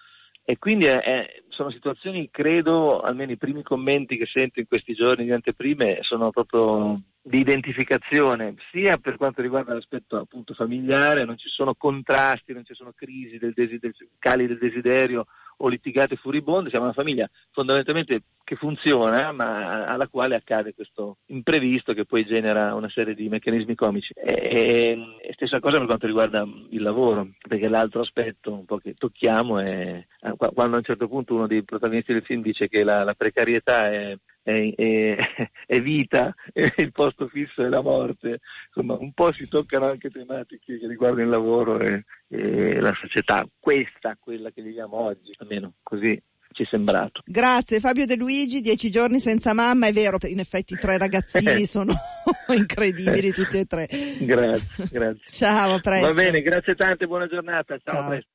E 0.49 0.59
quindi 0.59 0.85
è, 0.85 1.43
sono 1.49 1.71
situazioni, 1.71 2.31
credo, 2.31 3.01
almeno 3.01 3.33
i 3.33 3.37
primi 3.37 3.63
commenti 3.63 4.17
che 4.17 4.27
sento 4.33 4.61
in 4.61 4.69
questi 4.69 4.95
giorni 4.95 5.25
di 5.25 5.33
anteprime 5.33 5.99
sono 6.03 6.31
proprio 6.31 7.01
di 7.29 7.41
identificazione, 7.41 8.55
sia 8.71 8.99
per 8.99 9.17
quanto 9.17 9.43
riguarda 9.43 9.75
l'aspetto 9.75 10.17
appunto 10.17 10.55
familiare, 10.55 11.25
non 11.25 11.37
ci 11.37 11.49
sono 11.49 11.75
contrasti, 11.75 12.53
non 12.53 12.65
ci 12.65 12.75
sono 12.75 12.93
crisi 12.95 13.37
del, 13.37 13.53
desider- 13.53 13.97
del 13.97 14.09
cali 14.21 14.47
del 14.47 14.59
desiderio 14.59 15.27
o 15.57 15.69
litigate 15.69 16.15
furibonde, 16.15 16.71
siamo 16.71 16.85
una 16.85 16.95
famiglia 16.95 17.29
fondamentalmente 17.51 18.23
che 18.45 18.55
funziona, 18.55 19.33
ma 19.33 19.87
alla 19.87 20.07
quale 20.07 20.37
accade 20.37 20.73
questo 20.73 21.17
imprevisto 21.27 21.95
che 21.95 22.05
poi 22.05 22.25
genera 22.25 22.75
una 22.75 22.89
serie 22.91 23.15
di 23.15 23.29
meccanismi 23.29 23.75
comici. 23.75 24.13
E, 24.15 24.97
e 25.21 25.33
stessa 25.33 25.59
cosa 25.59 25.79
per 25.79 25.87
quanto 25.87 26.07
riguarda 26.07 26.47
il 26.71 26.83
lavoro, 26.83 27.31
perché 27.41 27.67
l'altro 27.67 28.03
aspetto 28.03 28.53
un 28.53 28.67
po' 28.67 28.79
che 28.79 28.95
tocchiamo 28.95 29.59
è 29.59 30.07
quando 30.37 30.77
a 30.77 30.79
un 30.79 30.85
certo 30.85 31.09
punto 31.09 31.35
uno 31.35 31.49
dei 31.49 31.65
protagonisti 31.65 32.13
del 32.13 32.23
film 32.23 32.43
dice 32.43 32.69
che 32.69 32.85
la, 32.85 33.03
la 33.03 33.15
precarietà 33.15 33.91
è 33.91 34.17
è, 34.47 34.75
è, 34.77 35.17
è, 35.67 35.81
vita, 35.81 36.33
è 36.53 36.73
il 36.77 36.93
posto 36.93 37.27
fisso 37.27 37.65
è 37.65 37.69
la 37.69 37.83
morte, 37.83 38.39
insomma 38.67 38.95
un 38.95 39.13
po' 39.13 39.33
si 39.33 39.49
toccano 39.49 39.87
anche 39.87 40.09
tematiche 40.09 40.79
che 40.79 40.87
riguardano 40.87 41.25
il 41.25 41.31
lavoro 41.31 41.81
e, 41.81 42.05
e 42.29 42.81
la 42.81 42.95
società, 42.95 43.45
questa, 43.59 44.17
quella 44.19 44.51
che 44.51 44.63
viviamo 44.63 44.97
oggi, 44.97 45.33
almeno 45.39 45.75
così 45.83 46.21
ci 46.53 46.63
è 46.63 46.67
sembrato. 46.67 47.23
Grazie 47.27 47.81
Fabio 47.81 48.07
De 48.07 48.17
Luigi, 48.17 48.61
dieci 48.61 48.89
giorni 48.89 49.19
senza 49.19 49.53
mamma, 49.53 49.89
è 49.89 49.93
vero, 49.93 50.17
in 50.23 50.39
effetti 50.39 50.75
i 50.75 50.79
tre 50.79 50.97
ragazzini 50.97 51.65
sono 51.67 51.93
incredibili 52.55 53.33
tutti 53.33 53.59
e 53.59 53.65
tre. 53.65 53.89
Grazie, 54.21 54.89
grazie. 54.91 55.25
Ciao, 55.27 55.75
a 55.75 55.81
presto. 55.81 56.07
Va 56.07 56.15
bene, 56.15 56.41
grazie 56.41 56.77
tante, 56.77 57.07
buona 57.07 57.27
giornata, 57.27 57.77
ciao, 57.79 57.95
ciao. 57.95 58.05
a 58.05 58.09
presto. 58.09 58.35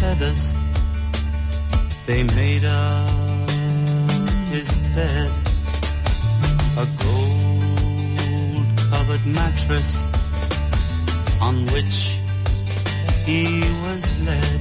feathers, 0.00 0.56
they 2.06 2.22
made 2.22 2.64
up 2.64 3.50
his 4.50 4.68
bed. 4.94 5.30
A 6.76 6.86
gold 7.04 8.66
covered 8.90 9.24
mattress 9.26 10.08
on 11.40 11.66
which 11.72 12.20
he 13.26 13.60
was 13.84 14.04
led. 14.28 14.60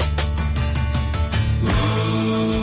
Ooh, 1.63 2.56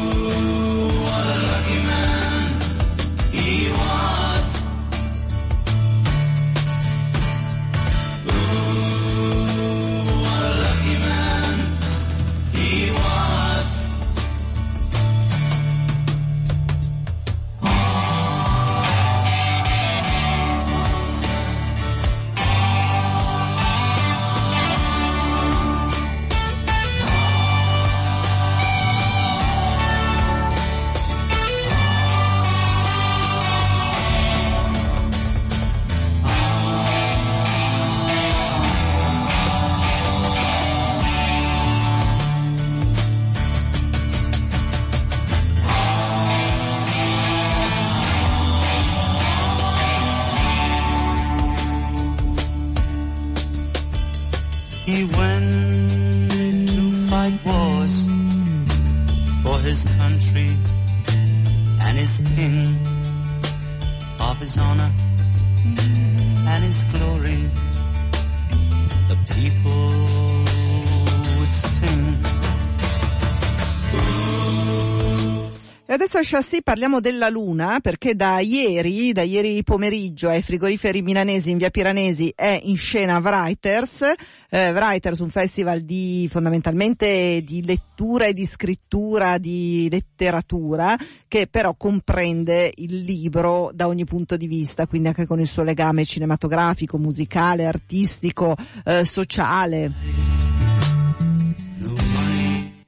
Chassis 76.25 76.63
parliamo 76.63 77.01
della 77.01 77.29
Luna 77.29 77.81
perché 77.81 78.15
da 78.15 78.41
ieri, 78.41 79.13
da 79.13 79.21
ieri 79.23 79.63
pomeriggio 79.63 80.29
ai 80.31 80.41
frigoriferi 80.41 81.03
milanesi 81.03 81.51
in 81.51 81.59
via 81.59 81.69
Piranesi 81.69 82.33
è 82.35 82.61
in 82.65 82.77
scena 82.77 83.19
Writers, 83.19 84.01
eh, 84.49 84.73
Writers 84.73 85.19
un 85.19 85.29
festival 85.29 85.81
di 85.83 86.27
fondamentalmente 86.31 87.43
di 87.43 87.63
lettura 87.65 88.25
e 88.25 88.33
di 88.33 88.47
scrittura, 88.47 89.37
di 89.37 89.87
letteratura 89.91 90.97
che 91.29 91.47
però 91.47 91.75
comprende 91.75 92.73
il 92.77 93.03
libro 93.03 93.71
da 93.75 93.87
ogni 93.87 94.05
punto 94.05 94.39
di 94.39 94.47
vista, 94.47 94.87
quindi 94.87 95.09
anche 95.09 95.27
con 95.27 95.41
il 95.41 95.47
suo 95.47 95.63
legame 95.63 96.07
cinematografico, 96.07 96.97
musicale, 96.97 97.67
artistico, 97.67 98.57
eh, 98.85 99.05
sociale. 99.05 100.54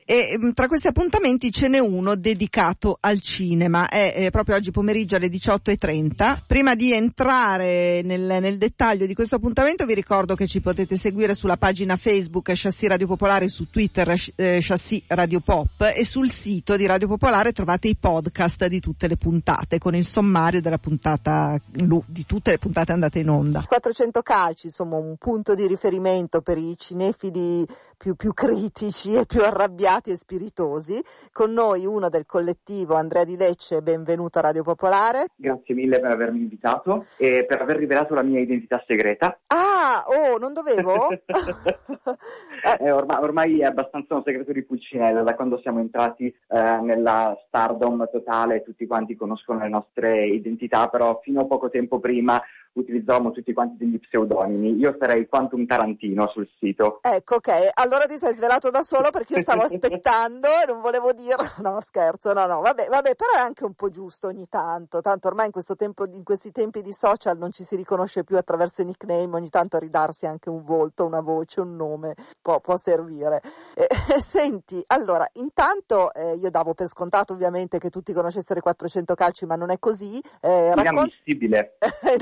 E 0.09 0.39
mm, 0.39 0.51
tra 0.53 0.69
questi 0.69 0.87
appuntamenti 0.87 1.51
ce 1.51 1.67
n'è 1.67 1.81
uno 1.81 2.15
dedicato 2.15 2.97
al 3.01 3.21
cinema, 3.21 3.89
è, 3.89 4.15
è 4.15 4.31
proprio 4.31 4.55
oggi 4.55 4.71
pomeriggio 4.71 5.17
alle 5.17 5.27
18.30. 5.27 6.43
Prima 6.47 6.77
di 6.77 6.93
entrare 6.93 8.03
nel, 8.05 8.21
nel, 8.21 8.57
dettaglio 8.57 9.05
di 9.05 9.15
questo 9.15 9.35
appuntamento 9.35 9.85
vi 9.85 9.95
ricordo 9.95 10.37
che 10.37 10.47
ci 10.47 10.61
potete 10.61 10.97
seguire 10.97 11.35
sulla 11.35 11.57
pagina 11.57 11.97
Facebook 11.97 12.53
Chassis 12.55 12.89
Radio 12.89 13.09
Popolare, 13.09 13.49
su 13.49 13.69
Twitter 13.69 14.15
eh, 14.37 14.59
Chassis 14.63 15.03
Radio 15.09 15.41
Pop 15.41 15.93
e 15.93 16.05
sul 16.05 16.31
sito 16.31 16.77
di 16.77 16.87
Radio 16.87 17.09
Popolare 17.09 17.51
trovate 17.51 17.89
i 17.89 17.97
podcast 17.97 18.69
di 18.69 18.79
tutte 18.79 19.09
le 19.09 19.17
puntate 19.17 19.79
con 19.79 19.97
il 19.97 20.07
sommario 20.07 20.61
della 20.61 20.79
puntata, 20.79 21.61
di 21.69 22.25
tutte 22.27 22.53
le 22.53 22.59
puntate 22.59 22.93
andate 22.93 23.19
in 23.19 23.29
onda. 23.29 23.65
400 23.67 24.23
calci, 24.23 24.67
insomma 24.67 24.99
un 24.99 25.17
punto 25.17 25.57
di 25.57 25.67
riferimento 25.67 26.43
per 26.43 26.59
i 26.59 26.77
cinefili 26.79 27.67
più, 27.97 28.15
più 28.15 28.33
critici 28.33 29.15
e 29.15 29.27
più 29.27 29.43
arrabbiati 29.43 30.11
e 30.11 30.17
spiritosi. 30.17 31.03
Con 31.33 31.53
noi 31.53 31.87
uno 31.87 32.09
del 32.09 32.27
collettivo, 32.27 32.95
Andrea 32.95 33.25
Di 33.25 33.37
Lecce, 33.37 33.81
benvenuto 33.81 34.39
a 34.39 34.43
Radio 34.43 34.63
Popolare. 34.63 35.29
Grazie 35.35 35.75
mille 35.75 35.99
per 36.01 36.11
avermi 36.11 36.39
invitato 36.39 37.07
e 37.17 37.45
per 37.47 37.63
aver 37.63 37.77
rivelato 37.77 38.15
la 38.15 38.23
mia 38.23 38.41
identità 38.41 38.83
segreta. 38.87 39.39
Ah, 39.47 40.05
oh, 40.07 40.39
non 40.39 40.53
dovevo? 40.53 41.09
eh, 42.81 42.91
ormai, 42.91 43.23
ormai, 43.23 43.61
è 43.61 43.65
abbastanza 43.65 44.15
un 44.15 44.23
segreto 44.23 44.53
di 44.53 44.65
Pulcinella, 44.65 45.23
da 45.23 45.35
quando 45.35 45.59
siamo 45.61 45.81
entrati 45.81 46.27
eh, 46.27 46.81
nella 46.83 47.37
stardom 47.47 48.09
totale 48.11 48.63
tutti 48.63 48.87
quanti 48.87 49.17
conoscono 49.17 49.61
le 49.61 49.69
nostre 49.69 50.27
identità, 50.27 50.89
però 50.89 51.21
fino 51.23 51.43
a 51.43 51.47
poco 51.47 51.71
tempo 51.71 51.99
prima 51.99 52.41
utilizzavamo 52.77 53.33
tutti 53.33 53.53
quanti 53.53 53.77
degli 53.79 53.99
pseudonimi. 53.99 54.77
Io 54.77 54.97
sarei 54.99 55.27
Quantum 55.27 55.67
Tarantino 55.67 56.29
sul 56.29 56.49
sito. 56.59 57.01
Ecco, 57.03 57.37
ok. 57.37 57.71
Allora 57.75 58.07
ti 58.07 58.17
sei 58.17 58.35
svelato 58.35 58.71
da 58.71 58.83
solo 58.83 59.11
perché 59.11 59.35
io 59.35 59.41
stavo 59.41 59.63
aspettando 59.65 60.49
e 60.49 60.67
non 60.67 60.81
volevo 60.81 61.13
dirlo. 61.13 61.45
No, 61.67 61.81
scherzo, 61.81 62.33
no, 62.33 62.47
no. 62.47 62.61
Vabbè, 62.61 62.87
vabbè, 62.87 63.17
però 63.17 63.33
è 63.35 63.41
anche 63.41 63.65
un 63.65 63.75
po' 63.75 63.89
giusto 63.91 64.29
ogni 64.29 64.47
tanto. 64.49 65.01
Tanto 65.01 65.27
ormai 65.27 65.47
in, 65.47 65.53
questo 65.53 65.75
tempo, 65.75 66.07
in 66.07 66.23
questi 66.23 66.53
tempi 66.53 66.81
di 66.81 66.93
social 66.93 67.37
non 67.39 67.51
ci 67.51 67.65
si 67.65 67.75
riconosce 67.75 68.23
più 68.23 68.37
attraverso 68.37 68.83
i 68.83 68.85
nickname, 68.85 69.35
ogni 69.35 69.49
tanto 69.49 69.79
ridarsi 69.79 70.27
anche 70.27 70.49
un 70.49 70.63
volto, 70.63 71.05
una 71.05 71.21
voce, 71.21 71.61
un 71.61 71.75
nome 71.75 72.15
può, 72.41 72.61
può 72.61 72.77
servire. 72.77 73.43
Eh, 74.09 74.21
senti, 74.21 74.83
allora, 74.87 75.29
intanto 75.35 76.13
eh, 76.15 76.35
io 76.37 76.51
davo 76.51 76.75
per 76.75 76.87
scontato 76.87 77.33
ovviamente 77.33 77.79
che 77.79 77.91
tutti 77.91 78.13
conoscessero 78.13 78.59
i 78.59 78.63
400 78.63 79.15
calci, 79.15 79.47
ma 79.47 79.55
non 79.55 79.71
è 79.71 79.79
così. 79.79 80.19
Eh, 80.41 80.75
raccon- 80.75 80.93
inammissibile. 80.93 81.77
è 81.79 82.13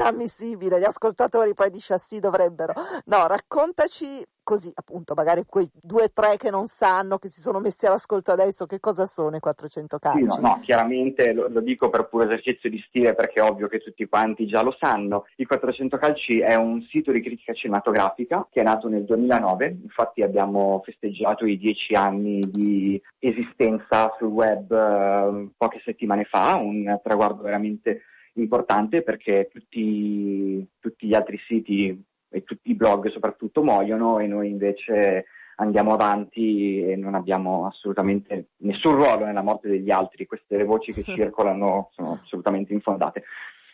inammissibile, 0.45 0.79
gli 0.79 0.85
ascoltatori 0.85 1.55
poi 1.55 1.71
di 1.71 1.79
chassis 1.81 2.21
dovrebbero. 2.21 2.75
No, 3.07 3.27
raccontaci 3.27 4.25
così 4.45 4.71
appunto 4.75 5.15
magari 5.15 5.45
quei 5.47 5.67
due 5.73 6.03
o 6.05 6.11
tre 6.13 6.37
che 6.37 6.51
non 6.51 6.67
sanno, 6.67 7.17
che 7.17 7.29
si 7.29 7.41
sono 7.41 7.61
messi 7.61 7.87
all'ascolto 7.87 8.31
adesso, 8.31 8.67
che 8.67 8.79
cosa 8.79 9.07
sono 9.07 9.37
i 9.37 9.41
400 9.41 9.99
calci? 9.99 10.19
Sì, 10.19 10.25
no, 10.27 10.37
no, 10.41 10.61
chiaramente 10.61 11.33
lo, 11.33 11.49
lo, 11.49 11.61
dico 11.61 11.89
per 11.89 12.07
puro 12.09 12.25
esercizio 12.25 12.69
di 12.69 12.79
stile 12.87 13.15
perché 13.15 13.41
è 13.41 13.43
ovvio 13.43 13.69
che 13.69 13.79
tutti 13.79 14.07
quanti 14.07 14.47
già 14.47 14.61
lo 14.61 14.77
sanno. 14.79 15.25
I 15.37 15.47
400 15.47 15.97
calci 15.97 16.41
è 16.41 16.55
un 16.55 16.83
sito 16.83 17.11
di 17.11 17.23
critica 17.23 17.55
cinematografica 17.55 18.47
che 18.51 18.61
è 18.61 18.65
nato 18.65 18.89
nel 18.89 19.05
2009, 19.05 19.79
infatti 19.83 20.23
abbiamo 20.23 20.83
festeggiato 20.85 21.47
i 21.47 21.57
dieci 21.57 21.95
anni 21.95 22.41
di 22.41 23.01
esistenza 23.19 24.15
sul 24.19 24.29
web 24.29 24.71
eh, 24.71 25.49
poche 25.57 25.81
settimane 25.85 26.25
fa, 26.25 26.57
un 26.57 27.01
traguardo 27.03 27.43
veramente 27.43 28.03
importante 28.35 29.03
perché 29.03 29.49
tutti, 29.53 30.67
tutti 30.79 31.07
gli 31.07 31.15
altri 31.15 31.39
siti 31.47 32.05
e 32.29 32.43
tutti 32.43 32.71
i 32.71 32.75
blog 32.75 33.11
soprattutto 33.11 33.63
muoiono 33.63 34.19
e 34.19 34.27
noi 34.27 34.49
invece 34.51 35.27
andiamo 35.57 35.93
avanti 35.93 36.83
e 36.83 36.97
non 36.97 37.15
abbiamo 37.15 37.67
assolutamente 37.67 38.49
nessun 38.59 38.97
ruolo 38.97 39.25
nella 39.25 39.43
morte 39.43 39.69
degli 39.69 39.91
altri, 39.91 40.27
queste 40.27 40.65
voci 40.65 40.93
che 40.93 41.03
circolano 41.15 41.91
sono 41.93 42.21
assolutamente 42.23 42.73
infondate. 42.73 43.25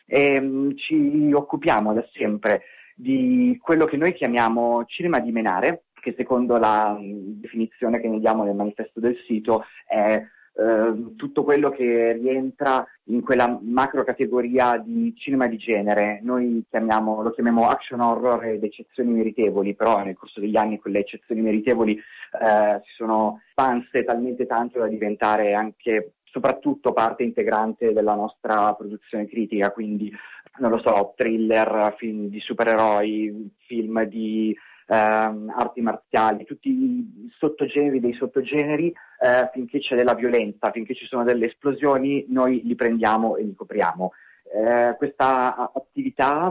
E, 0.05 0.39
um, 0.39 0.77
ci 0.77 1.31
occupiamo 1.33 1.95
da 1.95 2.07
sempre 2.13 2.63
di 2.95 3.59
quello 3.63 3.87
che 3.87 3.97
noi 3.97 4.13
chiamiamo 4.13 4.85
cinema 4.85 5.21
di 5.21 5.33
menare, 5.33 5.85
che 6.01 6.15
secondo 6.17 6.59
la 6.59 6.97
um, 6.99 7.41
definizione 7.41 8.01
che 8.01 8.09
ne 8.09 8.19
diamo 8.19 8.45
nel 8.45 8.57
manifesto 8.57 9.01
del 9.01 9.17
sito 9.27 9.65
è 9.87 10.23
Ehm, 10.57 11.15
tutto 11.17 11.45
quello 11.45 11.71
che 11.71 12.13
rientra 12.13 12.85
in 13.05 13.23
quella 13.23 13.59
macro 13.63 14.05
categoria 14.05 14.77
di 14.85 15.15
cinema 15.17 15.47
di 15.47 15.57
genere. 15.57 16.21
Noi 16.23 16.65
chiamiamo, 16.69 17.23
lo 17.23 17.31
chiamiamo 17.31 17.69
action 17.69 18.01
horror 18.01 18.45
ed 18.45 18.65
eccezioni 18.65 19.13
meritevoli, 19.13 19.75
però 19.75 20.03
nel 20.03 20.17
corso 20.17 20.41
degli 20.41 20.57
anni 20.57 20.79
quelle 20.79 20.99
eccezioni 20.99 21.41
meritevoli 21.41 21.97
eh, 21.97 22.81
si 22.85 22.93
sono 22.97 23.41
espanse 23.49 24.05
talmente 24.05 24.47
tanto 24.47 24.81
da 24.81 24.89
diventare 24.89 25.55
anche 25.55 26.15
soprattutto 26.25 26.93
parte 26.93 27.23
integrante 27.23 27.93
della 27.93 28.15
nostra 28.15 28.73
produzione 28.75 29.27
critica, 29.27 29.71
quindi 29.73 30.13
non 30.59 30.71
lo 30.71 30.79
so, 30.79 31.15
thriller, 31.17 31.95
film 31.97 32.29
di 32.29 32.41
supereroi, 32.41 33.51
film 33.67 34.05
di 34.05 34.57
ehm, 34.91 35.53
arti 35.55 35.81
marziali, 35.81 36.45
tutti 36.45 36.69
i 36.69 37.29
sottogeneri 37.39 38.01
dei 38.01 38.13
sottogeneri, 38.15 38.93
eh, 39.21 39.49
finché 39.53 39.79
c'è 39.79 39.95
della 39.95 40.15
violenza, 40.15 40.73
finché 40.73 40.95
ci 40.95 41.07
sono 41.07 41.23
delle 41.23 41.47
esplosioni, 41.47 42.27
noi 42.29 42.63
li 42.65 42.75
prendiamo 42.75 43.37
e 43.37 43.45
li 43.45 43.55
copriamo. 43.55 44.13
Eh, 44.53 44.95
questa 44.99 45.71
attività 45.73 46.49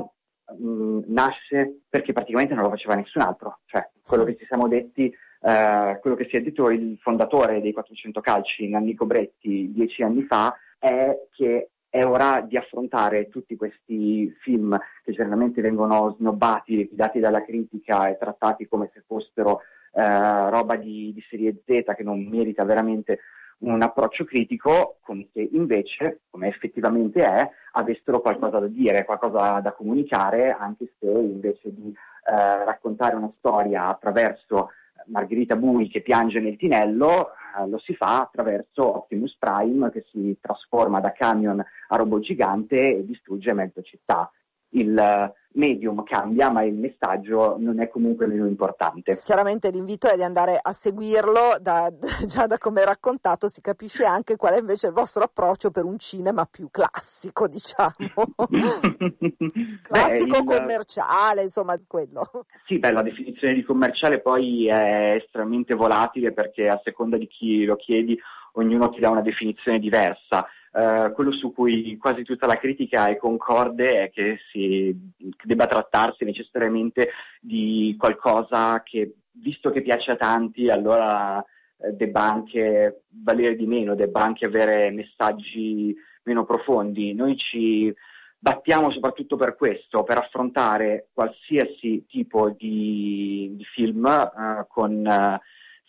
mh, 0.57 0.67
mm, 0.67 0.99
nasce 1.07 1.81
perché 1.89 2.13
praticamente 2.13 2.53
non 2.53 2.63
lo 2.63 2.69
faceva 2.69 2.95
nessun 2.95 3.21
altro, 3.21 3.59
cioè 3.65 3.89
quello 4.05 4.23
che 4.23 4.37
ci 4.37 4.45
siamo 4.45 4.67
detti 4.67 5.13
Uh, 5.41 5.97
quello 6.01 6.17
che 6.17 6.27
si 6.29 6.35
è 6.35 6.41
detto 6.41 6.69
il 6.69 6.97
fondatore 6.99 7.61
dei 7.61 7.71
400 7.71 8.19
calci, 8.19 8.67
Nannico 8.67 9.05
Bretti, 9.05 9.71
dieci 9.71 10.03
anni 10.03 10.23
fa, 10.23 10.53
è 10.77 11.17
che 11.31 11.69
è 11.89 12.05
ora 12.05 12.41
di 12.41 12.55
affrontare 12.55 13.29
tutti 13.29 13.55
questi 13.55 14.29
film 14.41 14.79
che 15.03 15.11
generalmente 15.11 15.61
vengono 15.61 16.15
snobbati, 16.17 16.89
dati 16.91 17.19
dalla 17.19 17.43
critica 17.43 18.07
e 18.07 18.17
trattati 18.17 18.67
come 18.67 18.89
se 18.93 19.03
fossero 19.05 19.61
eh, 19.93 20.49
roba 20.49 20.75
di, 20.75 21.11
di, 21.13 21.23
serie 21.29 21.61
Z 21.65 21.95
che 21.95 22.03
non 22.03 22.23
merita 22.27 22.63
veramente 22.63 23.19
un 23.59 23.81
approccio 23.81 24.23
critico, 24.23 24.97
come 25.01 25.27
se 25.33 25.49
invece, 25.51 26.21
come 26.29 26.47
effettivamente 26.47 27.21
è, 27.23 27.49
avessero 27.71 28.21
qualcosa 28.21 28.59
da 28.59 28.67
dire, 28.67 29.03
qualcosa 29.03 29.59
da 29.59 29.73
comunicare, 29.73 30.51
anche 30.51 30.93
se 30.97 31.07
invece 31.07 31.73
di 31.73 31.89
eh, 31.91 32.63
raccontare 32.65 33.15
una 33.15 33.31
storia 33.37 33.87
attraverso 33.87 34.69
Margherita 35.09 35.55
Bui 35.55 35.89
che 35.89 36.01
piange 36.01 36.39
nel 36.39 36.57
tinello, 36.57 37.29
eh, 37.57 37.67
lo 37.67 37.79
si 37.79 37.93
fa 37.95 38.21
attraverso 38.21 38.97
Optimus 38.97 39.35
Prime 39.37 39.91
che 39.91 40.05
si 40.11 40.37
trasforma 40.39 40.99
da 40.99 41.11
camion 41.11 41.59
a 41.59 41.95
robot 41.95 42.21
gigante 42.21 42.97
e 42.97 43.05
distrugge 43.05 43.53
mezza 43.53 43.81
città. 43.81 44.31
Il 44.71 44.97
eh, 44.97 45.33
medium 45.53 46.03
cambia, 46.03 46.49
ma 46.49 46.63
il 46.63 46.75
messaggio 46.75 47.55
non 47.57 47.79
è 47.79 47.89
comunque 47.89 48.27
meno 48.27 48.45
importante. 48.45 49.19
Chiaramente 49.23 49.69
l'invito 49.71 50.07
è 50.07 50.15
di 50.15 50.23
andare 50.23 50.59
a 50.61 50.71
seguirlo, 50.71 51.57
da, 51.59 51.91
già 52.25 52.45
da 52.47 52.57
come 52.57 52.83
raccontato 52.85 53.47
si 53.47 53.61
capisce 53.61 54.05
anche 54.05 54.35
qual 54.35 54.53
è 54.53 54.59
invece 54.59 54.87
il 54.87 54.93
vostro 54.93 55.23
approccio 55.23 55.71
per 55.71 55.85
un 55.85 55.97
cinema 55.97 56.45
più 56.45 56.69
classico, 56.69 57.47
diciamo. 57.47 57.89
classico 59.83 60.43
beh, 60.43 60.53
il... 60.53 60.59
commerciale, 60.59 61.41
insomma, 61.43 61.79
quello. 61.87 62.45
Sì, 62.65 62.77
beh, 62.79 62.91
la 62.91 63.01
definizione 63.01 63.53
di 63.53 63.63
commerciale 63.63 64.21
poi 64.21 64.67
è 64.67 65.15
estremamente 65.21 65.73
volatile 65.75 66.31
perché 66.31 66.67
a 66.67 66.79
seconda 66.83 67.17
di 67.17 67.27
chi 67.27 67.65
lo 67.65 67.75
chiedi 67.75 68.17
ognuno 68.53 68.89
ti 68.89 68.99
dà 68.99 69.09
una 69.09 69.21
definizione 69.21 69.79
diversa. 69.79 70.47
Uh, 70.71 71.11
quello 71.13 71.31
su 71.31 71.51
cui 71.51 71.97
quasi 71.97 72.23
tutta 72.23 72.45
la 72.45 72.57
critica 72.57 73.07
è 73.07 73.17
concorde 73.17 74.03
è 74.03 74.09
che 74.11 74.37
si 74.51 74.95
debba 75.43 75.65
trattarsi 75.65 76.25
necessariamente 76.25 77.09
di 77.41 77.95
qualcosa 77.97 78.83
che, 78.83 79.15
visto 79.31 79.71
che 79.71 79.81
piace 79.81 80.11
a 80.11 80.15
tanti, 80.15 80.69
allora 80.69 81.43
eh, 81.77 81.93
debba 81.93 82.21
anche 82.21 83.03
valere 83.09 83.55
di 83.55 83.65
meno, 83.65 83.95
debba 83.95 84.21
anche 84.21 84.45
avere 84.45 84.91
messaggi 84.91 85.95
meno 86.23 86.45
profondi. 86.45 87.13
Noi 87.15 87.35
ci 87.35 87.91
battiamo 88.37 88.91
soprattutto 88.91 89.35
per 89.37 89.55
questo, 89.55 90.03
per 90.03 90.17
affrontare 90.17 91.07
qualsiasi 91.13 92.05
tipo 92.07 92.51
di, 92.51 93.53
di 93.55 93.63
film 93.65 94.05
uh, 94.05 94.67
con 94.67 95.03
uh, 95.03 95.39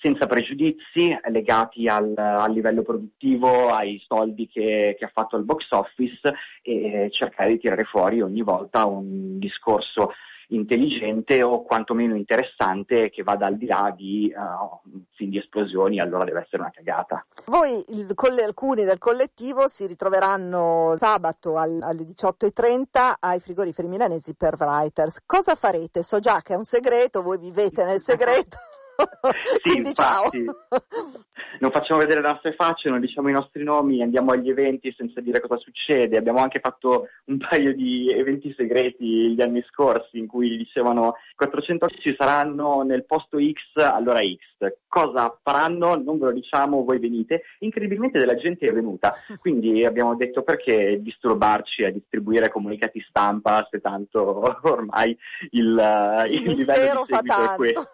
senza 0.01 0.27
pregiudizi 0.27 1.17
legati 1.31 1.87
al, 1.87 2.15
al, 2.17 2.53
livello 2.53 2.83
produttivo, 2.83 3.69
ai 3.69 4.03
soldi 4.07 4.49
che, 4.49 4.97
che, 4.99 5.05
ha 5.05 5.11
fatto 5.13 5.37
il 5.37 5.45
box 5.45 5.71
office 5.71 6.35
e 6.63 7.09
cercare 7.11 7.51
di 7.51 7.59
tirare 7.59 7.85
fuori 7.85 8.21
ogni 8.23 8.43
volta 8.43 8.87
un 8.87 9.39
discorso 9.39 10.13
intelligente 10.51 11.43
o 11.43 11.63
quantomeno 11.63 12.17
interessante 12.17 13.11
che 13.11 13.23
vada 13.23 13.47
al 13.47 13.57
di 13.57 13.67
là 13.67 13.93
di 13.97 14.33
uh, 14.35 14.81
film 15.15 15.31
di 15.31 15.39
esplosioni, 15.39 16.01
allora 16.01 16.25
deve 16.25 16.41
essere 16.41 16.63
una 16.63 16.73
cagata. 16.73 17.25
Voi, 17.47 17.85
il, 17.89 18.13
coll- 18.15 18.39
alcuni 18.39 18.85
del 18.85 18.99
collettivo, 18.99 19.69
si 19.69 19.87
ritroveranno 19.87 20.95
sabato 20.97 21.57
al, 21.57 21.79
alle 21.83 22.03
18.30 22.03 23.13
ai 23.21 23.41
frigoriferi 23.41 23.89
milanesi 23.89 24.35
per 24.35 24.57
Writers. 24.59 25.21
Cosa 25.25 25.55
farete? 25.55 26.03
So 26.03 26.19
già 26.19 26.41
che 26.43 26.55
è 26.55 26.57
un 26.57 26.65
segreto, 26.65 27.23
voi 27.23 27.39
vivete 27.39 27.85
nel 27.85 28.01
segreto. 28.03 28.57
sì, 29.63 29.71
Quindi 29.71 29.89
infatti, 29.89 30.45
ciao. 30.45 31.25
non 31.61 31.71
facciamo 31.71 32.01
vedere 32.01 32.21
le 32.21 32.29
nostre 32.29 32.55
facce, 32.55 32.89
non 32.89 33.01
diciamo 33.01 33.29
i 33.29 33.33
nostri 33.33 33.65
nomi, 33.65 34.03
andiamo 34.03 34.33
agli 34.33 34.49
eventi 34.51 34.95
senza 34.97 35.21
dire 35.21 35.41
cosa 35.41 35.57
succede. 35.57 36.17
Abbiamo 36.17 36.41
anche 36.41 36.61
fatto 36.61 37.09
un 37.27 37.39
paio 37.39 37.75
di 37.75 38.11
eventi 38.11 38.53
segreti 38.57 39.35
gli 39.35 39.41
anni 39.41 39.63
scorsi 39.69 40.19
in 40.19 40.27
cui 40.27 40.57
dicevano 40.57 41.15
400 41.37 41.89
ci 42.01 42.15
saranno 42.17 42.83
nel 42.83 43.05
posto 43.05 43.39
X, 43.39 43.77
allora 43.77 44.21
X. 44.21 44.75
Cosa 44.89 45.37
faranno? 45.43 45.97
Non 45.97 46.19
ve 46.19 46.27
lo 46.27 46.33
diciamo, 46.33 46.85
voi 46.85 46.99
venite. 46.99 47.43
Incredibilmente 47.61 48.19
della 48.19 48.37
gente 48.37 48.67
è 48.67 48.73
venuta, 48.73 49.15
quindi 49.39 49.85
abbiamo 49.85 50.17
detto 50.17 50.43
perché 50.43 51.01
disturbarci 51.01 51.85
a 51.85 51.93
distribuire 51.93 52.51
comunicati 52.51 53.05
stampa 53.09 53.67
se 53.71 53.81
tanto 53.81 54.59
ormai 54.63 55.17
il, 55.51 56.27
il, 56.29 56.43
il 56.43 56.57
livello 56.57 57.05
di 57.07 57.15
seguito 57.15 57.53
è 57.53 57.55
questo. 57.57 57.91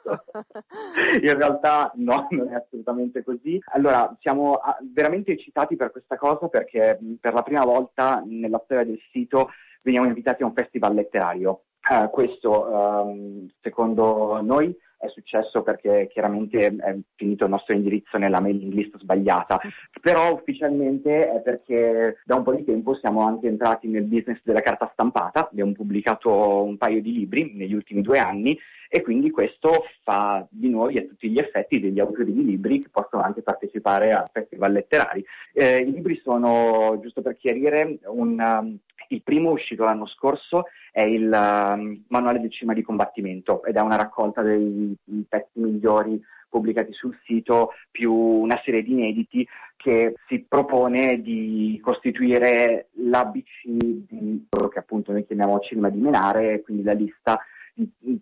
In 1.20 1.36
realtà 1.36 1.92
no, 1.96 2.26
non 2.30 2.48
è 2.50 2.54
assolutamente 2.54 3.22
così. 3.22 3.60
Allora, 3.72 4.14
siamo 4.20 4.54
ah, 4.54 4.76
veramente 4.92 5.32
eccitati 5.32 5.76
per 5.76 5.90
questa 5.90 6.16
cosa 6.16 6.48
perché 6.48 6.98
per 7.20 7.34
la 7.34 7.42
prima 7.42 7.64
volta 7.64 8.22
nella 8.24 8.60
storia 8.64 8.84
del 8.84 9.00
sito 9.10 9.50
veniamo 9.82 10.06
invitati 10.06 10.42
a 10.42 10.46
un 10.46 10.54
festival 10.54 10.94
letterario. 10.94 11.62
Uh, 11.88 12.10
questo, 12.10 12.66
um, 12.68 13.48
secondo 13.60 14.40
noi, 14.42 14.76
è 14.98 15.08
successo 15.08 15.62
perché 15.62 16.08
chiaramente 16.10 16.66
è 16.66 16.96
finito 17.14 17.44
il 17.44 17.50
nostro 17.50 17.74
indirizzo 17.74 18.18
nella 18.18 18.40
mailing 18.40 18.72
list 18.72 18.98
sbagliata, 18.98 19.60
però 20.00 20.32
ufficialmente 20.32 21.30
è 21.30 21.40
perché 21.40 22.18
da 22.24 22.36
un 22.36 22.42
po' 22.42 22.54
di 22.54 22.64
tempo 22.64 22.94
siamo 22.96 23.20
anche 23.20 23.46
entrati 23.46 23.88
nel 23.88 24.04
business 24.04 24.40
della 24.42 24.60
carta 24.60 24.90
stampata, 24.92 25.48
abbiamo 25.48 25.72
pubblicato 25.72 26.62
un 26.62 26.76
paio 26.76 27.00
di 27.00 27.12
libri 27.12 27.52
negli 27.54 27.74
ultimi 27.74 28.02
due 28.02 28.18
anni 28.18 28.58
e 28.88 29.02
quindi 29.02 29.30
questo 29.30 29.84
fa 30.02 30.46
di 30.50 30.68
noi 30.68 30.98
a 30.98 31.02
tutti 31.02 31.28
gli 31.28 31.38
effetti 31.38 31.80
degli 31.80 32.00
autori 32.00 32.32
di 32.32 32.44
libri 32.44 32.80
che 32.80 32.88
possono 32.90 33.22
anche 33.22 33.42
partecipare 33.42 34.12
a 34.12 34.28
festival 34.32 34.72
letterari. 34.72 35.24
Eh, 35.52 35.78
I 35.78 35.92
libri 35.92 36.20
sono, 36.22 36.98
giusto 37.00 37.22
per 37.22 37.36
chiarire, 37.36 37.98
un, 38.06 38.38
um, 38.38 38.78
il 39.08 39.22
primo 39.22 39.50
uscito 39.50 39.84
l'anno 39.84 40.06
scorso 40.06 40.64
è 40.90 41.02
il 41.02 41.24
um, 41.24 42.04
Manuale 42.08 42.40
del 42.40 42.50
cinema 42.52 42.74
di 42.74 42.82
combattimento 42.82 43.64
ed 43.64 43.76
è 43.76 43.80
una 43.80 43.96
raccolta 43.96 44.42
dei 44.42 44.96
pezzi 45.28 45.60
migliori 45.60 46.20
pubblicati 46.48 46.92
sul 46.92 47.16
sito 47.24 47.72
più 47.90 48.12
una 48.12 48.60
serie 48.64 48.82
di 48.82 48.92
inediti 48.92 49.46
che 49.76 50.14
si 50.26 50.44
propone 50.48 51.20
di 51.20 51.78
costituire 51.82 52.88
l'ABC 52.94 53.64
di 53.64 54.46
quello 54.48 54.68
che 54.68 54.78
appunto 54.78 55.12
noi 55.12 55.26
chiamiamo 55.26 55.60
cinema 55.60 55.90
di 55.90 55.98
menare, 55.98 56.62
quindi 56.62 56.82
la 56.82 56.92
lista 56.92 57.38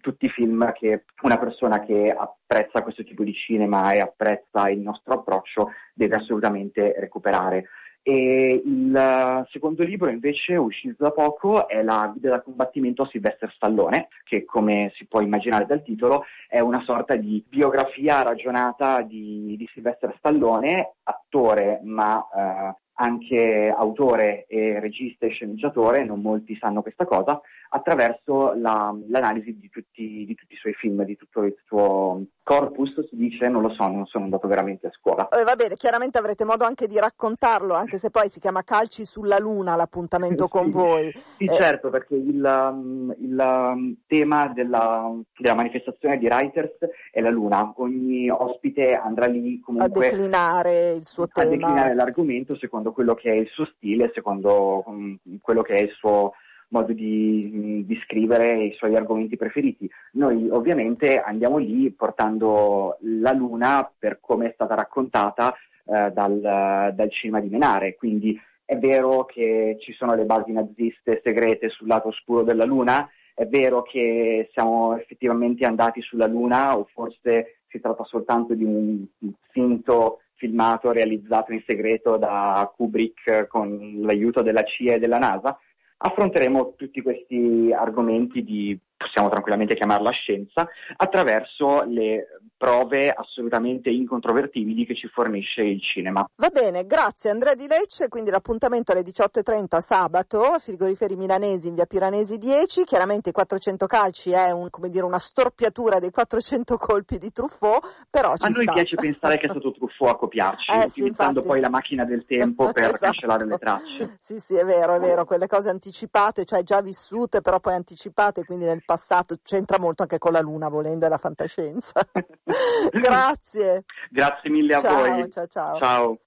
tutti 0.00 0.26
i 0.26 0.30
film 0.30 0.72
che 0.72 1.04
una 1.22 1.38
persona 1.38 1.80
che 1.80 2.10
apprezza 2.10 2.82
questo 2.82 3.04
tipo 3.04 3.22
di 3.22 3.32
cinema 3.32 3.92
e 3.92 4.00
apprezza 4.00 4.68
il 4.68 4.80
nostro 4.80 5.14
approccio 5.14 5.70
deve 5.94 6.16
assolutamente 6.16 6.94
recuperare. 6.98 7.68
E 8.06 8.60
il 8.62 9.46
secondo 9.50 9.82
libro 9.82 10.10
invece 10.10 10.56
uscito 10.56 11.02
da 11.02 11.10
poco 11.10 11.66
è 11.66 11.82
la 11.82 12.06
guida 12.12 12.28
da 12.28 12.42
combattimento 12.42 13.02
a 13.02 13.06
Sylvester 13.06 13.50
Stallone, 13.50 14.08
che 14.24 14.44
come 14.44 14.92
si 14.94 15.06
può 15.06 15.22
immaginare 15.22 15.64
dal 15.64 15.82
titolo 15.82 16.24
è 16.46 16.60
una 16.60 16.82
sorta 16.82 17.16
di 17.16 17.42
biografia 17.48 18.20
ragionata 18.20 19.00
di, 19.00 19.54
di 19.56 19.66
Sylvester 19.72 20.14
Stallone, 20.18 20.96
attore 21.04 21.80
ma 21.82 22.22
eh, 22.28 22.76
anche 22.94 23.72
autore 23.76 24.46
e 24.46 24.78
regista 24.80 25.26
e 25.26 25.30
sceneggiatore, 25.30 26.04
non 26.04 26.20
molti 26.20 26.56
sanno 26.56 26.82
questa 26.82 27.04
cosa, 27.04 27.40
attraverso 27.74 28.54
la, 28.54 28.94
l'analisi 29.08 29.58
di 29.58 29.68
tutti, 29.68 30.24
di 30.24 30.34
tutti, 30.34 30.54
i 30.54 30.58
suoi 30.58 30.74
film, 30.74 31.02
di 31.04 31.16
tutto 31.16 31.42
il 31.42 31.56
suo 31.66 32.22
corpus, 32.44 33.08
si 33.08 33.16
dice, 33.16 33.48
non 33.48 33.62
lo 33.62 33.70
so, 33.70 33.86
non 33.88 34.06
sono 34.06 34.24
andato 34.24 34.46
veramente 34.46 34.86
a 34.86 34.90
scuola. 34.92 35.28
Eh, 35.28 35.42
va 35.42 35.56
bene, 35.56 35.74
chiaramente 35.74 36.18
avrete 36.18 36.44
modo 36.44 36.64
anche 36.64 36.86
di 36.86 36.98
raccontarlo, 36.98 37.74
anche 37.74 37.98
se 37.98 38.10
poi 38.10 38.28
si 38.28 38.38
chiama 38.38 38.62
Calci 38.62 39.04
sulla 39.04 39.38
Luna 39.38 39.74
l'appuntamento 39.74 40.46
con 40.48 40.66
sì, 40.66 40.70
voi. 40.70 41.12
Sì, 41.36 41.44
eh. 41.46 41.54
certo, 41.56 41.90
perché 41.90 42.14
il, 42.14 42.42
um, 42.44 43.12
il 43.18 43.38
um, 43.38 43.96
tema 44.06 44.52
della, 44.54 45.10
della, 45.36 45.54
manifestazione 45.54 46.18
di 46.18 46.26
Writers 46.26 46.76
è 47.10 47.20
la 47.20 47.30
Luna. 47.30 47.72
Ogni 47.76 48.30
ospite 48.30 48.94
andrà 48.94 49.26
lì 49.26 49.58
comunque 49.60 50.06
a 50.06 50.10
declinare 50.10 50.92
il 50.92 51.04
suo 51.04 51.24
a 51.24 51.28
tema. 51.32 51.46
A 51.46 51.50
declinare 51.50 51.94
l'argomento 51.94 52.56
secondo 52.56 52.83
quello 52.92 53.14
che 53.14 53.30
è 53.30 53.34
il 53.34 53.48
suo 53.48 53.64
stile, 53.76 54.10
secondo 54.14 54.82
um, 54.86 55.18
quello 55.40 55.62
che 55.62 55.74
è 55.74 55.82
il 55.82 55.90
suo 55.90 56.34
modo 56.68 56.92
di, 56.92 57.84
di, 57.86 58.00
scrivere 58.04 58.64
i 58.64 58.72
suoi 58.72 58.96
argomenti 58.96 59.36
preferiti. 59.36 59.88
Noi 60.12 60.48
ovviamente 60.50 61.20
andiamo 61.20 61.58
lì 61.58 61.90
portando 61.92 62.96
la 63.00 63.32
luna 63.32 63.90
per 63.96 64.18
come 64.20 64.48
è 64.48 64.52
stata 64.54 64.74
raccontata 64.74 65.54
eh, 65.84 66.10
dal, 66.10 66.92
dal 66.94 67.10
cinema 67.10 67.40
di 67.40 67.48
Menare, 67.48 67.94
quindi 67.94 68.40
è 68.64 68.78
vero 68.78 69.24
che 69.24 69.76
ci 69.80 69.92
sono 69.92 70.14
le 70.14 70.24
basi 70.24 70.52
naziste 70.52 71.20
segrete 71.22 71.68
sul 71.68 71.86
lato 71.86 72.08
oscuro 72.08 72.42
della 72.42 72.64
Luna, 72.64 73.08
è 73.34 73.46
vero 73.46 73.82
che 73.82 74.48
siamo 74.52 74.96
effettivamente 74.96 75.66
andati 75.66 76.00
sulla 76.00 76.26
Luna 76.26 76.78
o 76.78 76.88
forse 76.92 77.58
si 77.68 77.80
tratta 77.80 78.04
soltanto 78.04 78.54
di 78.54 78.64
un 78.64 79.04
finto 79.50 80.20
filmato 80.44 80.92
realizzato 80.92 81.52
in 81.52 81.62
segreto 81.66 82.18
da 82.18 82.70
Kubrick 82.76 83.46
con 83.46 84.00
l'aiuto 84.02 84.42
della 84.42 84.62
CIA 84.62 84.94
e 84.94 84.98
della 84.98 85.18
NASA 85.18 85.58
affronteremo 85.96 86.74
tutti 86.76 87.00
questi 87.00 87.72
argomenti 87.72 88.44
di, 88.44 88.78
possiamo 88.96 89.28
tranquillamente 89.28 89.74
chiamarla 89.74 90.10
scienza, 90.10 90.68
attraverso 90.96 91.84
le 91.84 92.26
prove 92.56 93.10
assolutamente 93.10 93.90
incontrovertibili 93.90 94.86
che 94.86 94.94
ci 94.94 95.08
fornisce 95.08 95.62
il 95.62 95.82
cinema. 95.82 96.26
Va 96.36 96.48
bene, 96.48 96.86
grazie 96.86 97.30
Andrea 97.30 97.54
Di 97.54 97.66
Lecce, 97.66 98.08
quindi 98.08 98.30
l'appuntamento 98.30 98.92
alle 98.92 99.02
18.30 99.02 99.80
sabato, 99.80 100.58
frigoriferi 100.58 101.16
milanesi 101.16 101.68
in 101.68 101.74
via 101.74 101.84
Piranesi 101.84 102.38
10, 102.38 102.84
chiaramente 102.84 103.30
i 103.30 103.32
400 103.32 103.86
calci 103.86 104.30
è 104.30 104.50
un, 104.50 104.68
dire, 104.88 105.04
una 105.04 105.18
storpiatura 105.18 105.98
dei 105.98 106.10
400 106.10 106.76
colpi 106.76 107.18
di 107.18 107.30
Truffaut, 107.32 108.06
però 108.08 108.30
A 108.30 108.48
noi 108.48 108.62
sta. 108.62 108.72
piace 108.72 108.96
pensare 108.96 109.36
che 109.36 109.46
è 109.46 109.50
stato 109.50 109.72
Truffaut 109.72 110.14
a 110.14 110.16
copiarci, 110.16 110.70
eh, 110.72 110.86
utilizzando 110.86 111.42
sì, 111.42 111.46
poi 111.46 111.60
la 111.60 111.68
macchina 111.68 112.04
del 112.04 112.24
tempo 112.24 112.70
per 112.72 112.84
esatto. 112.84 113.04
cancellare 113.04 113.46
le 113.46 113.58
tracce. 113.58 114.18
Sì, 114.20 114.38
sì, 114.38 114.54
è 114.54 114.64
vero, 114.64 114.94
è 114.94 115.00
vero, 115.00 115.24
quelle 115.24 115.46
cose 115.46 115.68
anticipate, 115.68 116.44
cioè 116.44 116.62
già 116.62 116.80
vissute, 116.80 117.40
però 117.40 117.60
poi 117.60 117.74
anticipate, 117.74 118.44
quindi 118.44 118.64
nel 118.64 118.83
passato 118.84 119.38
c'entra 119.42 119.78
molto 119.78 120.02
anche 120.02 120.18
con 120.18 120.32
la 120.32 120.40
Luna, 120.40 120.68
volendo, 120.68 121.06
è 121.06 121.08
la 121.08 121.18
fantascienza. 121.18 122.06
Grazie. 122.92 123.84
Grazie 124.10 124.50
mille 124.50 124.74
a 124.74 124.80
ciao, 124.80 124.96
voi. 124.96 125.30
Ciao, 125.30 125.46
ciao. 125.46 125.78
Ciao. 125.78 126.18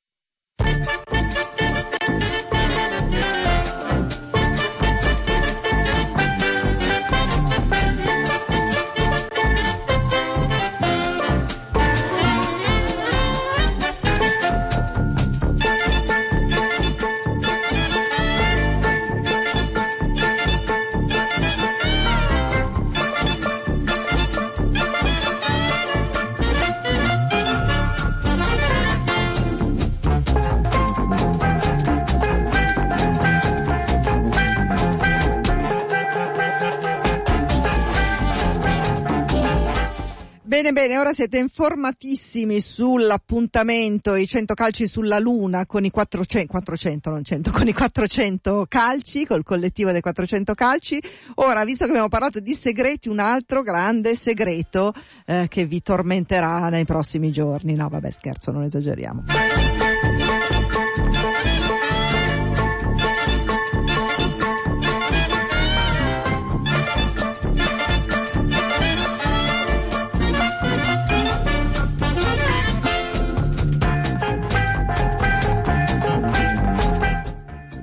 Bene, 40.68 40.82
bene, 40.82 41.00
ora 41.00 41.14
siete 41.14 41.38
informatissimi 41.38 42.60
sull'appuntamento, 42.60 44.16
i 44.16 44.28
100 44.28 44.54
calci 44.54 44.86
sulla 44.86 45.18
Luna 45.18 45.66
con 45.66 45.86
i 45.86 45.90
400, 45.90 46.52
400 46.52 47.10
non 47.10 47.24
100, 47.24 47.52
con 47.52 47.68
i 47.70 47.74
400 47.74 48.66
calci, 48.68 49.26
col 49.26 49.44
collettivo 49.44 49.92
dei 49.92 50.02
400 50.02 50.54
calci. 50.56 51.02
Ora, 51.36 51.64
visto 51.64 51.86
che 51.86 51.92
abbiamo 51.92 52.10
parlato 52.10 52.42
di 52.42 52.54
segreti, 52.54 53.08
un 53.08 53.20
altro 53.20 53.62
grande 53.62 54.14
segreto 54.16 54.94
eh, 55.26 55.46
che 55.48 55.66
vi 55.66 55.82
tormenterà 55.82 56.68
nei 56.68 56.84
prossimi 56.84 57.32
giorni. 57.32 57.74
No, 57.74 57.88
vabbè, 57.88 58.12
scherzo, 58.12 58.52
non 58.52 58.64
esageriamo. 58.64 59.24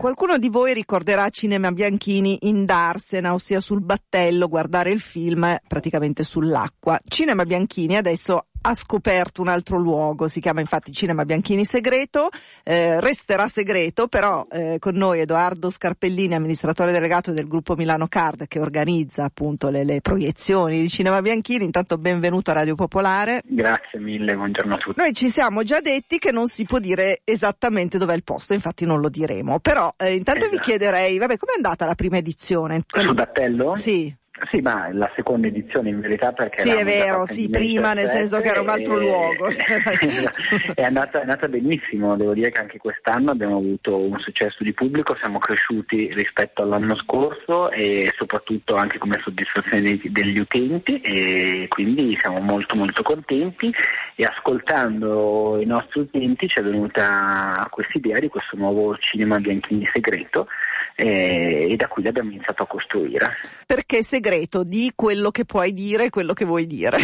Qualcuno 0.04 0.36
di 0.36 0.50
voi 0.50 0.74
ricorderà 0.74 1.30
Cinema 1.30 1.72
Bianchini 1.72 2.40
in 2.42 2.66
Darsena, 2.66 3.32
ossia 3.32 3.58
sul 3.58 3.80
battello, 3.80 4.48
guardare 4.48 4.90
il 4.90 5.00
film 5.00 5.56
praticamente 5.66 6.24
sull'acqua. 6.24 7.00
Cinema 7.08 7.44
Bianchini 7.44 7.96
adesso 7.96 8.48
ha 8.66 8.74
scoperto 8.74 9.42
un 9.42 9.48
altro 9.48 9.78
luogo, 9.78 10.26
si 10.26 10.40
chiama 10.40 10.60
infatti 10.60 10.90
Cinema 10.90 11.26
Bianchini 11.26 11.66
Segreto, 11.66 12.30
eh, 12.62 12.98
resterà 12.98 13.46
segreto, 13.46 14.08
però 14.08 14.46
eh, 14.50 14.78
con 14.78 14.94
noi 14.94 15.20
Edoardo 15.20 15.68
Scarpellini, 15.68 16.34
amministratore 16.34 16.90
delegato 16.90 17.32
del 17.32 17.46
gruppo 17.46 17.74
Milano 17.74 18.06
Card 18.06 18.46
che 18.46 18.60
organizza 18.60 19.24
appunto 19.24 19.68
le, 19.68 19.84
le 19.84 20.00
proiezioni 20.00 20.80
di 20.80 20.88
Cinema 20.88 21.20
Bianchini, 21.20 21.64
intanto 21.64 21.98
benvenuto 21.98 22.52
a 22.52 22.54
Radio 22.54 22.74
Popolare. 22.74 23.42
Grazie 23.44 24.00
mille, 24.00 24.34
buongiorno 24.34 24.74
a 24.74 24.78
tutti. 24.78 24.98
Noi 24.98 25.12
ci 25.12 25.28
siamo 25.28 25.62
già 25.62 25.80
detti 25.80 26.18
che 26.18 26.32
non 26.32 26.48
si 26.48 26.64
può 26.64 26.78
dire 26.78 27.20
esattamente 27.22 27.98
dov'è 27.98 28.14
il 28.14 28.24
posto, 28.24 28.54
infatti 28.54 28.86
non 28.86 28.98
lo 29.00 29.10
diremo, 29.10 29.58
però 29.58 29.92
eh, 29.98 30.14
intanto 30.14 30.46
esatto. 30.46 30.56
vi 30.56 30.62
chiederei, 30.62 31.18
vabbè, 31.18 31.36
com'è 31.36 31.52
andata 31.54 31.84
la 31.84 31.94
prima 31.94 32.16
edizione? 32.16 32.82
Sul 32.86 33.12
battello? 33.12 33.74
Sì. 33.74 34.22
Sì, 34.50 34.60
ma 34.60 34.88
la 34.92 35.08
seconda 35.14 35.46
edizione 35.46 35.90
in 35.90 36.00
verità 36.00 36.32
perché... 36.32 36.62
Sì, 36.62 36.70
è 36.70 36.84
vero, 36.84 37.24
sì, 37.24 37.48
prima 37.48 37.92
nel 37.92 38.08
senso 38.08 38.40
che 38.40 38.48
era 38.48 38.60
un 38.60 38.68
altro 38.68 38.98
e... 38.98 39.00
luogo. 39.00 39.46
è, 40.74 40.82
andata, 40.82 41.18
è 41.18 41.22
andata 41.22 41.46
benissimo, 41.46 42.16
devo 42.16 42.34
dire 42.34 42.50
che 42.50 42.60
anche 42.60 42.78
quest'anno 42.78 43.30
abbiamo 43.30 43.58
avuto 43.58 43.96
un 43.96 44.18
successo 44.18 44.64
di 44.64 44.72
pubblico, 44.72 45.14
siamo 45.20 45.38
cresciuti 45.38 46.12
rispetto 46.12 46.62
all'anno 46.62 46.96
scorso 46.96 47.70
e 47.70 48.12
soprattutto 48.16 48.74
anche 48.74 48.98
come 48.98 49.20
soddisfazione 49.22 49.82
dei, 49.82 50.00
degli 50.10 50.38
utenti 50.40 51.00
e 51.00 51.66
quindi 51.68 52.16
siamo 52.18 52.40
molto 52.40 52.74
molto 52.74 53.04
contenti 53.04 53.72
e 54.16 54.24
ascoltando 54.24 55.60
i 55.60 55.66
nostri 55.66 56.00
utenti 56.00 56.48
ci 56.48 56.58
è 56.58 56.62
venuta 56.62 57.64
questa 57.70 57.98
idea 57.98 58.18
di 58.18 58.28
questo 58.28 58.56
nuovo 58.56 58.96
cinema 58.98 59.38
Bianchini 59.38 59.86
segreto 59.92 60.48
e, 60.94 61.68
e 61.70 61.76
da 61.76 61.88
qui 61.88 62.02
l'abbiamo 62.02 62.30
iniziato 62.30 62.62
a 62.62 62.66
costruire. 62.66 63.36
Perché 63.66 64.02
segreto? 64.02 64.62
Di 64.62 64.92
quello 64.94 65.30
che 65.30 65.44
puoi 65.44 65.72
dire 65.72 66.06
e 66.06 66.10
quello 66.10 66.32
che 66.32 66.44
vuoi 66.44 66.66
dire. 66.66 66.98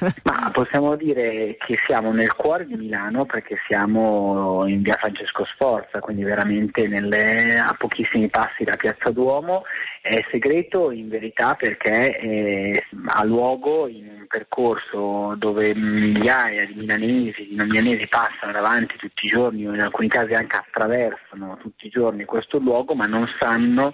Ma 0.24 0.50
possiamo 0.50 0.96
dire 0.96 1.56
che 1.58 1.76
siamo 1.86 2.10
nel 2.12 2.32
cuore 2.34 2.66
di 2.66 2.74
Milano 2.74 3.26
perché 3.26 3.56
siamo 3.68 4.66
in 4.66 4.80
via 4.80 4.96
Francesco 4.98 5.44
Sforza, 5.44 6.00
quindi 6.00 6.22
veramente 6.22 6.86
nelle, 6.88 7.58
a 7.58 7.74
pochissimi 7.76 8.28
passi 8.30 8.64
da 8.64 8.76
Piazza 8.76 9.10
Duomo. 9.10 9.64
È 10.00 10.24
segreto 10.30 10.90
in 10.90 11.08
verità 11.08 11.54
perché 11.54 12.18
eh, 12.18 12.84
ha 13.08 13.24
luogo 13.24 13.86
in 13.88 14.08
un 14.08 14.26
percorso 14.26 15.34
dove 15.36 15.74
migliaia 15.74 16.64
di 16.64 16.74
milanesi, 16.74 17.48
di 17.48 17.54
non 17.54 17.66
milanesi 17.66 18.08
passano 18.08 18.52
davanti 18.52 18.96
tutti 18.96 19.26
i 19.26 19.28
giorni 19.28 19.66
o 19.66 19.74
in 19.74 19.82
alcuni 19.82 20.08
casi 20.08 20.32
anche 20.32 20.56
attraversano 20.56 21.58
tutti 21.60 21.86
i 21.86 21.90
giorni 21.90 22.24
questo 22.24 22.58
luogo 22.58 22.94
ma 22.94 23.04
non 23.04 23.26
sanno 23.38 23.92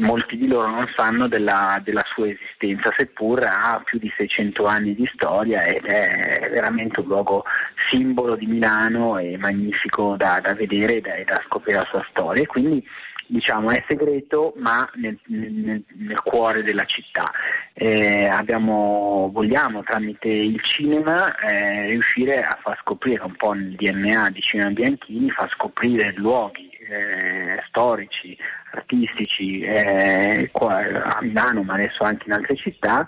molti 0.00 0.36
di 0.36 0.46
loro 0.46 0.68
non 0.68 0.90
sanno 0.94 1.28
della, 1.28 1.80
della, 1.82 2.04
sua 2.12 2.28
esistenza, 2.28 2.92
seppur 2.96 3.42
ha 3.44 3.80
più 3.84 3.98
di 3.98 4.12
600 4.14 4.66
anni 4.66 4.94
di 4.94 5.08
storia 5.14 5.64
ed 5.64 5.84
è 5.84 6.48
veramente 6.50 7.00
un 7.00 7.06
luogo 7.06 7.44
simbolo 7.88 8.36
di 8.36 8.46
Milano 8.46 9.18
e 9.18 9.38
magnifico 9.38 10.14
da, 10.16 10.40
da 10.40 10.54
vedere 10.54 10.96
e 10.96 11.00
da, 11.00 11.12
da, 11.24 11.42
scoprire 11.46 11.78
la 11.78 11.86
sua 11.86 12.06
storia. 12.10 12.46
Quindi 12.46 12.86
diciamo 13.30 13.70
è 13.70 13.84
segreto 13.86 14.54
ma 14.56 14.88
nel, 14.94 15.18
nel, 15.26 15.82
nel 15.94 16.20
cuore 16.22 16.62
della 16.62 16.84
città. 16.84 17.30
Eh, 17.72 18.26
abbiamo, 18.26 19.30
vogliamo 19.32 19.82
tramite 19.82 20.28
il 20.28 20.60
cinema 20.60 21.34
eh, 21.36 21.86
riuscire 21.86 22.40
a 22.40 22.58
far 22.60 22.78
scoprire 22.82 23.22
un 23.24 23.36
po' 23.36 23.52
nel 23.52 23.74
DNA 23.74 24.30
di 24.30 24.40
Cinema 24.40 24.70
Bianchini, 24.70 25.30
far 25.30 25.50
scoprire 25.50 26.12
luoghi 26.16 26.68
eh, 26.88 27.62
storici, 27.68 28.36
artistici 28.72 29.60
eh, 29.60 30.48
qua 30.52 30.78
a 30.80 31.18
Milano 31.22 31.62
ma 31.62 31.74
adesso 31.74 32.04
anche 32.04 32.24
in 32.26 32.32
altre 32.32 32.56
città 32.56 33.06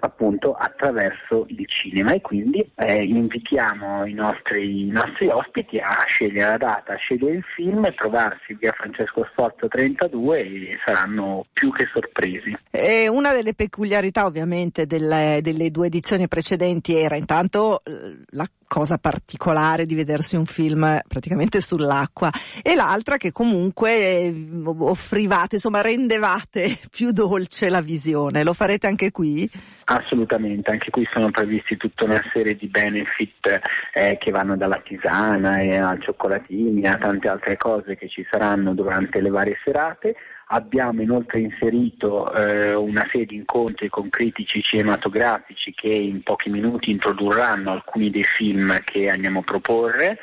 appunto 0.00 0.54
attraverso 0.54 1.44
il 1.48 1.66
cinema 1.68 2.12
e 2.12 2.20
quindi 2.20 2.66
eh, 2.76 3.04
invitiamo 3.04 4.06
i 4.06 4.14
nostri, 4.14 4.86
i 4.86 4.90
nostri, 4.90 5.28
ospiti 5.28 5.78
a 5.78 6.04
scegliere 6.06 6.50
la 6.50 6.56
data, 6.56 6.94
a 6.94 6.96
scegliere 6.96 7.36
il 7.36 7.44
film 7.54 7.84
e 7.84 7.94
trovarsi 7.94 8.54
via 8.54 8.72
Francesco 8.72 9.26
Sforza 9.30 9.68
32 9.68 10.40
e 10.40 10.78
saranno 10.84 11.46
più 11.52 11.70
che 11.72 11.86
sorpresi. 11.92 12.56
E 12.70 13.08
una 13.08 13.32
delle 13.32 13.54
peculiarità 13.54 14.24
ovviamente 14.24 14.86
delle, 14.86 15.40
delle 15.42 15.70
due 15.70 15.88
edizioni 15.88 16.26
precedenti 16.26 16.96
era 16.96 17.16
intanto 17.16 17.82
eh, 17.84 18.24
la 18.30 18.48
cosa 18.66 18.98
particolare 18.98 19.86
di 19.86 19.94
vedersi 19.94 20.36
un 20.36 20.44
film 20.44 21.00
praticamente 21.06 21.60
sull'acqua 21.60 22.30
e 22.62 22.74
l'altra 22.74 23.16
che 23.16 23.32
comunque 23.32 23.96
eh, 23.96 24.34
offrivate, 24.64 25.56
insomma 25.56 25.80
rendevate 25.80 26.78
più 26.90 27.12
dolce 27.12 27.68
la 27.70 27.80
visione. 27.80 28.44
Lo 28.44 28.52
farete 28.52 28.86
anche 28.86 29.10
qui? 29.10 29.48
Assolutamente, 29.84 30.70
anche 30.70 30.90
qui 30.90 31.06
sono 31.14 31.30
previsti 31.30 31.76
tutta 31.76 32.04
una 32.04 32.20
serie 32.32 32.56
di 32.56 32.66
benefit 32.66 33.60
eh, 33.94 34.18
che 34.18 34.30
vanno 34.32 34.56
dalla 34.56 34.82
tisana 34.84 35.58
e 35.58 35.76
al 35.76 36.02
cioccolatini 36.02 36.84
a 36.86 36.96
tante 36.96 37.28
altre 37.28 37.56
cose 37.56 37.96
che 37.96 38.08
ci 38.08 38.26
saranno 38.28 38.74
durante 38.74 39.20
le 39.20 39.30
varie 39.30 39.56
serate. 39.62 40.16
Abbiamo 40.48 41.02
inoltre 41.02 41.40
inserito 41.40 42.32
eh, 42.32 42.72
una 42.72 43.04
serie 43.10 43.26
di 43.26 43.34
incontri 43.34 43.88
con 43.88 44.08
critici 44.08 44.62
cinematografici 44.62 45.74
che 45.74 45.88
in 45.88 46.22
pochi 46.22 46.50
minuti 46.50 46.92
introdurranno 46.92 47.72
alcuni 47.72 48.10
dei 48.10 48.22
film 48.22 48.78
che 48.84 49.08
andiamo 49.08 49.40
a 49.40 49.42
proporre. 49.42 50.18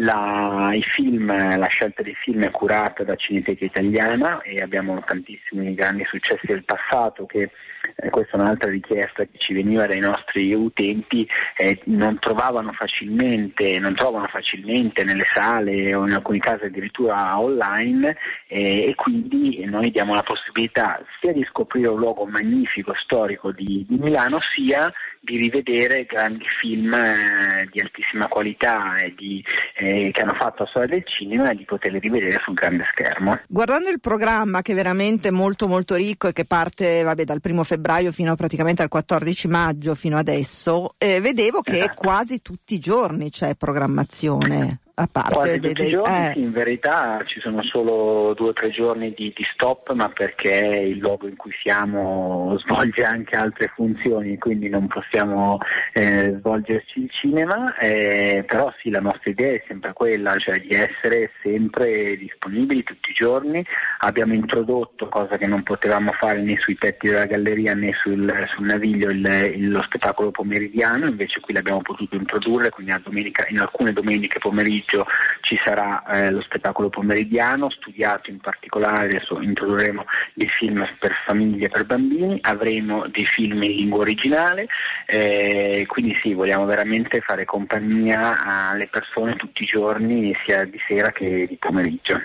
La, 0.00 0.70
film, 0.94 1.26
la 1.26 1.66
scelta 1.66 2.02
dei 2.02 2.14
film 2.14 2.44
è 2.44 2.52
curata 2.52 3.02
da 3.02 3.16
Cineteca 3.16 3.64
Italiana 3.64 4.40
e 4.42 4.62
abbiamo 4.62 5.02
tantissimi 5.04 5.74
grandi 5.74 6.04
successi 6.04 6.46
del 6.46 6.62
passato 6.62 7.26
che 7.26 7.50
eh, 7.96 8.10
questa 8.10 8.36
è 8.36 8.40
un'altra 8.40 8.70
richiesta 8.70 9.24
che 9.24 9.38
ci 9.38 9.54
veniva 9.54 9.86
dai 9.86 9.98
nostri 9.98 10.52
utenti, 10.52 11.28
eh, 11.56 11.80
non 11.86 12.18
trovavano 12.18 12.72
facilmente, 12.72 13.78
non 13.80 13.94
trovano 13.94 14.28
facilmente 14.28 15.02
nelle 15.02 15.26
sale 15.28 15.94
o 15.94 16.06
in 16.06 16.12
alcuni 16.12 16.38
casi 16.38 16.66
addirittura 16.66 17.38
online 17.38 18.16
eh, 18.46 18.88
e 18.88 18.94
quindi 18.94 19.64
noi 19.64 19.90
diamo 19.90 20.14
la 20.14 20.22
possibilità 20.22 21.02
sia 21.20 21.32
di 21.32 21.44
scoprire 21.48 21.88
un 21.88 21.98
luogo 21.98 22.24
magnifico, 22.24 22.94
storico 22.94 23.50
di, 23.50 23.84
di 23.88 23.96
Milano, 23.96 24.38
sia 24.54 24.92
di 25.20 25.36
rivedere 25.36 26.04
grandi 26.04 26.46
film 26.58 26.94
eh, 26.94 27.68
di 27.70 27.80
altissima 27.80 28.28
qualità 28.28 28.96
e 28.96 29.12
di, 29.16 29.44
eh, 29.88 30.10
che 30.12 30.20
hanno 30.20 30.34
fatto 30.34 30.64
la 30.64 30.68
storia 30.68 30.88
del 30.88 31.04
cinema 31.06 31.50
e 31.50 31.54
di 31.54 31.64
poterli 31.64 31.98
rivedere 31.98 32.40
sul 32.44 32.54
grande 32.54 32.84
schermo. 32.90 33.40
Guardando 33.48 33.88
il 33.88 34.00
programma 34.00 34.62
che 34.62 34.72
è 34.72 34.74
veramente 34.74 35.30
molto 35.30 35.66
molto 35.66 35.94
ricco 35.94 36.28
e 36.28 36.32
che 36.32 36.44
parte 36.44 37.02
vabbè, 37.02 37.24
dal 37.24 37.40
primo 37.40 37.64
febbraio 37.64 38.12
fino 38.12 38.34
praticamente 38.34 38.82
al 38.82 38.88
14 38.88 39.48
maggio 39.48 39.94
fino 39.94 40.18
adesso, 40.18 40.94
eh, 40.98 41.20
vedevo 41.20 41.60
che 41.62 41.78
esatto. 41.78 41.94
quasi 41.94 42.42
tutti 42.42 42.74
i 42.74 42.78
giorni 42.78 43.30
c'è 43.30 43.54
programmazione 43.54 44.80
a 45.00 45.06
parte 45.06 45.32
Quasi 45.32 45.60
tutti 45.60 45.86
i 45.86 45.90
giorni, 45.90 46.32
eh. 46.34 46.40
in 46.40 46.50
verità 46.50 47.22
ci 47.24 47.38
sono 47.38 47.62
solo 47.62 48.34
due 48.34 48.48
o 48.48 48.52
tre 48.52 48.70
giorni 48.70 49.14
di, 49.16 49.32
di, 49.34 49.44
stop, 49.44 49.92
ma 49.92 50.08
perché 50.08 50.50
il 50.88 50.98
luogo 50.98 51.28
in 51.28 51.36
cui 51.36 51.52
siamo 51.62 52.56
svolge 52.66 53.04
anche 53.04 53.36
altre 53.36 53.70
funzioni, 53.74 54.38
quindi 54.38 54.68
non 54.68 54.88
possiamo 54.88 55.58
eh, 55.92 56.34
svolgerci 56.40 57.02
il 57.02 57.10
cinema, 57.12 57.76
eh, 57.76 58.44
però 58.44 58.72
sì, 58.80 58.90
la 58.90 58.98
nostra 58.98 59.30
idea 59.30 59.52
è 59.52 59.62
sempre 59.68 59.92
quella, 59.92 60.36
cioè 60.38 60.58
di 60.58 60.70
essere 60.70 61.30
sempre 61.42 62.16
disponibili 62.16 62.82
tutti 62.82 63.10
i 63.10 63.14
giorni. 63.14 63.64
Abbiamo 63.98 64.34
introdotto, 64.34 65.08
cosa 65.08 65.36
che 65.36 65.46
non 65.46 65.62
potevamo 65.62 66.10
fare 66.10 66.42
né 66.42 66.56
sui 66.60 66.76
tetti 66.76 67.06
della 67.06 67.26
galleria 67.26 67.72
né 67.74 67.92
sul, 68.02 68.32
sul 68.52 68.66
naviglio, 68.66 69.10
il, 69.10 69.52
il, 69.54 69.70
lo 69.70 69.82
spettacolo 69.82 70.32
pomeridiano, 70.32 71.06
invece 71.06 71.38
qui 71.38 71.54
l'abbiamo 71.54 71.82
potuto 71.82 72.16
introdurre, 72.16 72.70
quindi 72.70 72.92
domenica, 73.04 73.46
in 73.48 73.60
alcune 73.60 73.92
domeniche 73.92 74.40
pomeriggio 74.40 74.87
pomeriggio 74.88 75.06
ci 75.42 75.56
sarà 75.62 76.02
eh, 76.06 76.30
lo 76.30 76.40
spettacolo 76.40 76.88
pomeridiano, 76.88 77.70
studiato 77.70 78.30
in 78.30 78.38
particolare, 78.38 79.06
adesso 79.06 79.40
introdurremo 79.40 80.04
dei 80.34 80.48
film 80.48 80.86
per 80.98 81.12
famiglie 81.24 81.66
e 81.66 81.68
per 81.68 81.84
bambini, 81.84 82.38
avremo 82.42 83.06
dei 83.08 83.26
film 83.26 83.62
in 83.62 83.72
lingua 83.72 84.00
originale, 84.00 84.66
eh, 85.06 85.84
quindi 85.86 86.16
sì, 86.22 86.32
vogliamo 86.32 86.64
veramente 86.64 87.20
fare 87.20 87.44
compagnia 87.44 88.68
alle 88.68 88.88
persone 88.88 89.36
tutti 89.36 89.62
i 89.62 89.66
giorni, 89.66 90.34
sia 90.44 90.64
di 90.64 90.78
sera 90.86 91.10
che 91.12 91.46
di 91.46 91.56
pomeriggio. 91.56 92.20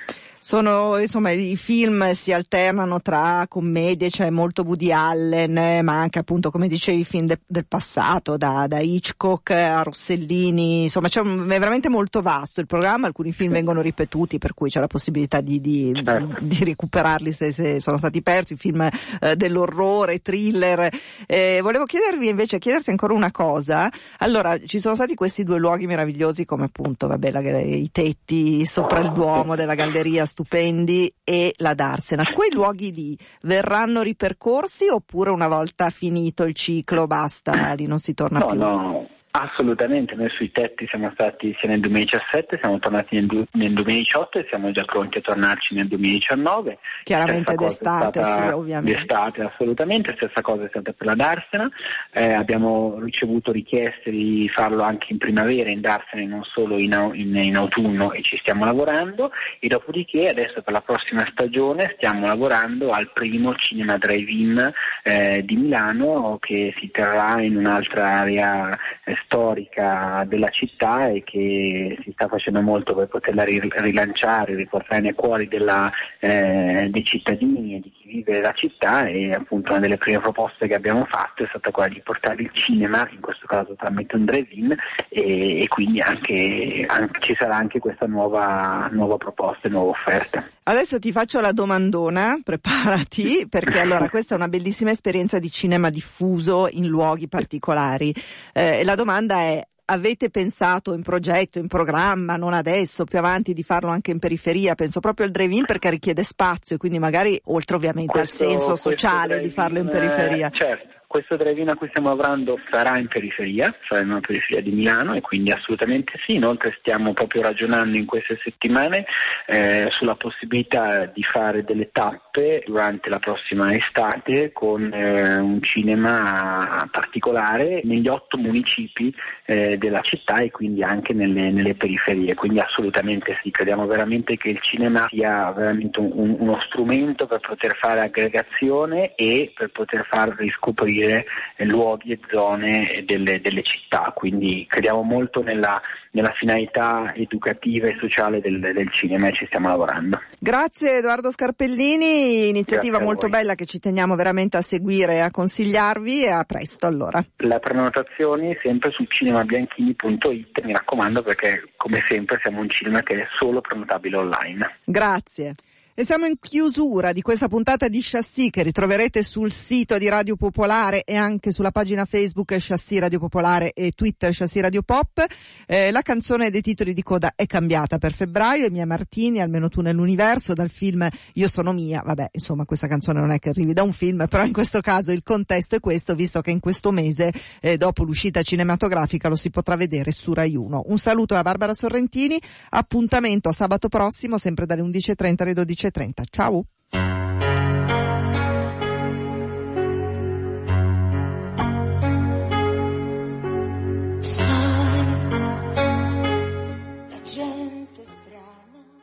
Sono, 0.46 0.98
insomma, 0.98 1.32
i 1.32 1.56
film 1.56 2.12
si 2.12 2.34
alternano 2.34 3.02
tra 3.02 3.46
commedie, 3.48 4.10
c'è 4.10 4.24
cioè 4.24 4.30
molto 4.30 4.64
Woody 4.64 4.92
Allen, 4.92 5.86
ma 5.86 5.94
anche 6.02 6.20
appunto, 6.20 6.52
come 6.52 6.68
dicevi, 6.68 7.00
i 7.00 7.06
film 7.06 7.28
de, 7.28 7.40
del 7.48 7.66
passato, 7.66 8.36
da, 8.36 8.66
da, 8.68 8.80
Hitchcock 8.80 9.52
a 9.52 9.84
Rossellini, 9.84 10.84
insomma, 10.84 11.08
c'è 11.08 11.22
un, 11.22 11.48
è 11.50 11.60
veramente 11.60 11.88
molto 11.88 12.22
vasto 12.22 12.60
il 12.60 12.66
programma, 12.66 13.08
alcuni 13.08 13.32
film 13.32 13.54
vengono 13.54 13.80
ripetuti, 13.80 14.38
per 14.38 14.54
cui 14.54 14.70
c'è 14.70 14.82
la 14.82 14.88
possibilità 14.88 15.40
di, 15.40 15.62
di, 15.62 15.94
certo. 16.04 16.36
di 16.42 16.62
recuperarli 16.62 17.32
se, 17.32 17.54
se, 17.54 17.80
sono 17.80 17.96
stati 17.96 18.22
persi, 18.22 18.58
film 18.58 18.82
eh, 18.82 19.38
dell'orrore, 19.38 20.22
thriller. 20.22 20.90
Eh, 21.26 21.60
volevo 21.62 21.86
chiedervi 21.86 22.28
invece, 22.28 22.60
chiederti 22.60 22.90
ancora 22.90 23.14
una 23.14 23.32
cosa. 23.32 23.90
Allora, 24.18 24.60
ci 24.66 24.80
sono 24.80 24.94
stati 24.94 25.16
questi 25.16 25.46
due 25.46 25.58
luoghi 25.58 25.86
meravigliosi 25.86 26.44
come 26.44 26.66
appunto, 26.66 27.08
vabbè, 27.08 27.32
la, 27.32 27.40
i 27.62 27.90
tetti 27.94 28.66
sopra 28.66 29.00
il 29.00 29.14
Duomo 29.14 29.56
della 29.56 29.76
Galleria 29.76 30.26
stupendi 30.34 31.14
e 31.24 31.54
la 31.58 31.76
Darsena. 31.76 32.24
Quei 32.34 32.52
luoghi 32.52 32.92
lì 32.92 33.18
verranno 33.44 34.02
ripercorsi 34.02 34.88
oppure 34.88 35.30
una 35.30 35.48
volta 35.48 35.92
finito 35.92 36.44
il 36.44 36.56
ciclo 36.56 37.06
basta, 37.06 37.74
lì 37.74 37.86
non 37.86 38.00
si 38.00 38.16
torna 38.16 38.40
no, 38.40 38.48
più? 38.48 38.58
No, 38.58 39.08
Assolutamente, 39.36 40.14
noi 40.14 40.30
sui 40.30 40.52
tetti 40.52 40.86
siamo 40.86 41.10
stati 41.16 41.56
sia 41.60 41.68
nel 41.68 41.80
2017, 41.80 42.60
siamo 42.62 42.78
tornati 42.78 43.16
nel, 43.16 43.48
nel 43.54 43.74
2018 43.74 44.38
e 44.38 44.46
siamo 44.48 44.70
già 44.70 44.84
pronti 44.84 45.18
a 45.18 45.22
tornarci 45.22 45.74
nel 45.74 45.88
2019. 45.88 46.78
Chiaramente 47.02 47.56
d'estate, 47.56 48.24
sì, 48.24 48.42
ovviamente. 48.52 48.96
D'estate, 48.96 49.42
assolutamente, 49.42 50.14
stessa 50.18 50.42
cosa 50.42 50.66
è 50.66 50.68
stata 50.68 50.94
per 50.94 51.08
la 51.08 51.16
Darsena, 51.16 51.68
eh, 52.12 52.32
abbiamo 52.32 53.00
ricevuto 53.00 53.52
richieste 53.52 54.12
di 54.12 54.48
farlo 54.54 54.84
anche 54.84 55.08
in 55.10 55.18
primavera 55.18 55.72
in 55.72 55.82
Darsena 55.82 56.22
e 56.22 56.28
non 56.28 56.44
solo 56.44 56.78
in, 56.78 56.94
in, 57.14 57.36
in, 57.36 57.58
autunno 57.58 58.12
e 58.12 58.22
ci 58.22 58.38
stiamo 58.38 58.66
lavorando 58.66 59.32
e 59.60 59.68
dopodiché 59.68 60.28
adesso 60.28 60.62
per 60.62 60.74
la 60.74 60.82
prossima 60.82 61.28
stagione 61.32 61.94
stiamo 61.96 62.28
lavorando 62.28 62.92
al 62.92 63.10
primo 63.12 63.56
cinema 63.56 63.98
drive-in 63.98 64.72
eh, 65.02 65.42
di 65.44 65.56
Milano 65.56 66.38
che 66.40 66.72
si 66.78 66.92
terrà 66.92 67.42
in 67.42 67.58
un'altra 67.58 68.20
area 68.20 68.78
eh, 69.06 69.22
storica 69.26 70.26
della 70.28 70.50
città 70.50 71.10
e 71.10 71.24
che 71.24 71.98
si 72.04 72.12
sta 72.12 72.28
facendo 72.28 72.62
molto 72.62 72.96
per 72.96 73.08
poterla 73.08 73.44
rilanciare, 73.44 74.56
riportare 74.56 75.02
nei 75.02 75.14
cuori 75.14 75.48
della, 75.48 75.92
eh, 76.20 76.88
dei 76.92 77.04
cittadini 77.04 77.76
e 77.76 77.80
di 77.80 77.92
chi 77.92 78.03
vive 78.14 78.42
la 78.42 78.54
città 78.54 79.08
e 79.08 79.32
appunto 79.32 79.72
una 79.72 79.80
delle 79.82 79.98
prime 79.98 80.20
proposte 80.20 80.68
che 80.68 80.76
abbiamo 80.76 81.06
fatto 81.06 81.44
è 81.44 81.48
stata 81.50 81.72
quella 81.72 81.90
di 81.90 82.02
portare 82.04 82.44
il 82.44 82.52
cinema, 82.54 83.08
in 83.12 83.20
questo 83.20 83.48
caso 83.48 83.74
tramite 83.76 84.16
un 84.16 84.26
drive-in 84.26 84.76
e, 85.10 85.64
e 85.64 85.68
quindi 85.68 86.00
anche, 86.00 86.86
anche, 86.88 87.20
ci 87.22 87.36
sarà 87.38 87.56
anche 87.56 87.80
questa 87.80 88.06
nuova, 88.06 88.88
nuova 88.92 89.18
proposta 89.18 89.68
e 89.68 89.72
nuova 89.72 89.90
offerta. 89.90 90.48
Adesso 90.64 91.00
ti 91.00 91.12
faccio 91.12 91.40
la 91.40 91.52
domandona, 91.52 92.40
preparati, 92.44 93.48
perché 93.50 93.80
allora 93.80 94.08
questa 94.12 94.36
è 94.36 94.38
una 94.38 94.48
bellissima 94.48 94.92
esperienza 94.92 95.40
di 95.40 95.50
cinema 95.50 95.90
diffuso 95.90 96.68
in 96.70 96.88
luoghi 96.88 97.28
particolari. 97.28 98.14
Eh, 98.54 98.84
la 98.84 98.96
domanda 98.96 99.40
è 99.40 99.68
avete 99.94 100.30
pensato 100.30 100.94
in 100.94 101.02
progetto, 101.02 101.60
in 101.60 101.68
programma, 101.68 102.36
non 102.36 102.54
adesso, 102.54 103.06
più 103.06 103.18
avanti, 103.18 103.54
di 103.54 103.64
farlo 103.64 103.90
anche 103.90 104.12
in 104.12 104.20
periferia? 104.20 104.76
Penso 104.76 105.00
proprio 105.00 105.26
al 105.26 105.32
drive-in 105.32 105.66
perché 105.66 105.90
richiede 105.90 106.24
spazio 106.24 106.76
e 106.76 106.80
quindi 106.80 107.00
magari, 107.00 107.40
oltre 107.46 107.76
ovviamente 107.76 108.12
questo, 108.12 108.44
al 108.44 108.50
senso 108.50 108.76
sociale 108.76 109.40
di 109.40 109.50
farlo 109.50 109.80
in 109.80 109.90
periferia. 109.90 110.50
Certo. 110.50 111.02
Questo 111.14 111.36
drive-in 111.36 111.70
a 111.70 111.76
cui 111.76 111.90
stiamo 111.90 112.08
lavorando 112.08 112.60
sarà 112.72 112.98
in 112.98 113.08
periferia, 113.08 113.72
sarà 113.88 114.02
in 114.02 114.10
una 114.10 114.20
periferia 114.20 114.64
di 114.64 114.72
Milano 114.72 115.14
e 115.14 115.22
quindi 115.22 115.52
assolutamente 115.52 116.14
sì. 116.26 116.38
Inoltre 116.38 116.76
stiamo 116.80 117.14
proprio 117.14 117.44
ragionando 117.44 118.00
in 118.00 118.08
queste 118.08 118.40
settimane 118.42 119.06
eh, 119.46 119.90
sulla 119.92 120.16
possibilità 120.16 121.06
di 121.06 121.22
fare 121.22 121.64
delle 121.64 121.92
tappe 121.92 122.64
durante 122.66 123.10
la 123.10 123.20
prossima 123.20 123.72
estate 123.76 124.52
con 124.54 124.92
eh, 124.92 125.38
un 125.38 125.62
cinema 125.62 126.90
particolare 126.90 127.82
negli 127.84 128.08
otto 128.08 128.40
municipi 128.40 129.14
eh, 129.46 129.78
della 129.78 130.02
città 130.02 130.40
e 130.40 130.50
quindi 130.50 130.82
anche 130.82 131.14
nelle, 131.14 131.52
nelle, 131.52 131.76
periferie. 131.76 132.34
Quindi 132.34 132.58
assolutamente 132.58 133.38
sì, 133.44 133.52
crediamo 133.52 133.86
veramente 133.86 134.36
che 134.36 134.50
il 134.50 134.60
cinema 134.62 135.06
sia 135.10 135.52
veramente 135.52 136.00
un, 136.00 136.38
uno 136.40 136.60
strumento 136.62 137.28
per 137.28 137.40
poter 137.40 137.78
fare 137.80 138.02
aggregazione 138.02 139.14
e 139.14 139.52
per 139.56 139.70
poter 139.70 140.08
far 140.10 140.36
riscoprire 140.36 141.03
costruire 141.04 141.26
eh, 141.58 141.66
luoghi 141.66 142.12
e 142.12 142.20
zone 142.30 143.04
delle, 143.06 143.42
delle, 143.42 143.64
città, 143.64 144.12
quindi 144.16 144.66
crediamo 144.68 145.02
molto 145.02 145.42
nella, 145.42 145.80
nella 146.12 146.32
finalità 146.36 147.14
educativa 147.16 147.88
e 147.88 147.98
sociale 148.00 148.40
del, 148.40 148.60
del, 148.60 148.92
cinema 148.92 149.28
e 149.28 149.34
ci 149.34 149.46
stiamo 149.46 149.68
lavorando. 149.68 150.22
Grazie 150.40 150.98
Edoardo 150.98 151.30
Scarpellini, 151.30 152.50
iniziativa 152.50 153.00
molto 153.00 153.28
bella 153.28 153.56
che 153.56 153.66
ci 153.66 153.80
teniamo 153.80 154.16
veramente 154.16 154.58
a 154.58 154.62
seguire 154.62 155.16
e 155.16 155.20
a 155.20 155.32
consigliarvi 155.32 156.24
e 156.24 156.30
a 156.30 156.44
presto 156.44 156.88
allora. 156.88 157.24
Le 157.38 157.60
prenotazioni 157.60 158.58
sempre 158.64 158.92
su 158.92 159.04
cinemabianchini.it, 159.04 160.64
mi 160.64 160.74
raccomando 160.74 161.22
perché 161.22 161.70
come 161.76 162.00
sempre 162.08 162.40
siamo 162.42 162.62
un 162.62 162.70
cinema 162.70 163.02
che 163.02 163.16
è 163.16 163.28
solo 163.40 163.62
prenotabile 163.62 164.18
online. 164.18 164.78
Grazie. 164.86 165.56
E 165.96 166.08
siamo 166.08 166.26
in 166.26 166.40
chiusura 166.40 167.12
di 167.12 167.22
questa 167.22 167.48
puntata 167.48 167.88
di 167.88 168.00
Chassis 168.02 168.50
che 168.50 168.64
ritroverete 168.64 169.22
sul 169.22 169.54
sito 169.54 170.00
di 170.00 170.10
Radio 170.10 170.36
Popolare 170.36 171.04
e 171.04 171.16
anche 171.16 171.52
sulla 171.52 171.70
pagina 171.70 172.06
Facebook 172.06 172.56
Chassis 172.58 172.98
Radio 172.98 173.20
Popolare 173.20 173.74
e 173.74 173.92
Twitter 173.92 174.34
Chassis 174.34 174.60
Radio 174.60 174.82
Pop. 174.82 175.24
Eh, 175.68 175.92
la 175.92 176.02
canzone 176.02 176.50
dei 176.50 176.62
titoli 176.62 176.96
di 176.96 177.04
coda 177.04 177.34
è 177.36 177.46
cambiata 177.46 178.00
per 178.00 178.14
febbraio, 178.14 178.72
Mia 178.72 178.88
Martini, 178.88 179.40
almeno 179.40 179.70
tu 179.70 179.82
nell'universo, 179.82 180.56
dal 180.56 180.72
film 180.72 181.08
Io 181.34 181.48
sono 181.48 181.72
mia. 181.74 182.02
Vabbè, 182.04 182.30
insomma, 182.32 182.66
questa 182.66 182.88
canzone 182.88 183.20
non 183.20 183.30
è 183.30 183.38
che 183.38 183.50
arrivi 183.50 183.74
da 183.74 183.84
un 183.84 183.94
film, 183.94 184.26
però 184.28 184.46
in 184.46 184.52
questo 184.52 184.80
caso 184.82 185.12
il 185.12 185.22
contesto 185.22 185.76
è 185.76 185.80
questo, 185.80 186.16
visto 186.16 186.42
che 186.42 186.50
in 186.50 186.60
questo 186.60 186.90
mese, 186.90 187.32
eh, 187.62 187.78
dopo 187.78 188.04
l'uscita 188.04 188.42
cinematografica, 188.42 189.30
lo 189.30 189.36
si 189.36 189.52
potrà 189.52 189.76
vedere 189.76 190.10
su 190.10 190.34
Rai 190.34 190.56
1. 190.56 190.86
Un 190.88 190.98
saluto 190.98 191.36
a 191.36 191.44
Barbara 191.44 191.76
Sorrentini, 191.76 192.42
appuntamento 192.70 193.50
a 193.50 193.54
sabato 193.54 193.90
prossimo, 193.90 194.40
sempre 194.40 194.66
dalle 194.66 194.82
11.30 194.82 195.44
alle 195.44 195.54
12 195.54 195.83
11.30. 195.92 196.26
Ciao! 196.32 196.66